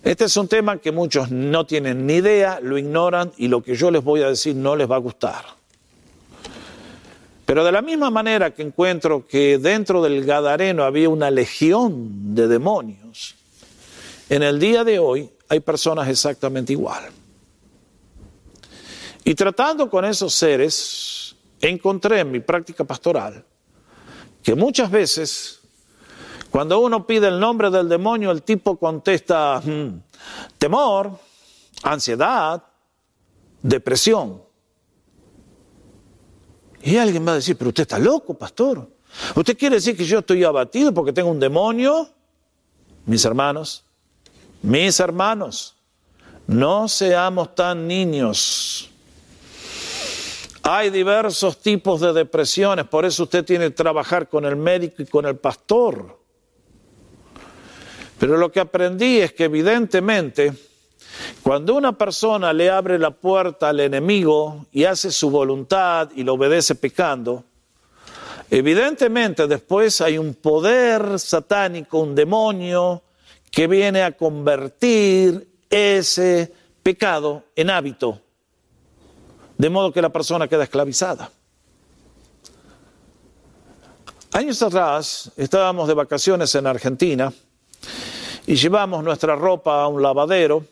Este 0.03 0.25
es 0.25 0.37
un 0.37 0.49
tema 0.49 0.79
que 0.79 0.93
muchos 0.93 1.31
no 1.31 1.65
tienen 1.65 2.07
ni 2.07 2.15
idea, 2.15 2.61
lo 2.61 2.77
ignoran 2.77 3.33
y 3.39 3.49
lo 3.49 3.63
que 3.63 3.75
yo 3.75 3.91
les 3.91 4.05
voy 4.05 4.23
a 4.23 4.29
decir 4.29 4.55
no 4.55 4.77
les 4.77 4.91
va 4.91 4.97
a 4.97 4.99
gustar. 4.99 5.45
Pero 7.47 7.65
de 7.65 7.73
la 7.73 7.83
misma 7.83 8.11
manera 8.11 8.53
que 8.53 8.63
encuentro 8.63 9.27
que 9.27 9.59
dentro 9.59 10.03
del 10.03 10.25
Gadareno 10.25 10.85
había 10.85 11.09
una 11.09 11.31
legión 11.31 12.35
de 12.35 12.49
demonios, 12.49 13.35
en 14.29 14.43
el 14.43 14.59
día 14.59 14.85
de 14.85 14.99
hoy 14.99 15.31
hay 15.49 15.61
personas 15.61 16.09
exactamente 16.09 16.73
igual. 16.73 17.05
Y 19.25 19.35
tratando 19.35 19.89
con 19.89 20.05
esos 20.05 20.35
seres, 20.35 21.35
encontré 21.61 22.21
en 22.21 22.31
mi 22.31 22.41
práctica 22.41 22.85
pastoral 22.85 23.45
que 24.43 24.55
muchas 24.55 24.91
veces 24.91 25.61
cuando 26.55 26.79
uno 26.79 27.05
pide 27.05 27.27
el 27.27 27.41
nombre 27.41 27.69
del 27.69 27.89
demonio, 27.89 28.31
el 28.31 28.43
tipo 28.43 28.77
contesta 28.77 29.61
hmm, 29.61 30.01
temor, 30.57 31.19
ansiedad, 31.83 32.63
depresión. 33.61 34.41
Y 36.81 36.97
alguien 36.97 37.27
va 37.27 37.33
a 37.33 37.35
decir, 37.35 37.57
pero 37.57 37.71
usted 37.71 37.83
está 37.83 37.99
loco, 37.99 38.35
pastor. 38.35 38.89
¿Usted 39.35 39.59
quiere 39.59 39.75
decir 39.77 39.97
que 39.97 40.05
yo 40.05 40.21
estoy 40.21 40.45
abatido 40.45 40.95
porque 40.95 41.13
tengo 41.13 41.31
un 41.31 41.41
demonio? 41.41 42.09
Mis 43.07 43.25
hermanos, 43.25 43.85
mis 44.65 44.99
hermanos, 44.99 45.77
no 46.47 46.89
seamos 46.89 47.55
tan 47.55 47.87
niños. 47.87 48.91
Hay 50.63 50.89
diversos 50.89 51.59
tipos 51.61 52.01
de 52.01 52.15
depresiones, 52.15 52.87
por 52.87 53.05
eso 53.05 53.25
usted 53.25 53.45
tiene 53.45 53.67
que 53.67 53.75
trabajar 53.75 54.27
con 54.27 54.47
el 54.47 54.57
médico 54.57 55.03
y 55.03 55.07
con 55.07 55.27
el 55.27 55.37
pastor. 55.37 56.19
Pero 58.19 58.39
lo 58.39 58.51
que 58.51 58.61
aprendí 58.61 59.21
es 59.21 59.35
que 59.35 59.45
evidentemente 59.45 60.55
cuando 61.43 61.75
una 61.75 61.97
persona 61.97 62.53
le 62.55 62.71
abre 62.71 62.99
la 62.99 63.11
puerta 63.11 63.69
al 63.69 63.81
enemigo 63.81 64.65
y 64.73 64.85
hace 64.85 65.11
su 65.13 65.29
voluntad 65.29 66.11
y 66.17 66.23
lo 66.23 66.35
obedece 66.35 66.75
pecando, 66.75 67.45
Evidentemente 68.51 69.47
después 69.47 70.01
hay 70.01 70.19
un 70.19 70.35
poder 70.35 71.19
satánico, 71.19 71.99
un 71.99 72.15
demonio, 72.15 73.03
que 73.55 73.69
viene 73.69 74.03
a 74.03 74.13
convertir 74.13 75.49
ese 75.71 76.53
pecado 76.83 77.45
en 77.55 77.71
hábito, 77.71 78.21
de 79.57 79.71
modo 79.71 79.93
que 79.93 80.03
la 80.03 80.11
persona 80.11 80.49
queda 80.49 80.65
esclavizada. 80.65 81.31
Años 84.33 84.61
atrás 84.61 85.31
estábamos 85.37 85.87
de 85.87 85.95
vacaciones 85.95 86.53
en 86.57 86.67
Argentina 86.67 87.33
y 88.45 88.57
llevamos 88.57 89.05
nuestra 89.05 89.37
ropa 89.37 89.85
a 89.85 89.87
un 89.87 90.03
lavadero 90.03 90.65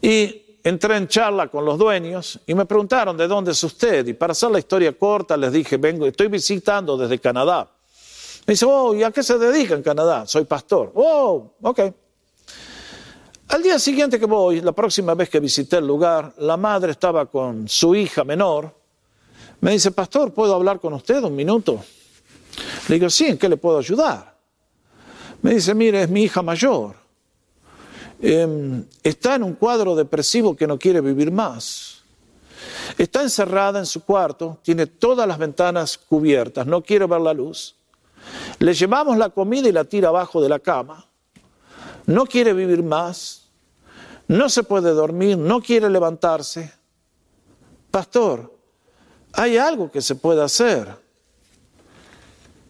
y 0.00 0.60
entré 0.62 0.96
en 0.96 1.08
charla 1.08 1.48
con 1.48 1.64
los 1.64 1.76
dueños 1.76 2.38
y 2.46 2.54
me 2.54 2.64
preguntaron 2.64 3.16
de 3.16 3.26
dónde 3.26 3.50
es 3.50 3.64
usted 3.64 4.06
y 4.06 4.12
para 4.12 4.30
hacer 4.30 4.52
la 4.52 4.60
historia 4.60 4.96
corta 4.96 5.36
les 5.36 5.50
dije, 5.50 5.78
vengo, 5.78 6.06
estoy 6.06 6.28
visitando 6.28 6.96
desde 6.96 7.18
Canadá. 7.18 7.68
Me 8.46 8.52
dice, 8.52 8.66
oh, 8.68 8.94
¿y 8.94 9.02
a 9.02 9.10
qué 9.10 9.22
se 9.22 9.38
dedica 9.38 9.74
en 9.74 9.82
Canadá? 9.82 10.26
Soy 10.26 10.44
pastor. 10.44 10.92
Oh, 10.94 11.54
ok. 11.62 11.80
Al 13.48 13.62
día 13.62 13.78
siguiente 13.78 14.18
que 14.18 14.26
voy, 14.26 14.60
la 14.60 14.72
próxima 14.72 15.14
vez 15.14 15.30
que 15.30 15.40
visité 15.40 15.76
el 15.76 15.86
lugar, 15.86 16.34
la 16.38 16.56
madre 16.56 16.92
estaba 16.92 17.26
con 17.26 17.68
su 17.68 17.94
hija 17.94 18.24
menor. 18.24 18.74
Me 19.60 19.70
dice, 19.72 19.92
pastor, 19.92 20.34
¿puedo 20.34 20.54
hablar 20.54 20.78
con 20.78 20.92
usted 20.92 21.22
un 21.22 21.34
minuto? 21.34 21.82
Le 22.88 22.96
digo, 22.96 23.08
sí, 23.08 23.26
¿en 23.26 23.38
qué 23.38 23.48
le 23.48 23.56
puedo 23.56 23.78
ayudar? 23.78 24.36
Me 25.40 25.54
dice, 25.54 25.74
mire, 25.74 26.02
es 26.02 26.10
mi 26.10 26.24
hija 26.24 26.42
mayor. 26.42 26.96
Em, 28.20 28.84
está 29.02 29.36
en 29.36 29.42
un 29.42 29.54
cuadro 29.54 29.94
depresivo 29.94 30.56
que 30.56 30.66
no 30.66 30.78
quiere 30.78 31.00
vivir 31.00 31.30
más. 31.30 32.02
Está 32.98 33.22
encerrada 33.22 33.78
en 33.78 33.86
su 33.86 34.04
cuarto, 34.04 34.58
tiene 34.62 34.86
todas 34.86 35.26
las 35.26 35.38
ventanas 35.38 35.98
cubiertas, 35.98 36.66
no 36.66 36.82
quiere 36.82 37.06
ver 37.06 37.20
la 37.20 37.32
luz. 37.32 37.76
Le 38.58 38.74
llevamos 38.74 39.16
la 39.16 39.30
comida 39.30 39.68
y 39.68 39.72
la 39.72 39.84
tira 39.84 40.08
abajo 40.08 40.40
de 40.40 40.48
la 40.48 40.58
cama. 40.58 41.06
No 42.06 42.26
quiere 42.26 42.52
vivir 42.52 42.82
más. 42.82 43.44
No 44.26 44.48
se 44.48 44.62
puede 44.62 44.90
dormir, 44.90 45.36
no 45.36 45.60
quiere 45.60 45.90
levantarse. 45.90 46.72
Pastor, 47.90 48.54
hay 49.32 49.58
algo 49.58 49.90
que 49.90 50.00
se 50.00 50.14
puede 50.14 50.42
hacer. 50.42 50.88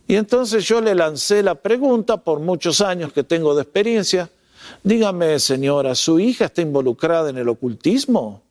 Y 0.07 0.17
entonces 0.17 0.65
yo 0.65 0.81
le 0.81 0.95
lancé 0.95 1.43
la 1.43 1.55
pregunta, 1.55 2.19
por 2.19 2.41
muchos 2.41 2.81
años 2.81 3.13
que 3.13 3.25
tengo 3.25 3.55
de 3.55 3.63
experiencia, 3.63 4.29
dígame 4.83 5.39
señora, 5.39 5.95
¿su 5.95 6.19
hija 6.19 6.47
está 6.47 6.61
involucrada 6.61 7.31
en 7.31 7.39
el 7.39 7.49
ocultismo? 7.49 8.43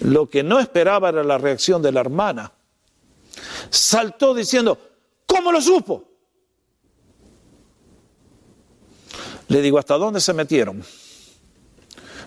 Lo 0.00 0.28
que 0.28 0.42
no 0.42 0.58
esperaba 0.58 1.08
era 1.08 1.24
la 1.24 1.38
reacción 1.38 1.80
de 1.82 1.92
la 1.92 2.00
hermana 2.00 2.52
saltó 3.70 4.34
diciendo, 4.34 4.78
¿cómo 5.26 5.52
lo 5.52 5.60
supo? 5.60 6.04
Le 9.48 9.62
digo, 9.62 9.78
¿hasta 9.78 9.96
dónde 9.96 10.20
se 10.20 10.32
metieron? 10.32 10.84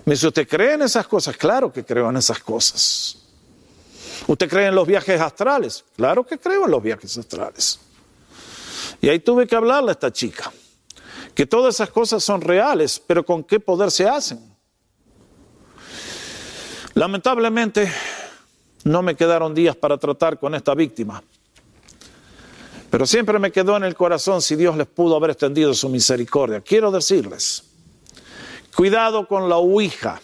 Me 0.04 0.14
dice, 0.14 0.28
¿usted 0.28 0.48
cree 0.48 0.74
en 0.74 0.82
esas 0.82 1.06
cosas? 1.06 1.36
Claro 1.36 1.72
que 1.72 1.84
creo 1.84 2.08
en 2.08 2.16
esas 2.16 2.38
cosas. 2.40 3.18
¿Usted 4.26 4.48
cree 4.48 4.68
en 4.68 4.74
los 4.74 4.86
viajes 4.86 5.20
astrales? 5.20 5.84
Claro 5.96 6.24
que 6.24 6.38
creo 6.38 6.64
en 6.64 6.70
los 6.70 6.82
viajes 6.82 7.16
astrales. 7.18 7.78
Y 9.00 9.08
ahí 9.08 9.20
tuve 9.20 9.46
que 9.46 9.56
hablarle 9.56 9.90
a 9.90 9.92
esta 9.92 10.12
chica, 10.12 10.52
que 11.34 11.46
todas 11.46 11.74
esas 11.74 11.90
cosas 11.90 12.22
son 12.22 12.40
reales, 12.40 13.00
pero 13.06 13.24
¿con 13.24 13.44
qué 13.44 13.60
poder 13.60 13.90
se 13.90 14.08
hacen? 14.08 14.50
Lamentablemente, 16.94 17.90
no 18.84 19.02
me 19.02 19.14
quedaron 19.14 19.54
días 19.54 19.76
para 19.76 19.98
tratar 19.98 20.38
con 20.38 20.54
esta 20.54 20.74
víctima. 20.74 21.22
Pero 22.90 23.06
siempre 23.06 23.38
me 23.38 23.52
quedó 23.52 23.76
en 23.76 23.84
el 23.84 23.94
corazón 23.94 24.42
si 24.42 24.56
Dios 24.56 24.76
les 24.76 24.86
pudo 24.86 25.16
haber 25.16 25.30
extendido 25.30 25.72
su 25.74 25.88
misericordia. 25.88 26.60
Quiero 26.60 26.90
decirles, 26.90 27.62
cuidado 28.74 29.28
con 29.28 29.48
la 29.48 29.56
ouija, 29.56 30.20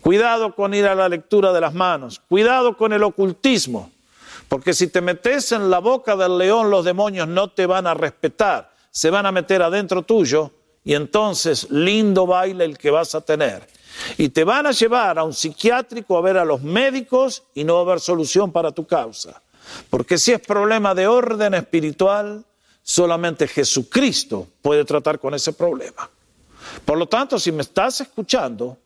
cuidado 0.00 0.54
con 0.54 0.74
ir 0.74 0.86
a 0.86 0.94
la 0.94 1.08
lectura 1.08 1.52
de 1.52 1.60
las 1.60 1.72
manos, 1.72 2.20
cuidado 2.28 2.76
con 2.76 2.92
el 2.92 3.02
ocultismo, 3.02 3.90
porque 4.48 4.74
si 4.74 4.88
te 4.88 5.00
metes 5.00 5.52
en 5.52 5.70
la 5.70 5.78
boca 5.78 6.16
del 6.16 6.36
león 6.36 6.70
los 6.70 6.84
demonios 6.84 7.28
no 7.28 7.50
te 7.50 7.66
van 7.66 7.86
a 7.86 7.94
respetar, 7.94 8.72
se 8.90 9.10
van 9.10 9.26
a 9.26 9.32
meter 9.32 9.62
adentro 9.62 10.02
tuyo 10.02 10.52
y 10.86 10.94
entonces 10.94 11.68
lindo 11.68 12.26
baile 12.26 12.64
el 12.64 12.78
que 12.78 12.92
vas 12.92 13.16
a 13.16 13.20
tener. 13.20 13.66
Y 14.16 14.28
te 14.28 14.44
van 14.44 14.68
a 14.68 14.70
llevar 14.70 15.18
a 15.18 15.24
un 15.24 15.34
psiquiátrico 15.34 16.16
a 16.16 16.20
ver 16.20 16.38
a 16.38 16.44
los 16.44 16.62
médicos 16.62 17.42
y 17.54 17.64
no 17.64 17.74
va 17.74 17.80
a 17.80 17.82
haber 17.82 18.00
solución 18.00 18.52
para 18.52 18.70
tu 18.70 18.86
causa. 18.86 19.42
Porque 19.90 20.16
si 20.16 20.30
es 20.30 20.40
problema 20.40 20.94
de 20.94 21.08
orden 21.08 21.54
espiritual, 21.54 22.44
solamente 22.84 23.48
Jesucristo 23.48 24.46
puede 24.62 24.84
tratar 24.84 25.18
con 25.18 25.34
ese 25.34 25.52
problema. 25.52 26.08
Por 26.84 26.98
lo 26.98 27.06
tanto, 27.08 27.40
si 27.40 27.50
me 27.50 27.62
estás 27.62 28.00
escuchando, 28.02 28.78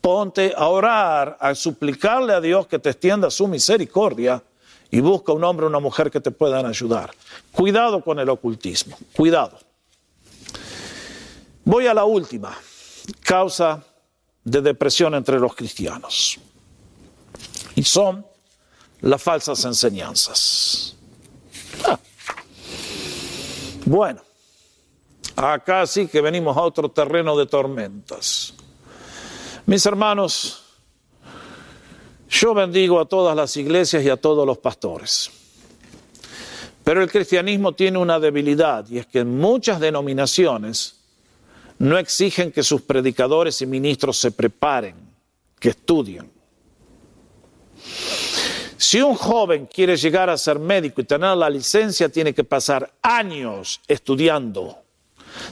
ponte 0.00 0.54
a 0.56 0.68
orar, 0.68 1.36
a 1.38 1.54
suplicarle 1.54 2.32
a 2.32 2.40
Dios 2.40 2.66
que 2.68 2.78
te 2.78 2.88
extienda 2.88 3.30
su 3.30 3.46
misericordia 3.48 4.42
y 4.90 5.00
busca 5.00 5.34
un 5.34 5.44
hombre 5.44 5.66
o 5.66 5.68
una 5.68 5.80
mujer 5.80 6.10
que 6.10 6.20
te 6.20 6.30
puedan 6.30 6.64
ayudar. 6.64 7.10
Cuidado 7.52 8.02
con 8.02 8.18
el 8.18 8.30
ocultismo, 8.30 8.96
cuidado. 9.14 9.58
Voy 11.64 11.86
a 11.86 11.94
la 11.94 12.04
última 12.04 12.56
causa 13.22 13.82
de 14.44 14.60
depresión 14.60 15.14
entre 15.14 15.40
los 15.40 15.54
cristianos. 15.54 16.38
Y 17.74 17.82
son 17.82 18.26
las 19.00 19.22
falsas 19.22 19.64
enseñanzas. 19.64 20.94
Ah. 21.84 21.98
Bueno, 23.86 24.22
acá 25.36 25.86
sí 25.86 26.06
que 26.06 26.20
venimos 26.20 26.56
a 26.56 26.60
otro 26.60 26.90
terreno 26.90 27.36
de 27.36 27.46
tormentas. 27.46 28.54
Mis 29.66 29.84
hermanos, 29.86 30.62
yo 32.28 32.52
bendigo 32.52 33.00
a 33.00 33.06
todas 33.06 33.34
las 33.34 33.56
iglesias 33.56 34.04
y 34.04 34.10
a 34.10 34.16
todos 34.16 34.46
los 34.46 34.58
pastores. 34.58 35.30
Pero 36.82 37.02
el 37.02 37.10
cristianismo 37.10 37.72
tiene 37.72 37.96
una 37.98 38.20
debilidad 38.20 38.86
y 38.88 38.98
es 38.98 39.06
que 39.06 39.20
en 39.20 39.38
muchas 39.38 39.80
denominaciones 39.80 41.03
no 41.78 41.98
exigen 41.98 42.52
que 42.52 42.62
sus 42.62 42.82
predicadores 42.82 43.60
y 43.62 43.66
ministros 43.66 44.18
se 44.18 44.30
preparen, 44.30 44.94
que 45.58 45.70
estudien. 45.70 46.30
Si 48.76 49.00
un 49.00 49.14
joven 49.14 49.66
quiere 49.66 49.96
llegar 49.96 50.28
a 50.30 50.36
ser 50.36 50.58
médico 50.58 51.00
y 51.00 51.04
tener 51.04 51.36
la 51.36 51.48
licencia, 51.48 52.08
tiene 52.08 52.34
que 52.34 52.44
pasar 52.44 52.92
años 53.02 53.80
estudiando. 53.88 54.78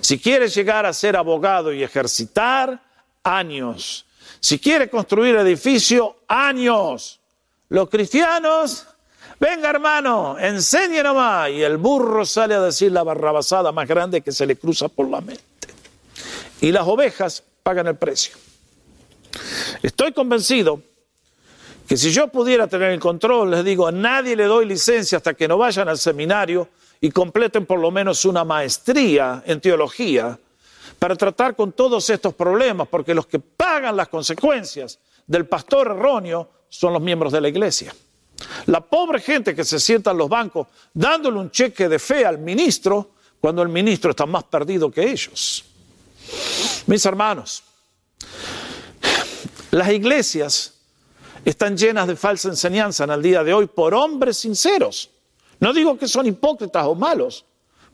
Si 0.01 0.19
quiere 0.19 0.49
llegar 0.49 0.87
a 0.87 0.93
ser 0.93 1.17
abogado 1.17 1.73
y 1.73 1.83
ejercitar, 1.83 2.83
años. 3.23 4.07
Si 4.41 4.59
quiere 4.59 4.89
construir 4.91 5.37
edificio, 5.37 6.17
años. 6.29 7.21
Los 7.69 7.89
cristianos, 7.89 8.87
venga 9.41 9.71
hermano, 9.71 10.39
enseñe 10.39 11.03
nomás. 11.03 11.51
Y 11.51 11.63
el 11.63 11.79
burro 11.79 12.25
sale 12.25 12.55
a 12.55 12.61
decir 12.61 12.93
la 12.93 13.03
barrabasada 13.03 13.73
más 13.73 13.89
grande 13.89 14.21
que 14.21 14.33
se 14.33 14.47
le 14.47 14.57
cruza 14.57 14.89
por 14.89 15.09
la 15.09 15.21
mente. 15.21 15.52
Y 16.63 16.71
las 16.71 16.87
ovejas 16.87 17.43
pagan 17.65 17.89
el 17.89 17.97
precio. 17.97 18.37
Estoy 19.83 20.13
convencido 20.13 20.81
que 21.89 21.97
si 21.97 22.13
yo 22.13 22.29
pudiera 22.29 22.69
tener 22.69 22.93
el 22.93 23.01
control, 23.01 23.51
les 23.51 23.65
digo, 23.65 23.89
a 23.89 23.93
nadie 23.93 24.37
le 24.37 24.45
doy 24.45 24.65
licencia 24.65 25.19
hasta 25.19 25.35
que 25.35 25.49
no 25.49 25.59
vayan 25.59 25.89
al 25.89 25.99
seminario 25.99 26.69
y 27.01 27.11
completen 27.11 27.67
por 27.67 27.81
lo 27.81 27.91
menos 27.91 28.25
una 28.25 28.45
maestría 28.45 29.43
en 29.45 29.61
teología 29.61 30.39
para 31.01 31.17
tratar 31.17 31.57
con 31.57 31.73
todos 31.73 32.09
estos 32.11 32.33
problemas, 32.33 32.87
porque 32.87 33.13
los 33.13 33.27
que 33.27 33.41
pagan 33.41 33.97
las 33.97 34.07
consecuencias 34.07 35.01
del 35.27 35.47
pastor 35.47 35.89
erróneo 35.89 36.49
son 36.69 36.93
los 36.93 37.03
miembros 37.03 37.33
de 37.33 37.41
la 37.41 37.49
iglesia. 37.49 37.93
La 38.67 38.81
pobre 38.81 39.21
gente 39.21 39.53
que 39.53 39.65
se 39.65 39.81
sienta 39.81 40.13
en 40.13 40.19
los 40.19 40.29
bancos 40.29 40.69
dándole 40.95 41.41
un 41.41 41.51
cheque 41.51 41.89
de 41.89 41.99
fe 41.99 42.25
al 42.25 42.39
ministro 42.39 43.15
cuando 43.41 43.63
el 43.63 43.69
ministro 43.69 44.13
está 44.13 44.27
más 44.27 44.45
perdido 44.45 44.93
que 44.93 45.11
ellos. 45.11 45.65
Mis 46.87 47.05
hermanos, 47.07 47.63
las 49.71 49.91
iglesias 49.91 50.75
están 51.45 51.77
llenas 51.77 52.07
de 52.07 52.17
falsa 52.17 52.49
enseñanza 52.49 53.05
en 53.05 53.11
el 53.11 53.23
día 53.23 53.43
de 53.43 53.53
hoy 53.55 53.67
por 53.67 53.95
hombres 53.95 54.39
sinceros. 54.39 55.11
No 55.61 55.73
digo 55.73 55.97
que 55.99 56.09
son 56.09 56.27
hipócritas 56.27 56.87
o 56.87 56.95
malos, 56.95 57.45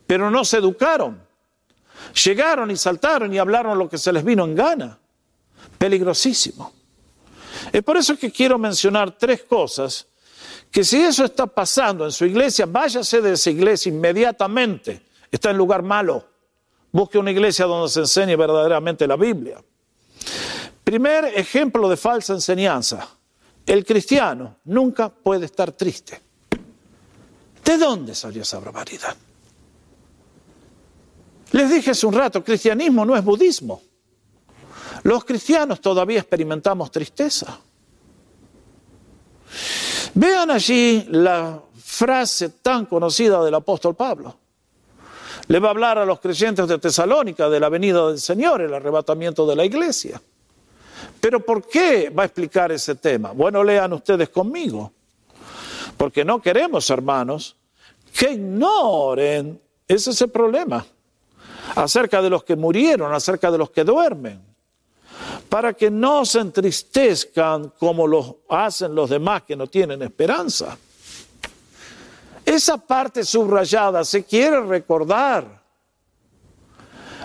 pero 0.06 0.30
no 0.30 0.44
se 0.44 0.58
educaron. 0.58 1.22
Llegaron 2.24 2.70
y 2.70 2.76
saltaron 2.76 3.32
y 3.32 3.38
hablaron 3.38 3.78
lo 3.78 3.88
que 3.88 3.98
se 3.98 4.12
les 4.12 4.24
vino 4.24 4.44
en 4.44 4.54
gana. 4.54 4.98
Peligrosísimo. 5.78 6.72
Es 7.72 7.82
por 7.82 7.96
eso 7.96 8.16
que 8.16 8.30
quiero 8.30 8.58
mencionar 8.58 9.16
tres 9.18 9.42
cosas 9.42 10.06
que 10.70 10.84
si 10.84 11.00
eso 11.00 11.24
está 11.24 11.46
pasando 11.46 12.04
en 12.04 12.12
su 12.12 12.24
iglesia, 12.24 12.66
váyase 12.66 13.20
de 13.20 13.32
esa 13.32 13.50
iglesia 13.50 13.90
inmediatamente. 13.90 15.02
Está 15.30 15.50
en 15.50 15.56
lugar 15.56 15.82
malo. 15.82 16.24
Busque 16.98 17.16
una 17.16 17.30
iglesia 17.30 17.64
donde 17.64 17.88
se 17.88 18.00
enseñe 18.00 18.34
verdaderamente 18.34 19.06
la 19.06 19.14
Biblia. 19.14 19.62
Primer 20.82 21.26
ejemplo 21.26 21.88
de 21.88 21.96
falsa 21.96 22.32
enseñanza 22.32 23.08
el 23.64 23.84
cristiano 23.84 24.56
nunca 24.64 25.08
puede 25.08 25.44
estar 25.44 25.70
triste. 25.70 26.20
¿De 27.64 27.78
dónde 27.78 28.16
salió 28.16 28.42
esa 28.42 28.58
barbaridad? 28.58 29.14
Les 31.52 31.70
dije 31.70 31.92
hace 31.92 32.04
un 32.04 32.14
rato, 32.14 32.42
cristianismo 32.42 33.04
no 33.04 33.14
es 33.14 33.22
budismo. 33.22 33.80
Los 35.04 35.24
cristianos 35.24 35.80
todavía 35.80 36.18
experimentamos 36.18 36.90
tristeza. 36.90 37.60
Vean 40.14 40.50
allí 40.50 41.06
la 41.10 41.62
frase 41.80 42.48
tan 42.48 42.86
conocida 42.86 43.44
del 43.44 43.54
apóstol 43.54 43.94
Pablo. 43.94 44.47
Le 45.48 45.58
va 45.58 45.68
a 45.68 45.70
hablar 45.70 45.98
a 45.98 46.04
los 46.04 46.20
creyentes 46.20 46.68
de 46.68 46.78
Tesalónica 46.78 47.48
de 47.48 47.58
la 47.58 47.70
venida 47.70 48.06
del 48.08 48.20
Señor, 48.20 48.60
el 48.60 48.74
arrebatamiento 48.74 49.46
de 49.46 49.56
la 49.56 49.64
iglesia. 49.64 50.20
Pero 51.20 51.40
¿por 51.40 51.66
qué 51.66 52.10
va 52.10 52.24
a 52.24 52.26
explicar 52.26 52.70
ese 52.70 52.96
tema? 52.96 53.32
Bueno, 53.32 53.64
lean 53.64 53.94
ustedes 53.94 54.28
conmigo. 54.28 54.92
Porque 55.96 56.24
no 56.24 56.40
queremos, 56.40 56.88
hermanos, 56.90 57.56
que 58.12 58.32
ignoren, 58.32 59.60
ese 59.86 60.10
es 60.10 60.20
el 60.20 60.30
problema, 60.30 60.84
acerca 61.74 62.20
de 62.20 62.30
los 62.30 62.44
que 62.44 62.54
murieron, 62.54 63.12
acerca 63.12 63.50
de 63.50 63.58
los 63.58 63.70
que 63.70 63.84
duermen, 63.84 64.40
para 65.48 65.72
que 65.72 65.90
no 65.90 66.26
se 66.26 66.40
entristezcan 66.40 67.72
como 67.78 68.06
lo 68.06 68.40
hacen 68.50 68.94
los 68.94 69.08
demás 69.10 69.42
que 69.42 69.56
no 69.56 69.66
tienen 69.66 70.02
esperanza. 70.02 70.76
Esa 72.48 72.78
parte 72.78 73.24
subrayada 73.24 74.02
se 74.04 74.24
quiere 74.24 74.58
recordar. 74.62 75.62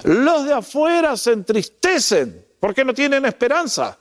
Los 0.04 0.44
de 0.44 0.54
afuera 0.54 1.16
se 1.16 1.32
entristecen 1.32 2.46
porque 2.60 2.84
no 2.84 2.94
tienen 2.94 3.24
esperanza. 3.24 3.98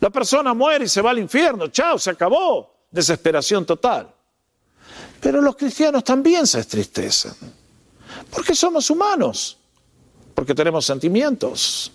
La 0.00 0.08
persona 0.08 0.54
muere 0.54 0.86
y 0.86 0.88
se 0.88 1.02
va 1.02 1.10
al 1.10 1.18
infierno. 1.18 1.68
Chao, 1.68 1.98
se 1.98 2.08
acabó. 2.08 2.86
Desesperación 2.90 3.66
total. 3.66 4.14
Pero 5.20 5.42
los 5.42 5.56
cristianos 5.56 6.02
también 6.02 6.46
se 6.46 6.60
entristecen. 6.60 7.34
Porque 8.30 8.54
somos 8.54 8.88
humanos. 8.88 9.58
Porque 10.34 10.54
tenemos 10.54 10.86
sentimientos. 10.86 11.92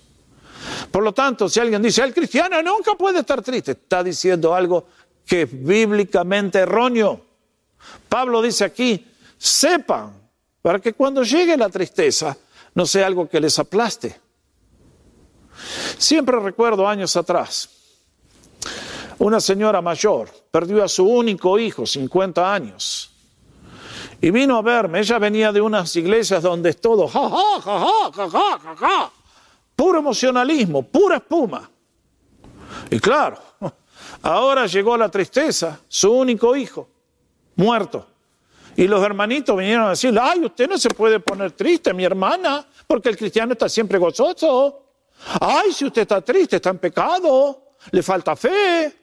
Por 0.91 1.01
lo 1.01 1.15
tanto, 1.15 1.49
si 1.49 1.59
alguien 1.59 1.81
dice, 1.81 2.03
el 2.03 2.13
cristiano 2.13 2.61
nunca 2.61 2.93
puede 2.93 3.21
estar 3.21 3.41
triste, 3.41 3.71
está 3.71 4.03
diciendo 4.03 4.53
algo 4.53 4.85
que 5.25 5.41
es 5.41 5.65
bíblicamente 5.65 6.59
erróneo. 6.59 7.28
Pablo 8.07 8.41
dice 8.41 8.65
aquí, 8.65 9.05
sepan, 9.37 10.13
para 10.61 10.79
que 10.79 10.93
cuando 10.93 11.23
llegue 11.23 11.55
la 11.57 11.69
tristeza 11.69 12.37
no 12.75 12.85
sea 12.85 13.07
algo 13.07 13.27
que 13.27 13.39
les 13.39 13.57
aplaste. 13.59 14.19
Siempre 15.97 16.39
recuerdo 16.39 16.87
años 16.87 17.15
atrás, 17.15 17.69
una 19.17 19.39
señora 19.39 19.81
mayor 19.81 20.29
perdió 20.51 20.83
a 20.83 20.87
su 20.87 21.05
único 21.05 21.59
hijo, 21.59 21.85
50 21.85 22.53
años, 22.53 23.11
y 24.21 24.31
vino 24.31 24.57
a 24.57 24.61
verme. 24.61 24.99
Ella 24.99 25.19
venía 25.19 25.51
de 25.51 25.61
unas 25.61 25.95
iglesias 25.95 26.43
donde 26.43 26.71
es 26.71 26.81
todo, 26.81 27.07
ja, 27.07 27.29
ja, 27.29 27.61
ja, 27.61 28.11
ja, 28.13 28.29
ja, 28.29 28.59
ja, 28.59 28.75
ja, 28.75 29.11
puro 29.75 29.99
emocionalismo, 29.99 30.83
pura 30.83 31.17
espuma. 31.17 31.69
Y 32.89 32.99
claro, 32.99 33.37
ahora 34.21 34.65
llegó 34.67 34.95
la 34.95 35.09
tristeza, 35.09 35.79
su 35.87 36.11
único 36.11 36.55
hijo 36.55 36.87
muerto. 37.59 38.07
Y 38.75 38.87
los 38.87 39.03
hermanitos 39.03 39.57
vinieron 39.57 39.87
a 39.87 39.89
decirle, 39.89 40.21
ay, 40.23 40.45
usted 40.45 40.69
no 40.69 40.77
se 40.77 40.89
puede 40.89 41.19
poner 41.19 41.51
triste, 41.51 41.93
mi 41.93 42.05
hermana, 42.05 42.65
porque 42.87 43.09
el 43.09 43.17
cristiano 43.17 43.51
está 43.51 43.67
siempre 43.67 43.97
gozoso. 43.97 44.85
Ay, 45.41 45.73
si 45.73 45.85
usted 45.85 46.03
está 46.03 46.21
triste, 46.21 46.55
está 46.55 46.69
en 46.69 46.77
pecado, 46.77 47.75
le 47.91 48.01
falta 48.01 48.35
fe. 48.37 48.95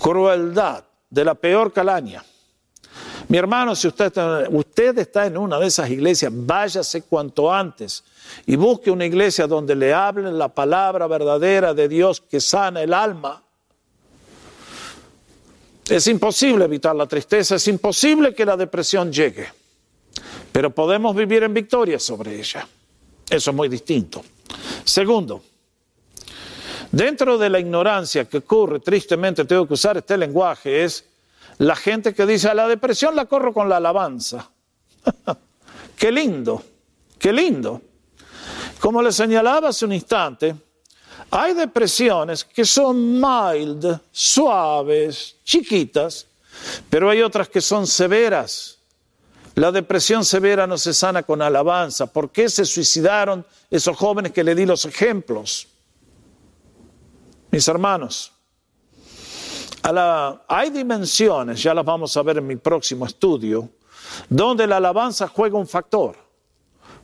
Crueldad 0.00 0.84
de 1.08 1.24
la 1.24 1.34
peor 1.34 1.72
calaña. 1.72 2.24
Mi 3.28 3.38
hermano, 3.38 3.76
si 3.76 3.86
usted 3.86 4.06
está, 4.06 4.44
usted 4.50 4.98
está 4.98 5.26
en 5.26 5.36
una 5.36 5.60
de 5.60 5.66
esas 5.66 5.88
iglesias, 5.90 6.32
váyase 6.34 7.02
cuanto 7.02 7.52
antes 7.52 8.02
y 8.46 8.56
busque 8.56 8.90
una 8.90 9.04
iglesia 9.04 9.46
donde 9.46 9.76
le 9.76 9.94
hablen 9.94 10.38
la 10.38 10.48
palabra 10.48 11.06
verdadera 11.06 11.74
de 11.74 11.88
Dios 11.88 12.20
que 12.20 12.40
sana 12.40 12.82
el 12.82 12.94
alma 12.94 13.44
es 15.88 16.06
imposible 16.06 16.64
evitar 16.64 16.94
la 16.94 17.06
tristeza, 17.06 17.56
es 17.56 17.66
imposible 17.68 18.34
que 18.34 18.44
la 18.44 18.56
depresión 18.56 19.12
llegue, 19.12 19.48
pero 20.52 20.74
podemos 20.74 21.14
vivir 21.16 21.42
en 21.42 21.54
victoria 21.54 21.98
sobre 21.98 22.38
ella. 22.38 22.66
Eso 23.28 23.50
es 23.50 23.56
muy 23.56 23.68
distinto. 23.68 24.22
Segundo, 24.84 25.42
dentro 26.92 27.38
de 27.38 27.50
la 27.50 27.58
ignorancia 27.58 28.26
que 28.26 28.38
ocurre, 28.38 28.80
tristemente 28.80 29.44
tengo 29.44 29.66
que 29.66 29.74
usar 29.74 29.96
este 29.96 30.16
lenguaje, 30.16 30.84
es 30.84 31.04
la 31.58 31.76
gente 31.76 32.14
que 32.14 32.26
dice, 32.26 32.48
a 32.48 32.54
la 32.54 32.68
depresión 32.68 33.16
la 33.16 33.26
corro 33.26 33.52
con 33.52 33.68
la 33.68 33.78
alabanza. 33.78 34.50
qué 35.96 36.12
lindo, 36.12 36.62
qué 37.18 37.32
lindo. 37.32 37.82
Como 38.80 39.02
le 39.02 39.10
señalaba 39.10 39.68
hace 39.70 39.84
un 39.84 39.92
instante, 39.92 40.54
hay 41.30 41.54
depresiones 41.54 42.44
que 42.44 42.64
son 42.64 43.20
mild, 43.20 44.00
suaves, 44.10 45.36
chiquitas, 45.44 46.26
pero 46.88 47.10
hay 47.10 47.22
otras 47.22 47.48
que 47.48 47.60
son 47.60 47.86
severas. 47.86 48.78
La 49.54 49.72
depresión 49.72 50.24
severa 50.24 50.66
no 50.66 50.78
se 50.78 50.94
sana 50.94 51.22
con 51.22 51.42
alabanza. 51.42 52.06
¿Por 52.06 52.30
qué 52.30 52.48
se 52.48 52.64
suicidaron 52.64 53.44
esos 53.70 53.96
jóvenes 53.96 54.32
que 54.32 54.44
le 54.44 54.54
di 54.54 54.64
los 54.64 54.84
ejemplos? 54.84 55.66
Mis 57.50 57.66
hermanos, 57.66 58.32
hay 60.48 60.70
dimensiones, 60.70 61.62
ya 61.62 61.74
las 61.74 61.84
vamos 61.84 62.16
a 62.16 62.22
ver 62.22 62.38
en 62.38 62.46
mi 62.46 62.56
próximo 62.56 63.06
estudio, 63.06 63.68
donde 64.28 64.66
la 64.66 64.76
alabanza 64.76 65.28
juega 65.28 65.58
un 65.58 65.66
factor. 65.66 66.16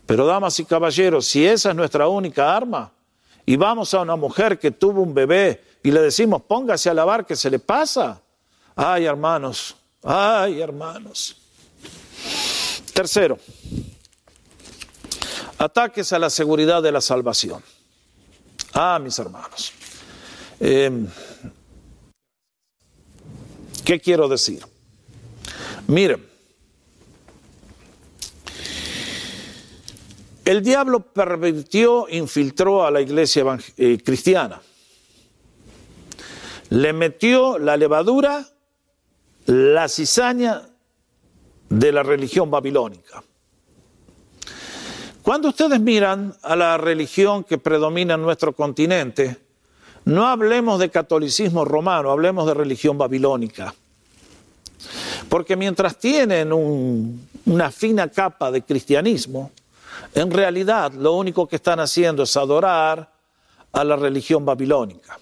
Pero 0.06 0.26
damas 0.26 0.58
y 0.60 0.64
caballeros, 0.64 1.26
si 1.26 1.46
esa 1.46 1.70
es 1.70 1.76
nuestra 1.76 2.08
única 2.08 2.54
arma, 2.54 2.92
y 3.46 3.56
vamos 3.56 3.92
a 3.94 4.00
una 4.00 4.16
mujer 4.16 4.58
que 4.58 4.70
tuvo 4.70 5.02
un 5.02 5.14
bebé 5.14 5.62
y 5.82 5.90
le 5.90 6.00
decimos, 6.00 6.42
póngase 6.42 6.88
a 6.88 6.94
lavar, 6.94 7.26
que 7.26 7.36
se 7.36 7.50
le 7.50 7.58
pasa. 7.58 8.22
Ay, 8.74 9.04
hermanos, 9.04 9.76
ay, 10.02 10.60
hermanos. 10.60 11.36
Tercero, 12.94 13.38
ataques 15.58 16.12
a 16.12 16.18
la 16.18 16.30
seguridad 16.30 16.82
de 16.82 16.92
la 16.92 17.00
salvación. 17.00 17.62
Ah, 18.72 18.98
mis 19.00 19.18
hermanos. 19.18 19.72
Em, 20.58 21.06
¿Qué 23.84 24.00
quiero 24.00 24.28
decir? 24.28 24.64
Miren, 25.86 26.26
El 30.44 30.62
diablo 30.62 31.00
pervirtió, 31.00 32.06
infiltró 32.10 32.84
a 32.84 32.90
la 32.90 33.00
iglesia 33.00 33.44
eh, 33.78 33.98
cristiana. 34.04 34.60
Le 36.68 36.92
metió 36.92 37.58
la 37.58 37.76
levadura, 37.76 38.46
la 39.46 39.88
cizaña 39.88 40.62
de 41.70 41.92
la 41.92 42.02
religión 42.02 42.50
babilónica. 42.50 43.22
Cuando 45.22 45.48
ustedes 45.48 45.80
miran 45.80 46.34
a 46.42 46.54
la 46.54 46.76
religión 46.76 47.44
que 47.44 47.56
predomina 47.56 48.14
en 48.14 48.22
nuestro 48.22 48.52
continente, 48.52 49.38
no 50.04 50.26
hablemos 50.26 50.78
de 50.78 50.90
catolicismo 50.90 51.64
romano, 51.64 52.10
hablemos 52.10 52.46
de 52.46 52.52
religión 52.52 52.98
babilónica. 52.98 53.74
Porque 55.30 55.56
mientras 55.56 55.98
tienen 55.98 56.52
una 56.52 57.70
fina 57.70 58.08
capa 58.08 58.50
de 58.50 58.62
cristianismo, 58.62 59.50
en 60.14 60.30
realidad, 60.30 60.92
lo 60.92 61.12
único 61.14 61.46
que 61.46 61.56
están 61.56 61.80
haciendo 61.80 62.22
es 62.22 62.36
adorar 62.36 63.12
a 63.72 63.84
la 63.84 63.96
religión 63.96 64.44
babilónica. 64.44 65.18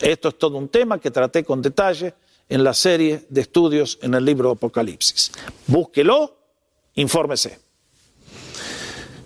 Esto 0.00 0.28
es 0.28 0.38
todo 0.38 0.56
un 0.58 0.68
tema 0.68 0.98
que 0.98 1.10
traté 1.10 1.44
con 1.44 1.62
detalle 1.62 2.14
en 2.48 2.62
la 2.62 2.74
serie 2.74 3.26
de 3.28 3.40
estudios 3.40 3.98
en 4.02 4.14
el 4.14 4.24
libro 4.24 4.52
Apocalipsis. 4.52 5.32
Búsquelo, 5.66 6.36
infórmese. 6.94 7.58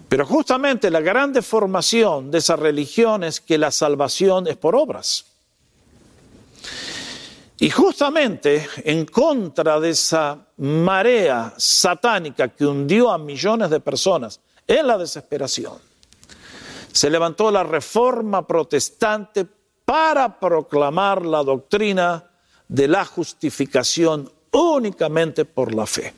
Pero 0.09 0.27
justamente 0.27 0.91
la 0.91 1.01
gran 1.01 1.33
deformación 1.33 2.31
de 2.31 2.39
esa 2.39 2.57
religión 2.57 3.23
es 3.23 3.41
que 3.41 3.59
la 3.59 3.71
salvación 3.71 4.49
es 4.49 4.57
por 4.57 4.75
obras. 4.75 5.27
Y 7.59 7.71
justamente 7.71 8.67
en 8.85 9.05
contra 9.05 9.79
de 9.79 9.91
esa 9.91 10.47
marea 10.57 11.53
satánica 11.59 12.49
que 12.49 12.67
hundió 12.67 13.13
a 13.13 13.19
millones 13.19 13.71
de 13.71 13.81
personas 13.81 14.41
en 14.71 14.87
la 14.87 14.97
desesperación. 14.97 15.79
Se 16.93 17.11
levantó 17.11 17.51
la 17.51 17.65
reforma 17.65 18.47
protestante 18.47 19.45
para 19.85 20.39
proclamar 20.39 21.27
la 21.27 21.43
doctrina 21.43 22.31
de 22.69 22.87
la 22.87 23.05
justificación 23.05 24.31
únicamente 24.53 25.45
por 25.45 25.75
la 25.75 25.87
fe. 25.87 26.15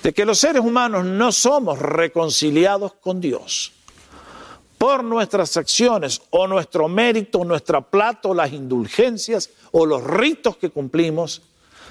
De 0.00 0.12
que 0.12 0.24
los 0.24 0.38
seres 0.38 0.62
humanos 0.62 1.04
no 1.04 1.32
somos 1.32 1.78
reconciliados 1.80 2.94
con 2.94 3.20
Dios 3.20 3.72
por 4.78 5.02
nuestras 5.02 5.56
acciones 5.56 6.22
o 6.30 6.46
nuestro 6.46 6.86
mérito, 6.86 7.44
nuestra 7.44 7.80
plata 7.80 8.28
o 8.28 8.34
las 8.34 8.52
indulgencias 8.52 9.50
o 9.72 9.86
los 9.86 10.04
ritos 10.04 10.56
que 10.56 10.70
cumplimos, 10.70 11.42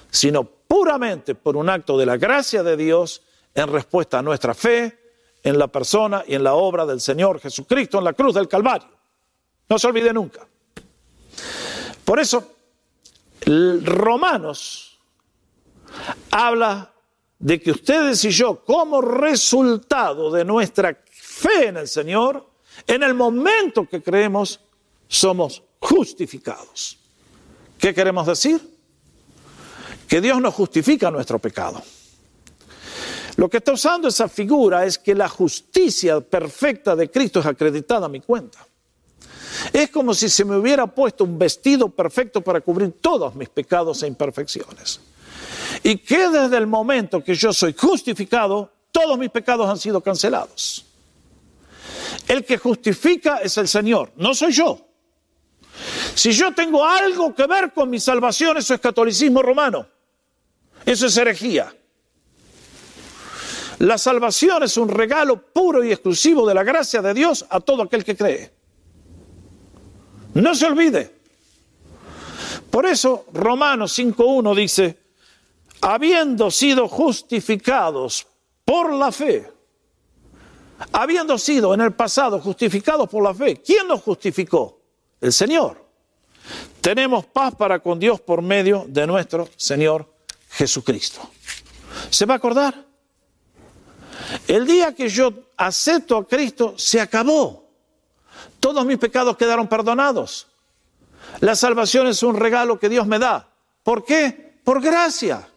sino 0.09 0.45
puramente 0.45 1.35
por 1.35 1.57
un 1.57 1.69
acto 1.69 1.97
de 1.97 2.05
la 2.05 2.15
gracia 2.15 2.63
de 2.63 2.77
Dios 2.77 3.23
en 3.55 3.71
respuesta 3.71 4.19
a 4.19 4.21
nuestra 4.21 4.53
fe 4.53 4.99
en 5.41 5.57
la 5.57 5.67
persona 5.67 6.23
y 6.27 6.35
en 6.35 6.43
la 6.43 6.55
obra 6.55 6.85
del 6.85 6.99
Señor 6.99 7.39
Jesucristo 7.39 7.99
en 7.99 8.03
la 8.03 8.13
cruz 8.13 8.35
del 8.35 8.47
Calvario. 8.47 8.89
No 9.69 9.79
se 9.79 9.87
olvide 9.87 10.11
nunca. 10.13 10.45
Por 12.03 12.19
eso, 12.19 12.51
Romanos 13.45 14.99
habla 16.31 16.91
de 17.39 17.61
que 17.61 17.71
ustedes 17.71 18.23
y 18.25 18.31
yo, 18.31 18.63
como 18.65 19.01
resultado 19.01 20.31
de 20.31 20.43
nuestra 20.43 20.97
fe 21.11 21.67
en 21.67 21.77
el 21.77 21.87
Señor, 21.87 22.49
en 22.87 23.03
el 23.03 23.13
momento 23.13 23.87
que 23.87 24.01
creemos, 24.01 24.59
somos 25.07 25.63
justificados. 25.79 26.97
¿Qué 27.77 27.93
queremos 27.93 28.25
decir? 28.25 28.59
Que 30.07 30.21
Dios 30.21 30.41
nos 30.41 30.53
justifica 30.53 31.11
nuestro 31.11 31.39
pecado. 31.39 31.81
Lo 33.37 33.49
que 33.49 33.57
está 33.57 33.73
usando 33.73 34.07
esa 34.07 34.29
figura 34.29 34.85
es 34.85 34.97
que 34.97 35.13
la 35.13 35.27
justicia 35.27 36.21
perfecta 36.21 36.95
de 36.95 37.11
Cristo 37.11 37.39
es 37.41 37.45
acreditada 37.45 38.05
a 38.05 38.09
mi 38.09 38.21
cuenta. 38.21 38.65
Es 39.73 39.89
como 39.89 40.13
si 40.13 40.29
se 40.29 40.45
me 40.45 40.55
hubiera 40.55 40.87
puesto 40.87 41.23
un 41.23 41.37
vestido 41.37 41.89
perfecto 41.89 42.41
para 42.41 42.61
cubrir 42.61 42.93
todos 43.01 43.35
mis 43.35 43.49
pecados 43.49 44.03
e 44.03 44.07
imperfecciones. 44.07 44.99
Y 45.83 45.97
que 45.97 46.29
desde 46.29 46.57
el 46.57 46.67
momento 46.67 47.23
que 47.23 47.35
yo 47.35 47.51
soy 47.51 47.73
justificado, 47.73 48.71
todos 48.91 49.17
mis 49.17 49.29
pecados 49.29 49.69
han 49.69 49.77
sido 49.77 50.01
cancelados. 50.01 50.85
El 52.27 52.45
que 52.45 52.57
justifica 52.57 53.37
es 53.37 53.57
el 53.57 53.67
Señor, 53.67 54.11
no 54.15 54.33
soy 54.33 54.53
yo. 54.53 54.79
Si 56.13 56.31
yo 56.31 56.53
tengo 56.53 56.85
algo 56.85 57.35
que 57.35 57.45
ver 57.45 57.73
con 57.73 57.89
mi 57.89 57.99
salvación, 57.99 58.57
eso 58.57 58.73
es 58.73 58.79
catolicismo 58.79 59.41
romano. 59.41 59.85
Eso 60.85 61.07
es 61.07 61.17
herejía. 61.17 61.73
La 63.79 63.97
salvación 63.97 64.63
es 64.63 64.77
un 64.77 64.89
regalo 64.89 65.41
puro 65.41 65.83
y 65.83 65.91
exclusivo 65.91 66.47
de 66.47 66.53
la 66.53 66.63
gracia 66.63 67.01
de 67.01 67.13
Dios 67.13 67.45
a 67.49 67.59
todo 67.59 67.83
aquel 67.83 68.03
que 68.03 68.15
cree. 68.15 68.51
No 70.35 70.55
se 70.55 70.65
olvide. 70.65 71.15
Por 72.69 72.85
eso 72.85 73.25
Romanos 73.33 73.97
5.1 73.97 74.55
dice, 74.55 74.97
habiendo 75.81 76.51
sido 76.51 76.87
justificados 76.87 78.27
por 78.63 78.93
la 78.93 79.11
fe, 79.11 79.51
habiendo 80.91 81.37
sido 81.37 81.73
en 81.73 81.81
el 81.81 81.93
pasado 81.93 82.39
justificados 82.39 83.09
por 83.09 83.23
la 83.23 83.33
fe, 83.33 83.61
¿quién 83.61 83.87
nos 83.87 84.01
justificó? 84.01 84.81
El 85.21 85.31
Señor. 85.31 85.85
Tenemos 86.81 87.25
paz 87.25 87.55
para 87.55 87.79
con 87.79 87.99
Dios 87.99 88.21
por 88.21 88.41
medio 88.41 88.85
de 88.87 89.07
nuestro 89.07 89.49
Señor 89.55 90.13
Jesucristo. 90.49 91.21
¿Se 92.09 92.25
va 92.25 92.35
a 92.35 92.37
acordar? 92.37 92.84
El 94.47 94.65
día 94.65 94.93
que 94.93 95.09
yo 95.09 95.33
acepto 95.57 96.17
a 96.17 96.27
Cristo, 96.27 96.75
se 96.77 97.01
acabó. 97.01 97.65
Todos 98.59 98.85
mis 98.85 98.97
pecados 98.97 99.37
quedaron 99.37 99.67
perdonados. 99.67 100.47
La 101.41 101.55
salvación 101.55 102.07
es 102.07 102.23
un 102.23 102.35
regalo 102.35 102.79
que 102.79 102.89
Dios 102.89 103.07
me 103.07 103.19
da. 103.19 103.47
¿Por 103.83 104.03
qué? 104.03 104.59
Por 104.63 104.81
gracia, 104.81 105.47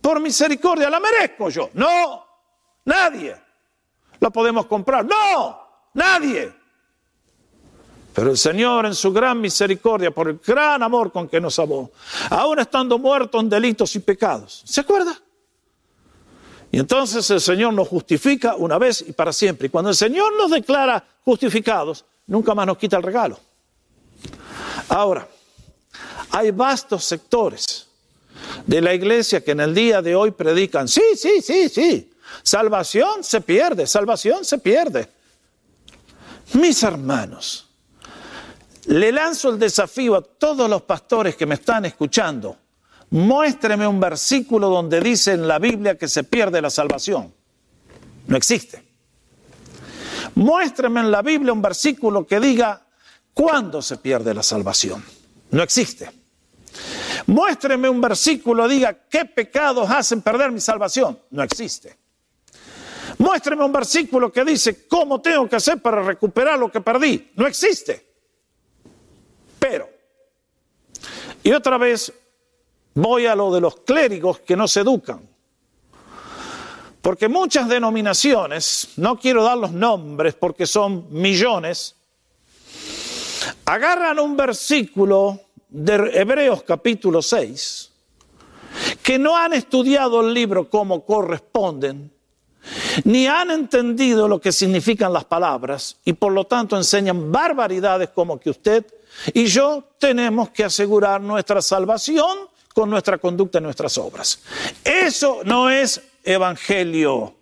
por 0.00 0.20
misericordia. 0.20 0.88
¿La 0.88 1.00
merezco 1.00 1.50
yo? 1.50 1.70
No, 1.74 2.24
nadie. 2.84 3.36
¿La 4.20 4.30
podemos 4.30 4.66
comprar? 4.66 5.04
No, 5.04 5.60
nadie. 5.94 6.52
Pero 8.14 8.30
el 8.30 8.38
Señor 8.38 8.86
en 8.86 8.94
su 8.94 9.12
gran 9.12 9.40
misericordia, 9.40 10.10
por 10.10 10.28
el 10.28 10.40
gran 10.44 10.82
amor 10.82 11.12
con 11.12 11.28
que 11.28 11.40
nos 11.40 11.58
amó, 11.58 11.90
aún 12.30 12.58
estando 12.58 12.98
muertos 12.98 13.40
en 13.40 13.48
delitos 13.48 13.94
y 13.94 14.00
pecados, 14.00 14.62
¿se 14.64 14.80
acuerda? 14.80 15.16
Y 16.72 16.78
entonces 16.78 17.28
el 17.30 17.40
Señor 17.40 17.74
nos 17.74 17.88
justifica 17.88 18.54
una 18.54 18.78
vez 18.78 19.04
y 19.06 19.12
para 19.12 19.32
siempre. 19.32 19.66
Y 19.66 19.70
cuando 19.70 19.90
el 19.90 19.96
Señor 19.96 20.36
nos 20.36 20.50
declara 20.50 21.04
justificados, 21.24 22.04
nunca 22.26 22.54
más 22.54 22.66
nos 22.66 22.78
quita 22.78 22.96
el 22.96 23.02
regalo. 23.02 23.38
Ahora, 24.88 25.26
hay 26.30 26.52
vastos 26.52 27.04
sectores 27.04 27.86
de 28.66 28.80
la 28.80 28.94
iglesia 28.94 29.42
que 29.42 29.50
en 29.50 29.60
el 29.60 29.74
día 29.74 30.00
de 30.00 30.14
hoy 30.14 30.30
predican, 30.30 30.86
sí, 30.86 31.02
sí, 31.16 31.42
sí, 31.42 31.68
sí, 31.68 32.12
salvación 32.42 33.24
se 33.24 33.40
pierde, 33.40 33.86
salvación 33.86 34.44
se 34.44 34.58
pierde. 34.58 35.08
Mis 36.54 36.82
hermanos, 36.82 37.68
le 38.86 39.12
lanzo 39.12 39.50
el 39.50 39.58
desafío 39.58 40.16
a 40.16 40.22
todos 40.22 40.68
los 40.70 40.82
pastores 40.82 41.36
que 41.36 41.46
me 41.46 41.56
están 41.56 41.84
escuchando 41.84 42.56
muéstreme 43.10 43.86
un 43.86 44.00
versículo 44.00 44.68
donde 44.68 45.00
dice 45.00 45.32
en 45.32 45.46
la 45.46 45.58
Biblia 45.58 45.96
que 45.96 46.08
se 46.08 46.24
pierde 46.24 46.62
la 46.62 46.70
salvación. 46.70 47.32
No 48.26 48.36
existe. 48.36 48.82
Muéstreme 50.34 51.00
en 51.00 51.10
la 51.10 51.22
Biblia 51.22 51.52
un 51.52 51.62
versículo 51.62 52.26
que 52.26 52.40
diga 52.40 52.86
cuándo 53.34 53.82
se 53.82 53.96
pierde 53.96 54.34
la 54.34 54.42
salvación. 54.42 55.04
No 55.50 55.62
existe. 55.62 56.10
Muéstreme 57.26 57.88
un 57.88 58.00
versículo 58.00 58.64
que 58.64 58.74
diga 58.74 58.94
qué 59.08 59.24
pecados 59.24 59.90
hacen 59.90 60.22
perder 60.22 60.52
mi 60.52 60.60
salvación. 60.60 61.18
No 61.30 61.42
existe. 61.42 61.96
Muéstreme 63.18 63.64
un 63.64 63.72
versículo 63.72 64.32
que 64.32 64.44
dice 64.44 64.86
cómo 64.86 65.20
tengo 65.20 65.48
que 65.48 65.56
hacer 65.56 65.82
para 65.82 66.02
recuperar 66.02 66.58
lo 66.58 66.70
que 66.70 66.80
perdí. 66.80 67.32
No 67.36 67.46
existe. 67.46 68.06
Pero, 69.58 69.90
y 71.42 71.52
otra 71.52 71.76
vez 71.76 72.12
Voy 72.94 73.26
a 73.26 73.34
lo 73.34 73.52
de 73.52 73.60
los 73.60 73.76
clérigos 73.80 74.40
que 74.40 74.56
no 74.56 74.66
se 74.66 74.80
educan. 74.80 75.28
Porque 77.00 77.28
muchas 77.28 77.68
denominaciones, 77.68 78.88
no 78.96 79.18
quiero 79.18 79.42
dar 79.42 79.56
los 79.56 79.72
nombres 79.72 80.34
porque 80.34 80.66
son 80.66 81.06
millones, 81.10 81.96
agarran 83.64 84.18
un 84.18 84.36
versículo 84.36 85.40
de 85.68 86.10
Hebreos 86.14 86.62
capítulo 86.64 87.22
6, 87.22 87.90
que 89.02 89.18
no 89.18 89.36
han 89.36 89.54
estudiado 89.54 90.20
el 90.20 90.34
libro 90.34 90.68
como 90.68 91.04
corresponden, 91.06 92.12
ni 93.04 93.26
han 93.26 93.50
entendido 93.50 94.28
lo 94.28 94.40
que 94.40 94.52
significan 94.52 95.12
las 95.12 95.24
palabras 95.24 95.96
y 96.04 96.12
por 96.12 96.32
lo 96.32 96.44
tanto 96.44 96.76
enseñan 96.76 97.32
barbaridades 97.32 98.10
como 98.10 98.38
que 98.38 98.50
usted 98.50 98.84
y 99.32 99.46
yo 99.46 99.84
tenemos 99.98 100.50
que 100.50 100.64
asegurar 100.64 101.20
nuestra 101.22 101.62
salvación 101.62 102.50
nuestra 102.88 103.18
conducta 103.18 103.58
y 103.58 103.62
nuestras 103.62 103.96
obras. 103.98 104.40
Eso 104.84 105.40
no 105.44 105.70
es 105.70 106.00
evangelio. 106.24 107.34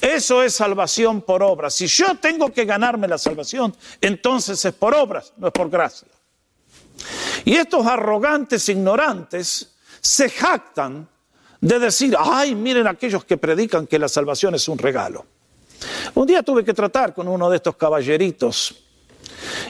Eso 0.00 0.42
es 0.42 0.54
salvación 0.54 1.22
por 1.22 1.42
obras. 1.42 1.74
Si 1.74 1.86
yo 1.86 2.16
tengo 2.16 2.52
que 2.52 2.64
ganarme 2.64 3.08
la 3.08 3.18
salvación, 3.18 3.74
entonces 4.00 4.64
es 4.64 4.74
por 4.74 4.94
obras, 4.94 5.32
no 5.36 5.46
es 5.48 5.52
por 5.52 5.70
gracia. 5.70 6.08
Y 7.44 7.54
estos 7.54 7.86
arrogantes 7.86 8.68
ignorantes 8.68 9.74
se 10.00 10.28
jactan 10.28 11.08
de 11.60 11.78
decir, 11.78 12.16
ay, 12.18 12.54
miren 12.54 12.86
aquellos 12.86 13.24
que 13.24 13.36
predican 13.36 13.86
que 13.86 13.98
la 13.98 14.08
salvación 14.08 14.54
es 14.54 14.68
un 14.68 14.78
regalo. 14.78 15.26
Un 16.14 16.26
día 16.26 16.42
tuve 16.42 16.64
que 16.64 16.74
tratar 16.74 17.14
con 17.14 17.28
uno 17.28 17.50
de 17.50 17.56
estos 17.56 17.76
caballeritos 17.76 18.74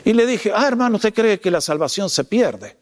y 0.04 0.12
le 0.12 0.26
dije, 0.26 0.52
ah, 0.54 0.66
hermano, 0.66 0.96
¿usted 0.96 1.12
cree 1.12 1.40
que 1.40 1.50
la 1.50 1.60
salvación 1.60 2.08
se 2.10 2.24
pierde? 2.24 2.76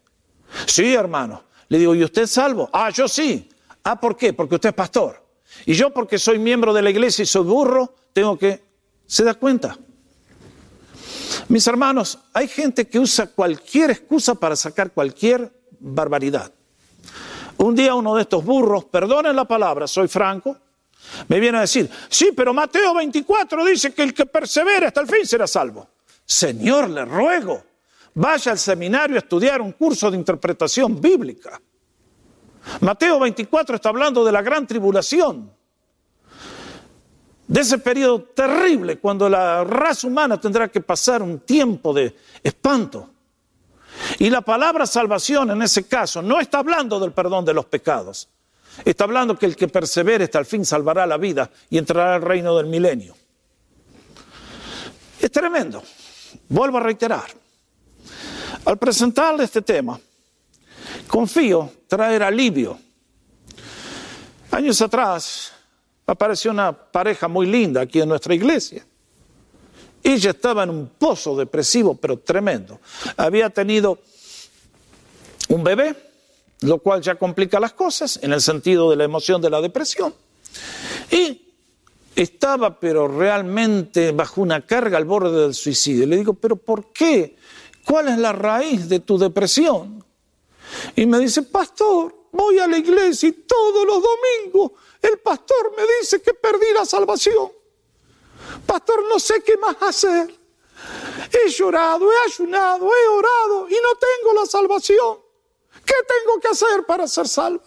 Sí, 0.66 0.95
hermano. 0.95 1.45
Le 1.75 1.81
digo, 1.81 1.93
¿y 1.93 2.05
usted 2.05 2.22
es 2.22 2.31
salvo? 2.31 2.70
Ah, 2.72 2.91
yo 2.91 3.09
sí. 3.09 3.49
Ah, 3.83 3.99
¿por 3.99 4.16
qué? 4.16 4.33
Porque 4.33 4.55
usted 4.55 4.68
es 4.68 4.75
pastor. 4.77 5.20
Y 5.66 5.75
yo 5.75 5.93
porque 5.93 6.20
soy 6.20 6.39
miembro 6.39 6.72
de 6.72 6.81
la 6.81 6.91
iglesia 6.91 7.25
y 7.25 7.27
soy 7.27 7.43
burro, 7.43 7.93
tengo 8.12 8.39
que... 8.39 8.62
¿Se 9.07 9.25
da 9.25 9.35
cuenta? 9.35 9.77
Mis 11.49 11.66
hermanos, 11.66 12.20
hay 12.33 12.47
gente 12.47 12.87
que 12.87 13.01
usa 13.01 13.27
cualquier 13.27 13.91
excusa 13.91 14.37
para 14.37 14.55
sacar 14.55 14.93
cualquier 14.93 15.53
barbaridad. 15.81 16.53
Un 17.57 17.75
día 17.75 17.97
uno 17.97 18.14
de 18.14 18.22
estos 18.22 18.45
burros, 18.45 18.85
perdonen 18.85 19.35
la 19.35 19.45
palabra, 19.45 19.89
soy 19.89 20.07
franco, 20.07 20.57
me 21.27 21.41
viene 21.41 21.59
a 21.59 21.62
decir, 21.62 21.91
sí, 22.09 22.31
pero 22.37 22.55
Mateo 22.55 22.95
24 22.95 23.64
dice 23.64 23.93
que 23.93 24.05
el 24.05 24.14
que 24.14 24.27
persevera 24.27 24.87
hasta 24.87 25.01
el 25.01 25.09
fin 25.09 25.27
será 25.27 25.49
salvo. 25.49 25.89
Señor, 26.25 26.89
le 26.91 27.05
ruego, 27.05 27.64
vaya 28.15 28.53
al 28.53 28.59
seminario 28.59 29.17
a 29.17 29.19
estudiar 29.19 29.61
un 29.61 29.73
curso 29.73 30.11
de 30.11 30.17
interpretación 30.17 31.01
bíblica. 31.01 31.61
Mateo 32.81 33.21
24 33.21 33.77
está 33.77 33.89
hablando 33.91 34.25
de 34.25 34.33
la 34.33 34.43
gran 34.43 34.67
tribulación, 34.67 35.53
de 37.47 37.61
ese 37.61 37.79
periodo 37.79 38.23
terrible 38.23 38.99
cuando 38.99 39.29
la 39.29 39.65
raza 39.65 40.07
humana 40.07 40.41
tendrá 40.41 40.69
que 40.69 40.81
pasar 40.81 41.23
un 41.23 41.41
tiempo 41.41 41.93
de 41.93 42.17
espanto. 42.43 43.11
Y 44.19 44.31
la 44.31 44.41
palabra 44.41 44.87
salvación 44.87 45.51
en 45.51 45.62
ese 45.62 45.87
caso 45.87 46.23
no 46.23 46.41
está 46.41 46.59
hablando 46.59 46.99
del 46.99 47.12
perdón 47.12 47.45
de 47.45 47.55
los 47.55 47.67
pecados, 47.67 48.29
está 48.85 49.05
hablando 49.05 49.39
que 49.39 49.47
el 49.47 49.57
que 49.57 49.69
persevere 49.69 50.25
hasta 50.25 50.39
el 50.39 50.47
fin 50.47 50.65
salvará 50.65 51.07
la 51.07 51.17
vida 51.17 51.51
y 51.69 51.79
entrará 51.79 52.17
al 52.17 52.23
reino 52.23 52.57
del 52.57 52.67
milenio. 52.67 53.15
Es 55.21 55.31
tremendo. 55.31 55.83
vuelvo 56.49 56.79
a 56.79 56.81
reiterar, 56.81 57.25
al 58.65 58.79
presentarle 58.79 59.45
este 59.45 59.62
tema, 59.62 60.01
confío 61.07 61.71
traer 61.87 62.23
alivio. 62.23 62.79
Años 64.51 64.81
atrás 64.81 65.53
apareció 66.07 66.51
una 66.51 66.73
pareja 66.73 67.29
muy 67.29 67.47
linda 67.47 67.81
aquí 67.83 68.01
en 68.01 68.09
nuestra 68.09 68.35
iglesia. 68.35 68.85
Ella 70.03 70.31
estaba 70.31 70.65
en 70.65 70.71
un 70.71 70.89
pozo 70.99 71.35
depresivo, 71.35 71.95
pero 71.95 72.19
tremendo. 72.19 72.81
Había 73.17 73.49
tenido 73.51 73.99
un 75.49 75.65
bebé, 75.65 75.97
lo 76.61 76.79
cual 76.79 77.01
ya 77.01 77.15
complica 77.15 77.59
las 77.59 77.73
cosas 77.73 78.19
en 78.23 78.33
el 78.33 78.41
sentido 78.41 78.91
de 78.91 78.97
la 78.97 79.05
emoción 79.05 79.41
de 79.41 79.51
la 79.51 79.61
depresión. 79.61 80.15
Y 81.11 81.45
estaba, 82.15 82.79
pero 82.79 83.09
realmente 83.09 84.12
bajo 84.12 84.41
una 84.41 84.61
carga 84.61 84.99
al 84.99 85.05
borde 85.05 85.41
del 85.41 85.55
suicidio. 85.55 86.07
Le 86.07 86.17
digo, 86.17 86.35
pero 86.35 86.57
¿por 86.57 86.93
qué? 86.93 87.37
¿Cuál 87.87 88.09
es 88.09 88.18
la 88.18 88.32
raíz 88.32 88.89
de 88.89 89.01
tu 89.01 89.18
depresión? 89.18 90.05
Y 90.97 91.07
me 91.07 91.18
dice, 91.18 91.43
pastor, 91.43 92.14
voy 92.32 92.59
a 92.59 92.66
la 92.66 92.78
iglesia 92.78 93.28
y 93.28 93.32
todos 93.32 93.87
los 93.87 94.03
domingos 94.03 94.72
el 95.03 95.18
pastor 95.18 95.74
me 95.76 95.82
dice 96.01 96.22
que 96.22 96.32
perdí 96.32 96.72
la 96.74 96.87
salvación. 96.87 97.53
Pastor, 98.66 99.05
no 99.07 99.18
sé 99.18 99.43
qué 99.43 99.57
más 99.59 99.76
hacer. 99.80 100.35
He 101.30 101.51
llorado, 101.51 102.11
he 102.11 102.16
ayunado, 102.26 102.91
he 102.91 103.09
orado 103.09 103.68
y 103.68 103.74
no 103.74 103.99
tengo 103.99 104.35
la 104.35 104.47
salvación. 104.47 105.18
¿Qué 105.85 105.95
tengo 106.09 106.41
que 106.41 106.49
hacer 106.49 106.87
para 106.87 107.07
ser 107.07 107.28
salva? 107.28 107.64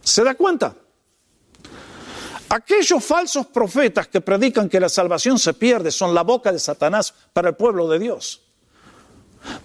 ¿Se 0.00 0.24
da 0.24 0.34
cuenta? 0.34 0.74
Aquellos 2.56 3.04
falsos 3.04 3.48
profetas 3.48 4.08
que 4.08 4.22
predican 4.22 4.66
que 4.66 4.80
la 4.80 4.88
salvación 4.88 5.38
se 5.38 5.52
pierde 5.52 5.90
son 5.90 6.14
la 6.14 6.22
boca 6.22 6.50
de 6.50 6.58
Satanás 6.58 7.12
para 7.30 7.50
el 7.50 7.54
pueblo 7.54 7.86
de 7.86 7.98
Dios. 7.98 8.40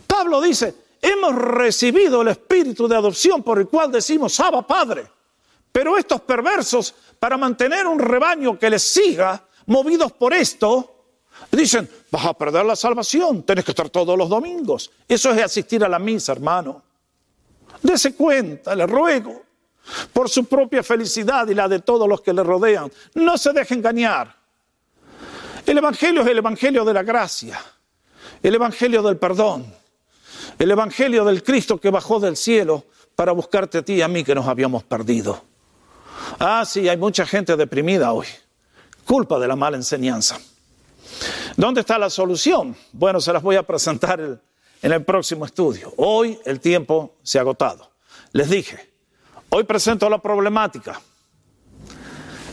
Pablo 0.05 0.41
dice, 0.41 0.75
hemos 1.01 1.33
recibido 1.33 2.21
el 2.21 2.27
espíritu 2.27 2.89
de 2.89 2.97
adopción 2.97 3.43
por 3.43 3.59
el 3.59 3.69
cual 3.69 3.93
decimos, 3.93 4.37
Abba 4.41 4.67
Padre. 4.67 5.09
Pero 5.71 5.97
estos 5.97 6.19
perversos, 6.19 6.93
para 7.17 7.37
mantener 7.37 7.87
un 7.87 7.97
rebaño 7.97 8.59
que 8.59 8.69
les 8.69 8.83
siga, 8.83 9.41
movidos 9.67 10.11
por 10.11 10.33
esto, 10.33 11.05
dicen, 11.49 11.89
vas 12.11 12.25
a 12.25 12.33
perder 12.33 12.65
la 12.65 12.75
salvación, 12.75 13.43
tienes 13.43 13.63
que 13.63 13.71
estar 13.71 13.89
todos 13.89 14.17
los 14.17 14.27
domingos. 14.27 14.91
Eso 15.07 15.31
es 15.31 15.41
asistir 15.41 15.81
a 15.85 15.87
la 15.87 15.97
misa, 15.97 16.33
hermano. 16.33 16.83
Dese 17.81 18.13
cuenta, 18.15 18.75
le 18.75 18.85
ruego, 18.85 19.43
por 20.13 20.29
su 20.29 20.45
propia 20.45 20.83
felicidad 20.83 21.47
y 21.47 21.53
la 21.53 21.67
de 21.67 21.79
todos 21.79 22.07
los 22.07 22.21
que 22.21 22.33
le 22.33 22.43
rodean. 22.43 22.91
No 23.15 23.37
se 23.37 23.53
deje 23.53 23.73
engañar. 23.73 24.35
El 25.65 25.77
Evangelio 25.77 26.21
es 26.21 26.27
el 26.27 26.37
Evangelio 26.37 26.83
de 26.83 26.93
la 26.93 27.03
gracia, 27.03 27.59
el 28.41 28.55
Evangelio 28.55 29.03
del 29.03 29.17
perdón, 29.17 29.73
el 30.57 30.71
Evangelio 30.71 31.23
del 31.23 31.43
Cristo 31.43 31.79
que 31.79 31.89
bajó 31.91 32.19
del 32.19 32.35
cielo 32.35 32.85
para 33.15 33.31
buscarte 33.31 33.79
a 33.79 33.81
ti 33.83 33.93
y 33.93 34.01
a 34.01 34.07
mí 34.07 34.23
que 34.23 34.33
nos 34.33 34.47
habíamos 34.47 34.83
perdido. 34.83 35.43
Ah, 36.39 36.63
sí, 36.65 36.89
hay 36.89 36.97
mucha 36.97 37.25
gente 37.25 37.55
deprimida 37.55 38.11
hoy, 38.13 38.27
culpa 39.05 39.37
de 39.39 39.47
la 39.47 39.55
mala 39.55 39.77
enseñanza. 39.77 40.39
¿Dónde 41.57 41.81
está 41.81 41.97
la 41.99 42.09
solución? 42.09 42.75
Bueno, 42.93 43.19
se 43.19 43.31
las 43.33 43.43
voy 43.43 43.55
a 43.55 43.63
presentar 43.63 44.19
en 44.81 44.91
el 44.91 45.03
próximo 45.03 45.45
estudio. 45.45 45.93
Hoy 45.97 46.39
el 46.45 46.59
tiempo 46.59 47.15
se 47.21 47.37
ha 47.37 47.41
agotado. 47.41 47.91
Les 48.31 48.49
dije, 48.49 48.90
hoy 49.53 49.63
presento 49.65 50.09
la 50.09 50.17
problemática. 50.17 50.99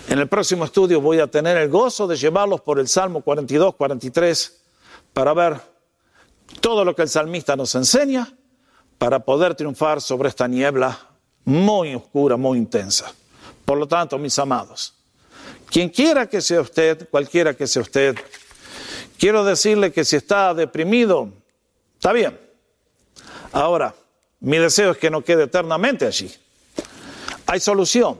En 0.08 0.18
el 0.18 0.28
próximo 0.28 0.64
estudio 0.64 1.00
voy 1.00 1.20
a 1.20 1.26
tener 1.26 1.56
el 1.56 1.68
gozo 1.68 2.06
de 2.06 2.16
llevarlos 2.16 2.60
por 2.60 2.80
el 2.80 2.88
Salmo 2.88 3.20
42, 3.20 3.74
43 3.76 4.60
para 5.12 5.32
ver 5.32 5.60
todo 6.60 6.84
lo 6.84 6.96
que 6.96 7.02
el 7.02 7.08
salmista 7.08 7.54
nos 7.56 7.74
enseña 7.74 8.32
para 8.96 9.20
poder 9.20 9.54
triunfar 9.54 10.00
sobre 10.00 10.28
esta 10.28 10.48
niebla 10.48 10.98
muy 11.44 11.94
oscura, 11.94 12.36
muy 12.36 12.58
intensa. 12.58 13.12
Por 13.64 13.78
lo 13.78 13.86
tanto, 13.86 14.18
mis 14.18 14.38
amados, 14.38 14.94
quien 15.70 15.90
quiera 15.90 16.26
que 16.26 16.40
sea 16.40 16.60
usted, 16.60 17.08
cualquiera 17.10 17.54
que 17.54 17.66
sea 17.66 17.82
usted, 17.82 18.16
quiero 19.18 19.44
decirle 19.44 19.92
que 19.92 20.04
si 20.04 20.16
está 20.16 20.52
deprimido, 20.52 21.30
está 21.94 22.12
bien. 22.12 22.40
Ahora, 23.52 23.94
mi 24.40 24.58
deseo 24.58 24.92
es 24.92 24.98
que 24.98 25.10
no 25.10 25.22
quede 25.22 25.44
eternamente 25.44 26.06
allí. 26.06 26.34
Hay 27.50 27.60
solución, 27.60 28.18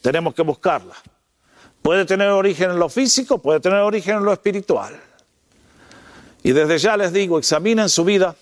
tenemos 0.00 0.34
que 0.34 0.42
buscarla. 0.42 0.94
Puede 1.82 2.04
tener 2.04 2.28
origen 2.28 2.70
en 2.70 2.78
lo 2.78 2.88
físico, 2.88 3.38
puede 3.38 3.58
tener 3.58 3.80
origen 3.80 4.18
en 4.18 4.24
lo 4.24 4.32
espiritual. 4.32 4.94
Y 6.44 6.52
desde 6.52 6.78
ya 6.78 6.96
les 6.96 7.12
digo, 7.12 7.38
examinen 7.38 7.88
su 7.88 8.04
vida 8.04 8.36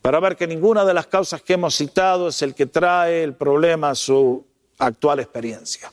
para 0.00 0.20
ver 0.20 0.36
que 0.36 0.46
ninguna 0.46 0.86
de 0.86 0.94
las 0.94 1.06
causas 1.06 1.42
que 1.42 1.52
hemos 1.52 1.74
citado 1.74 2.28
es 2.28 2.40
el 2.40 2.54
que 2.54 2.64
trae 2.64 3.22
el 3.22 3.34
problema 3.34 3.90
a 3.90 3.94
su 3.94 4.42
actual 4.78 5.20
experiencia. 5.20 5.92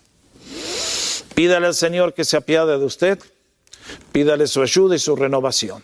Pídale 1.35 1.67
al 1.67 1.75
Señor 1.75 2.13
que 2.13 2.23
se 2.23 2.37
apiade 2.37 2.77
de 2.77 2.85
usted, 2.85 3.19
pídale 4.13 4.47
su 4.47 4.61
ayuda 4.61 4.95
y 4.95 4.99
su 4.99 5.17
renovación. 5.17 5.83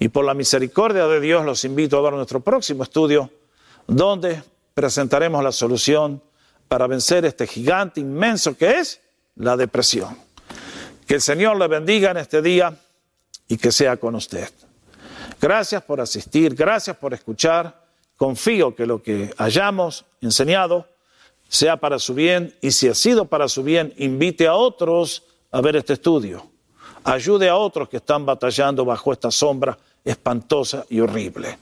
Y 0.00 0.08
por 0.08 0.24
la 0.24 0.34
misericordia 0.34 1.06
de 1.06 1.20
Dios 1.20 1.44
los 1.44 1.64
invito 1.64 1.96
a 1.96 2.02
ver 2.02 2.14
nuestro 2.14 2.40
próximo 2.40 2.82
estudio, 2.82 3.30
donde 3.86 4.42
presentaremos 4.74 5.44
la 5.44 5.52
solución 5.52 6.20
para 6.72 6.86
vencer 6.86 7.22
este 7.26 7.46
gigante 7.46 8.00
inmenso 8.00 8.56
que 8.56 8.78
es 8.78 8.98
la 9.36 9.58
depresión. 9.58 10.16
Que 11.06 11.16
el 11.16 11.20
Señor 11.20 11.58
le 11.58 11.68
bendiga 11.68 12.12
en 12.12 12.16
este 12.16 12.40
día 12.40 12.74
y 13.46 13.58
que 13.58 13.70
sea 13.70 13.98
con 13.98 14.14
usted. 14.14 14.48
Gracias 15.38 15.82
por 15.82 16.00
asistir, 16.00 16.54
gracias 16.54 16.96
por 16.96 17.12
escuchar. 17.12 17.78
Confío 18.16 18.74
que 18.74 18.86
lo 18.86 19.02
que 19.02 19.34
hayamos 19.36 20.06
enseñado 20.22 20.88
sea 21.46 21.76
para 21.76 21.98
su 21.98 22.14
bien 22.14 22.56
y 22.62 22.70
si 22.70 22.88
ha 22.88 22.94
sido 22.94 23.26
para 23.26 23.48
su 23.48 23.62
bien, 23.62 23.92
invite 23.98 24.46
a 24.46 24.54
otros 24.54 25.24
a 25.50 25.60
ver 25.60 25.76
este 25.76 25.92
estudio. 25.92 26.48
Ayude 27.04 27.50
a 27.50 27.56
otros 27.56 27.90
que 27.90 27.98
están 27.98 28.24
batallando 28.24 28.86
bajo 28.86 29.12
esta 29.12 29.30
sombra 29.30 29.76
espantosa 30.02 30.86
y 30.88 31.00
horrible. 31.00 31.58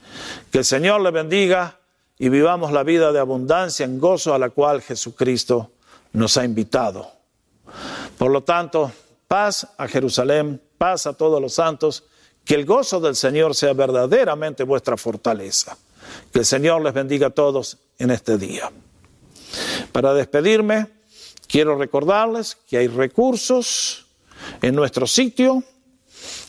Que 0.53 0.59
el 0.59 0.65
Señor 0.65 1.01
le 1.01 1.11
bendiga 1.11 1.80
y 2.21 2.29
vivamos 2.29 2.71
la 2.71 2.83
vida 2.83 3.13
de 3.13 3.19
abundancia 3.19 3.87
en 3.87 3.99
gozo 3.99 4.35
a 4.35 4.39
la 4.39 4.51
cual 4.51 4.83
Jesucristo 4.83 5.71
nos 6.13 6.37
ha 6.37 6.45
invitado. 6.45 7.11
Por 8.19 8.31
lo 8.31 8.43
tanto, 8.43 8.93
paz 9.27 9.67
a 9.79 9.89
Jerusalén, 9.89 10.61
paz 10.77 11.07
a 11.07 11.15
todos 11.15 11.41
los 11.41 11.55
santos, 11.55 12.05
que 12.45 12.57
el 12.57 12.67
gozo 12.67 13.01
del 13.01 13.17
Señor 13.17 13.55
sea 13.55 13.73
verdaderamente 13.73 14.65
vuestra 14.65 14.99
fortaleza. 14.99 15.79
Que 16.31 16.41
el 16.41 16.45
Señor 16.45 16.83
les 16.83 16.93
bendiga 16.93 17.29
a 17.29 17.31
todos 17.31 17.79
en 17.99 18.11
este 18.11 18.37
día. 18.37 18.71
Para 19.91 20.13
despedirme, 20.13 20.89
quiero 21.49 21.79
recordarles 21.79 22.59
que 22.69 22.77
hay 22.77 22.89
recursos 22.89 24.05
en 24.61 24.75
nuestro 24.75 25.07
sitio, 25.07 25.65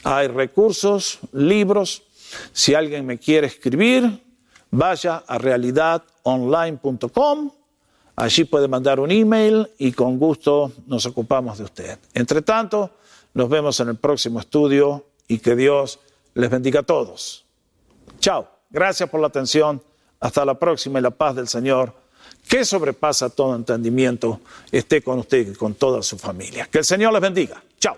hay 0.04 0.28
recursos, 0.28 1.20
libros. 1.32 2.04
Si 2.52 2.74
alguien 2.74 3.06
me 3.06 3.18
quiere 3.18 3.48
escribir, 3.48 4.31
vaya 4.72 5.24
a 5.28 5.38
realidadonline.com. 5.38 7.52
Allí 8.16 8.46
puede 8.46 8.68
mandar 8.68 9.00
un 9.00 9.12
email 9.12 9.70
y 9.78 9.92
con 9.92 10.18
gusto 10.18 10.72
nos 10.88 11.06
ocupamos 11.06 11.60
de 11.60 11.66
usted. 11.66 12.00
Entre 12.14 12.42
tanto, 12.42 12.90
nos 13.34 13.50
vemos 13.50 13.80
en 13.80 13.90
el 13.90 13.98
próximo 13.98 14.40
estudio 14.40 15.06
y 15.28 15.40
que 15.40 15.56
Dios 15.56 16.00
les 16.34 16.50
bendiga 16.50 16.80
a 16.82 16.84
todos. 16.84 17.46
Chao. 18.20 18.48
Gracias 18.70 19.10
por 19.10 19.20
la 19.20 19.28
atención. 19.28 19.82
Hasta 20.20 20.46
la 20.46 20.58
próxima 20.58 21.00
y 21.00 21.02
la 21.02 21.12
paz 21.12 21.36
del 21.36 21.48
Señor 21.48 21.94
que 22.48 22.66
sobrepasa 22.66 23.30
todo 23.30 23.56
entendimiento, 23.56 24.42
esté 24.72 25.02
con 25.02 25.20
usted 25.20 25.52
y 25.52 25.54
con 25.54 25.76
toda 25.76 26.02
su 26.02 26.18
familia. 26.18 26.68
Que 26.70 26.80
el 26.80 26.86
Señor 26.86 27.14
les 27.14 27.22
bendiga. 27.22 27.64
Chao. 27.80 27.98